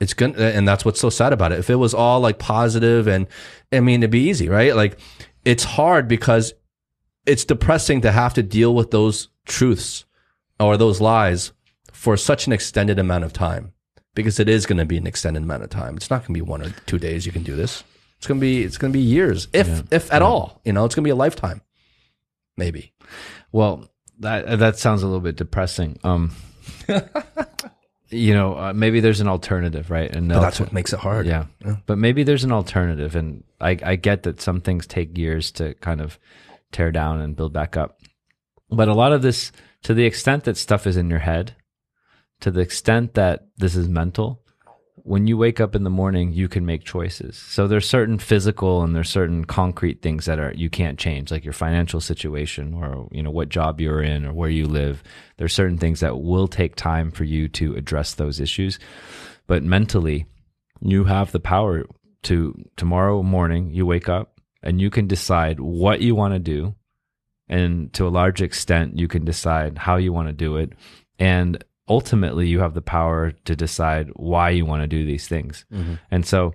[0.00, 1.60] It's going to, and that's what's so sad about it.
[1.60, 3.28] If it was all like positive and
[3.70, 4.74] I mean, it'd be easy, right?
[4.74, 4.98] Like
[5.44, 6.52] it's hard because
[7.26, 10.04] it's depressing to have to deal with those truths
[10.58, 11.52] or those lies
[11.92, 13.72] for such an extended amount of time
[14.16, 15.96] because it is going to be an extended amount of time.
[15.96, 17.84] It's not going to be one or two days you can do this.
[18.16, 20.84] It's going to be, it's going to be years, if, if at all, you know,
[20.84, 21.62] it's going to be a lifetime,
[22.56, 22.92] maybe.
[23.52, 23.88] Well,
[24.18, 26.00] that that sounds a little bit depressing.
[26.02, 26.32] Um,
[28.10, 30.10] you know, uh, maybe there's an alternative, right?
[30.10, 31.26] And that's what makes it hard.
[31.64, 31.76] yeah.
[31.86, 35.74] But maybe there's an alternative, and I I get that some things take years to
[35.74, 36.18] kind of
[36.72, 38.00] tear down and build back up.
[38.70, 39.52] But a lot of this,
[39.84, 41.54] to the extent that stuff is in your head,
[42.40, 44.42] to the extent that this is mental,
[45.08, 47.34] when you wake up in the morning, you can make choices.
[47.34, 51.44] So there's certain physical and there's certain concrete things that are you can't change, like
[51.44, 55.02] your financial situation or you know what job you're in or where you live.
[55.38, 58.78] There's certain things that will take time for you to address those issues.
[59.46, 60.26] But mentally,
[60.82, 61.86] you have the power
[62.24, 66.74] to tomorrow morning you wake up and you can decide what you want to do
[67.48, 70.74] and to a large extent you can decide how you want to do it
[71.18, 75.64] and ultimately you have the power to decide why you want to do these things.
[75.72, 75.94] Mm-hmm.
[76.10, 76.54] And so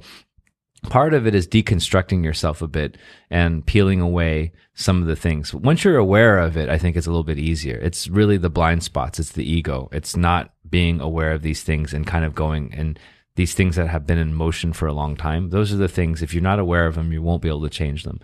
[0.90, 2.98] part of it is deconstructing yourself a bit
[3.30, 5.54] and peeling away some of the things.
[5.54, 7.78] Once you're aware of it, I think it's a little bit easier.
[7.78, 9.20] It's really the blind spots.
[9.20, 9.90] It's the ego.
[9.92, 13.00] It's not being aware of these things and kind of going and
[13.36, 15.50] these things that have been in motion for a long time.
[15.50, 17.70] Those are the things, if you're not aware of them, you won't be able to
[17.70, 18.20] change them.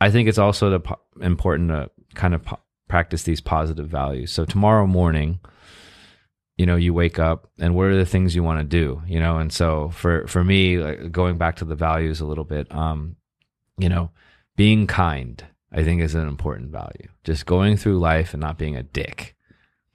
[0.00, 2.42] I think it's also the, po- important to kind of
[2.88, 4.32] practice these positive values.
[4.32, 5.38] So tomorrow morning,
[6.60, 9.18] you know, you wake up and what are the things you want to do, you
[9.18, 9.38] know?
[9.38, 13.16] And so for, for me, like going back to the values a little bit, um,
[13.78, 14.10] you know,
[14.56, 15.42] being kind,
[15.72, 17.08] I think is an important value.
[17.24, 19.36] Just going through life and not being a dick,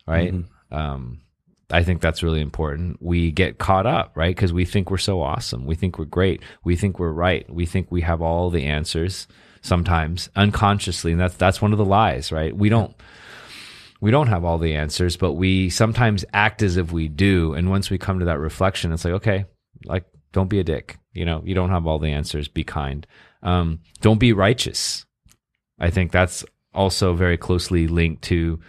[0.08, 0.34] right?
[0.72, 1.22] Um,
[1.70, 3.00] I think that's really important.
[3.00, 4.36] We get caught up, right?
[4.36, 5.68] Because we think we're so awesome.
[5.68, 6.42] We think we're great.
[6.64, 7.48] We think we're right.
[7.48, 9.28] We think we have all the answers
[9.62, 11.12] sometimes unconsciously.
[11.12, 12.58] And that's, that's one of the lies, right?
[12.58, 12.96] We don't,
[14.02, 17.54] we don't have all the answers, but we sometimes act as if we do.
[17.54, 19.46] And once we come to that reflection, it's like, okay,
[19.86, 20.98] like, don't be a dick.
[21.14, 22.48] You know, you don't have all the answers.
[22.48, 23.08] Be kind.
[23.42, 25.06] Um, don't be righteous.
[25.80, 26.44] I think that's
[26.74, 28.60] also very closely linked to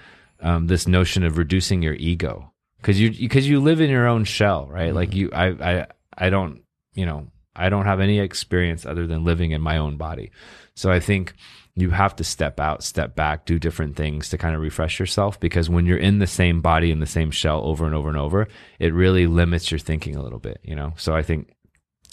[0.41, 4.25] um, this notion of reducing your ego because you because you live in your own
[4.25, 4.95] shell, right?
[4.95, 5.87] Like you, I, I,
[6.17, 6.63] I don't,
[6.95, 10.31] you know, I don't have any experience other than living in my own body.
[10.75, 11.35] So I think
[11.79, 15.39] you have to step out, step back, do different things to kind of refresh yourself
[15.39, 18.17] because when you're in the same body in the same shell over and over and
[18.17, 18.49] over,
[18.79, 20.95] it really limits your thinking a little bit, you know?
[20.97, 21.53] So I think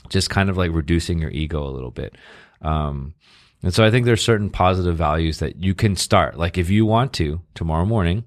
[0.09, 2.17] just kind of like reducing your ego a little bit.
[2.61, 3.15] Um,
[3.63, 6.37] and so I think there's certain positive values that you can start.
[6.37, 8.25] Like if you want to tomorrow morning,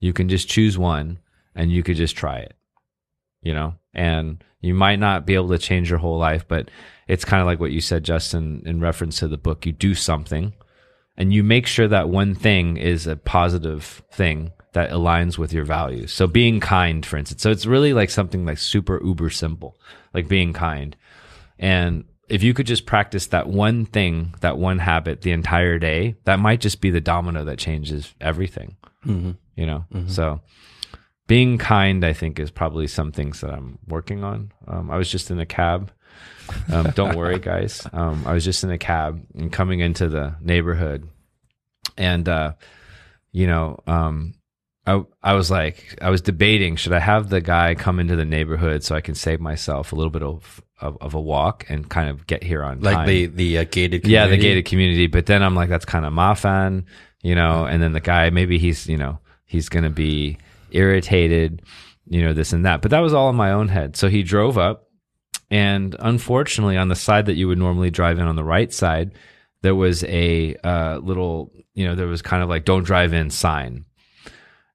[0.00, 1.20] you can just choose one
[1.54, 2.56] and you could just try it,
[3.42, 6.68] you know, and you might not be able to change your whole life, but
[7.06, 9.66] it's kind of like what you said, Justin, in reference to the book.
[9.66, 10.52] You do something
[11.16, 15.64] and you make sure that one thing is a positive thing that aligns with your
[15.64, 16.12] values.
[16.12, 17.42] So being kind, for instance.
[17.42, 19.76] So it's really like something like super uber simple,
[20.12, 20.96] like being kind.
[21.58, 26.16] And if you could just practice that one thing, that one habit the entire day,
[26.24, 28.76] that might just be the domino that changes everything.
[29.54, 29.84] You know?
[30.08, 30.40] So
[31.28, 34.50] being kind, I think, is probably some things that I'm working on.
[34.66, 35.92] Um, I was just in a cab.
[36.72, 37.86] Um, don't worry, guys.
[37.92, 41.08] Um, I was just in a cab and coming into the neighborhood,
[41.96, 42.52] and uh,
[43.32, 44.34] you know, um,
[44.86, 48.24] I I was like, I was debating should I have the guy come into the
[48.26, 51.88] neighborhood so I can save myself a little bit of of, of a walk and
[51.88, 53.08] kind of get here on Like time.
[53.08, 55.06] the the uh, gated yeah, the gated community.
[55.06, 56.84] But then I'm like, that's kind of mafan,
[57.22, 57.64] you know.
[57.64, 60.36] And then the guy, maybe he's, you know, he's gonna be
[60.70, 61.62] irritated,
[62.06, 62.82] you know, this and that.
[62.82, 63.96] But that was all in my own head.
[63.96, 64.88] So he drove up,
[65.50, 69.12] and unfortunately, on the side that you would normally drive in on the right side,
[69.62, 73.30] there was a uh, little, you know, there was kind of like "Don't drive in"
[73.30, 73.84] sign.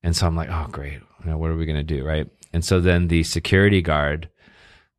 [0.01, 2.27] And so I'm like, oh great, you know, what are we gonna do, right?
[2.53, 4.29] And so then the security guard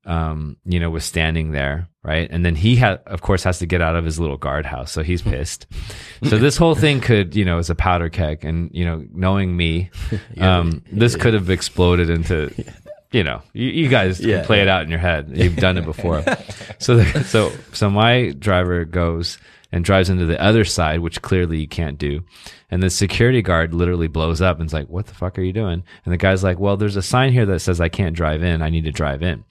[0.07, 2.29] um, you know, was standing there, right?
[2.31, 5.03] And then he had, of course, has to get out of his little guardhouse, so
[5.03, 5.67] he's pissed.
[6.25, 9.57] so this whole thing could, you know, is a powder keg, and you know, knowing
[9.57, 9.91] me,
[10.39, 12.53] um, this could have exploded into,
[13.13, 15.31] you know, you, you guys can Yeah, play it out in your head.
[15.35, 16.23] You've done it before.
[16.79, 19.39] so, the, so, so my driver goes
[19.73, 22.23] and drives into the other side, which clearly you can't do.
[22.71, 25.53] And the security guard literally blows up and is like, "What the fuck are you
[25.53, 28.43] doing?" And the guy's like, "Well, there's a sign here that says I can't drive
[28.43, 28.63] in.
[28.63, 29.45] I need to drive in."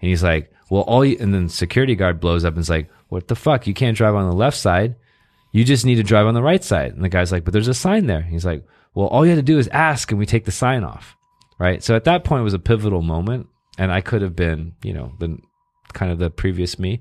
[0.00, 2.90] And he's like, well, all you, and then security guard blows up and is like,
[3.08, 3.66] what the fuck?
[3.66, 4.96] You can't drive on the left side.
[5.52, 6.92] You just need to drive on the right side.
[6.92, 8.22] And the guy's like, but there's a sign there.
[8.22, 8.64] He's like,
[8.94, 11.16] well, all you had to do is ask and we take the sign off.
[11.58, 11.82] Right.
[11.82, 13.48] So at that point it was a pivotal moment.
[13.78, 15.38] And I could have been, you know, the
[15.92, 17.00] kind of the previous me.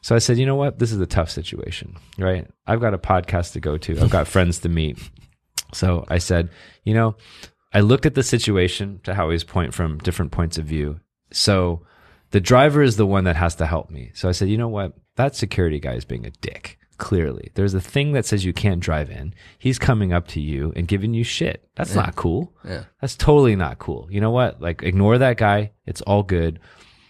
[0.00, 0.78] So I said, you know what?
[0.78, 1.96] This is a tough situation.
[2.18, 2.46] Right.
[2.66, 4.00] I've got a podcast to go to.
[4.00, 4.98] I've got friends to meet.
[5.72, 6.50] So I said,
[6.84, 7.16] you know,
[7.72, 11.00] I looked at the situation to how he's point from different points of view.
[11.32, 11.84] So
[12.30, 14.12] the driver is the one that has to help me.
[14.14, 14.92] So I said, you know what?
[15.16, 16.78] That security guy is being a dick.
[16.96, 19.34] Clearly, there's a thing that says you can't drive in.
[19.58, 21.68] He's coming up to you and giving you shit.
[21.74, 22.54] That's not cool.
[22.64, 22.84] Yeah.
[23.00, 24.06] That's totally not cool.
[24.10, 24.60] You know what?
[24.60, 25.72] Like, ignore that guy.
[25.86, 26.60] It's all good.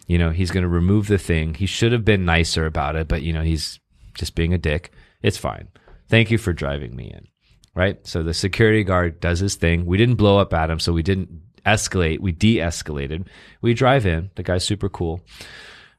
[0.06, 1.54] You know, he's going to remove the thing.
[1.54, 3.78] He should have been nicer about it, but, you know, he's
[4.14, 4.92] just being a dick.
[5.22, 5.68] It's fine.
[6.08, 7.26] Thank you for driving me in.
[7.74, 8.06] Right.
[8.06, 9.84] So the security guard does his thing.
[9.84, 10.78] We didn't blow up at him.
[10.78, 11.28] So we didn't
[11.66, 12.20] escalate.
[12.20, 13.26] We de escalated.
[13.60, 14.30] We drive in.
[14.36, 15.20] The guy's super cool.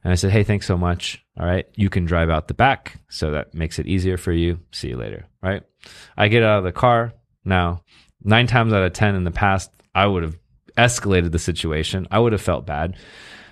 [0.02, 1.25] And I said, Hey, thanks so much.
[1.38, 1.66] All right.
[1.74, 3.00] You can drive out the back.
[3.08, 4.60] So that makes it easier for you.
[4.72, 5.26] See you later.
[5.42, 5.62] Right.
[6.16, 7.12] I get out of the car.
[7.44, 7.82] Now,
[8.22, 10.38] nine times out of 10 in the past, I would have
[10.76, 12.08] escalated the situation.
[12.10, 12.96] I would have felt bad.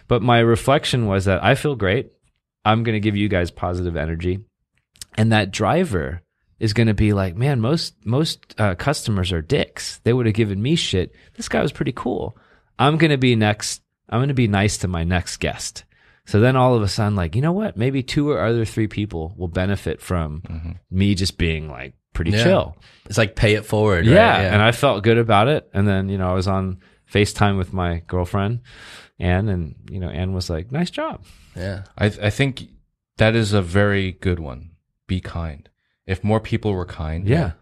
[0.08, 2.12] But my reflection was that I feel great.
[2.64, 4.40] I'm going to give you guys positive energy.
[5.16, 6.22] And that driver
[6.58, 9.98] is going to be like, man, most most uh, customers are dicks.
[10.04, 11.14] They would have given me shit.
[11.34, 12.36] This guy was pretty cool.
[12.78, 13.82] I'm going to be next.
[14.08, 15.84] I'm going to be nice to my next guest.
[16.26, 17.76] So then all of a sudden, like, you know what?
[17.76, 22.44] Maybe two or other three people will benefit from me just being like pretty Yeah.
[22.44, 22.76] chill.
[23.06, 24.06] It's like pay it forward.
[24.06, 24.14] right?
[24.14, 24.36] Yeah.
[24.54, 25.68] And I felt good about it.
[25.74, 26.78] And then, you know, I was on
[27.12, 28.60] FaceTime with my girlfriend,
[29.18, 31.22] Anne, and, you know, Anne was like, nice job.
[31.54, 31.82] yeah.
[31.98, 32.64] I I think
[33.18, 34.70] that is a very good one.
[35.06, 35.68] Be kind.
[36.06, 37.52] If more people were kind, Yeah.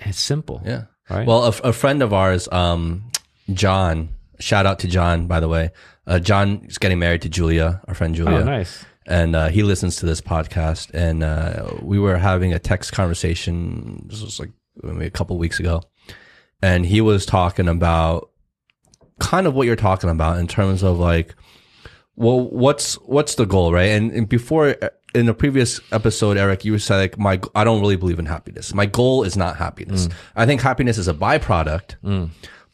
[0.00, 0.62] It's simple.
[0.64, 0.84] Yeah.
[1.08, 1.26] Right.
[1.26, 3.10] Well, a, a friend of ours, um,
[3.52, 4.08] John,
[4.40, 5.70] shout out to John, by the way.
[6.06, 8.38] Uh, John is getting married to Julia, our friend Julia.
[8.38, 8.84] Oh, nice.
[9.06, 10.90] And uh, he listens to this podcast.
[10.92, 14.06] And uh, we were having a text conversation.
[14.08, 14.50] This was like
[14.82, 15.82] maybe a couple weeks ago.
[16.62, 18.30] And he was talking about
[19.18, 21.34] kind of what you're talking about in terms of like,
[22.16, 23.90] well, what's what's the goal, right?
[23.90, 24.76] And, and before
[25.14, 28.74] in the previous episode, Eric, you said like my I don't really believe in happiness.
[28.74, 30.08] My goal is not happiness.
[30.36, 31.96] I think happiness is a byproduct,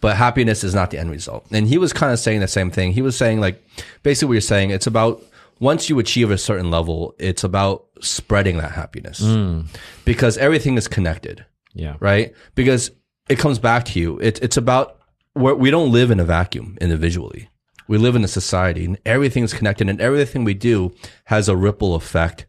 [0.06, 1.44] but happiness is not the end result.
[1.50, 2.92] And he was kind of saying the same thing.
[2.92, 3.60] He was saying like
[4.04, 4.70] basically what you're saying.
[4.70, 5.20] It's about
[5.58, 9.62] once you achieve a certain level, it's about spreading that happiness hmm.
[10.04, 11.96] because everything is connected Yeah.
[11.98, 12.32] right?
[12.54, 12.92] Because
[13.28, 14.16] it comes back to you.
[14.20, 14.98] It's it's about
[15.32, 17.48] where we don't live in a vacuum individually.
[17.88, 21.56] We live in a society, and everything is connected, and everything we do has a
[21.56, 22.46] ripple effect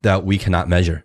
[0.00, 1.04] that we cannot measure.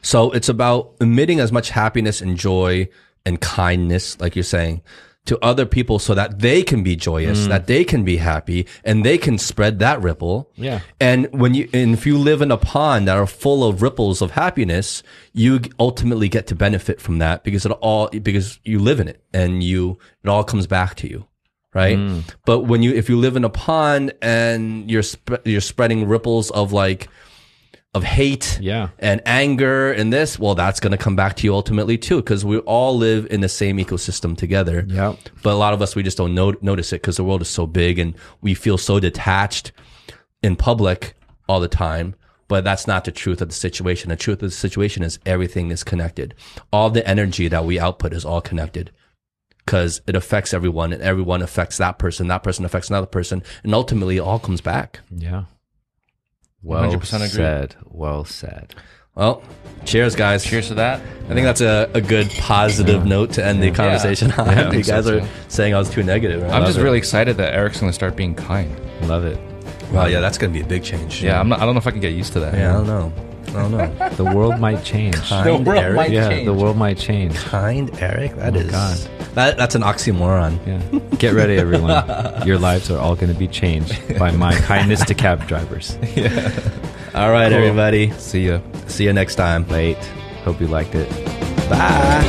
[0.00, 2.88] So it's about emitting as much happiness and joy
[3.24, 4.82] and kindness, like you're saying,
[5.26, 7.48] to other people so that they can be joyous, mm.
[7.48, 10.50] that they can be happy, and they can spread that ripple.
[10.56, 10.80] Yeah.
[10.98, 14.22] And when you, and if you live in a pond that are full of ripples
[14.22, 15.02] of happiness,
[15.32, 19.22] you ultimately get to benefit from that because it all, because you live in it
[19.32, 21.26] and you, it all comes back to you.
[21.72, 21.98] Right.
[21.98, 22.22] Mm.
[22.44, 26.50] But when you, if you live in a pond and you're, sp- you're spreading ripples
[26.50, 27.08] of like,
[27.92, 28.90] of hate Yeah.
[29.00, 32.44] and anger and this, well, that's going to come back to you ultimately too, because
[32.44, 34.84] we all live in the same ecosystem together.
[34.88, 35.18] Yep.
[35.42, 37.48] But a lot of us, we just don't no- notice it because the world is
[37.48, 39.72] so big and we feel so detached
[40.42, 41.16] in public
[41.48, 42.14] all the time.
[42.46, 44.10] But that's not the truth of the situation.
[44.10, 46.34] The truth of the situation is everything is connected.
[46.72, 48.90] All the energy that we output is all connected
[49.64, 52.26] because it affects everyone and everyone affects that person.
[52.28, 53.42] That person affects another person.
[53.62, 55.00] And ultimately it all comes back.
[55.10, 55.44] Yeah.
[56.62, 57.28] Well 100% agree.
[57.28, 57.76] said.
[57.86, 58.74] Well said.
[59.14, 59.42] Well,
[59.84, 60.44] cheers, guys.
[60.44, 61.00] Cheers to that.
[61.28, 64.46] I think that's a, a good positive note to end the conversation on.
[64.46, 65.26] Yeah, I you think so, guys are too.
[65.48, 66.42] saying I was too negative.
[66.50, 68.74] I'm just really excited that Eric's going to start being kind.
[69.08, 69.38] Love it.
[69.92, 71.22] Wow, yeah, that's going to be a big change.
[71.22, 72.54] Yeah, I'm not, I don't know if I can get used to that.
[72.54, 73.12] Yeah, I don't know.
[73.48, 74.08] I don't know.
[74.16, 75.16] The world might change.
[75.16, 75.96] Kind world Eric?
[75.96, 76.46] might- yeah, change.
[76.46, 77.34] the world might change.
[77.36, 78.36] Kind Eric?
[78.36, 78.98] That oh is God.
[79.34, 80.58] That, that's an oxymoron.
[80.66, 81.16] Yeah.
[81.18, 81.90] Get ready, everyone.
[82.46, 85.96] Your lives are all going to be changed by my kindness to cab drivers.
[87.14, 88.10] All right, everybody.
[88.12, 88.60] See ya.
[88.86, 89.66] See you next time.
[89.68, 89.98] Late.
[90.44, 91.08] Hope you liked it.
[91.68, 92.22] Bye.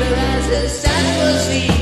[0.00, 1.77] As a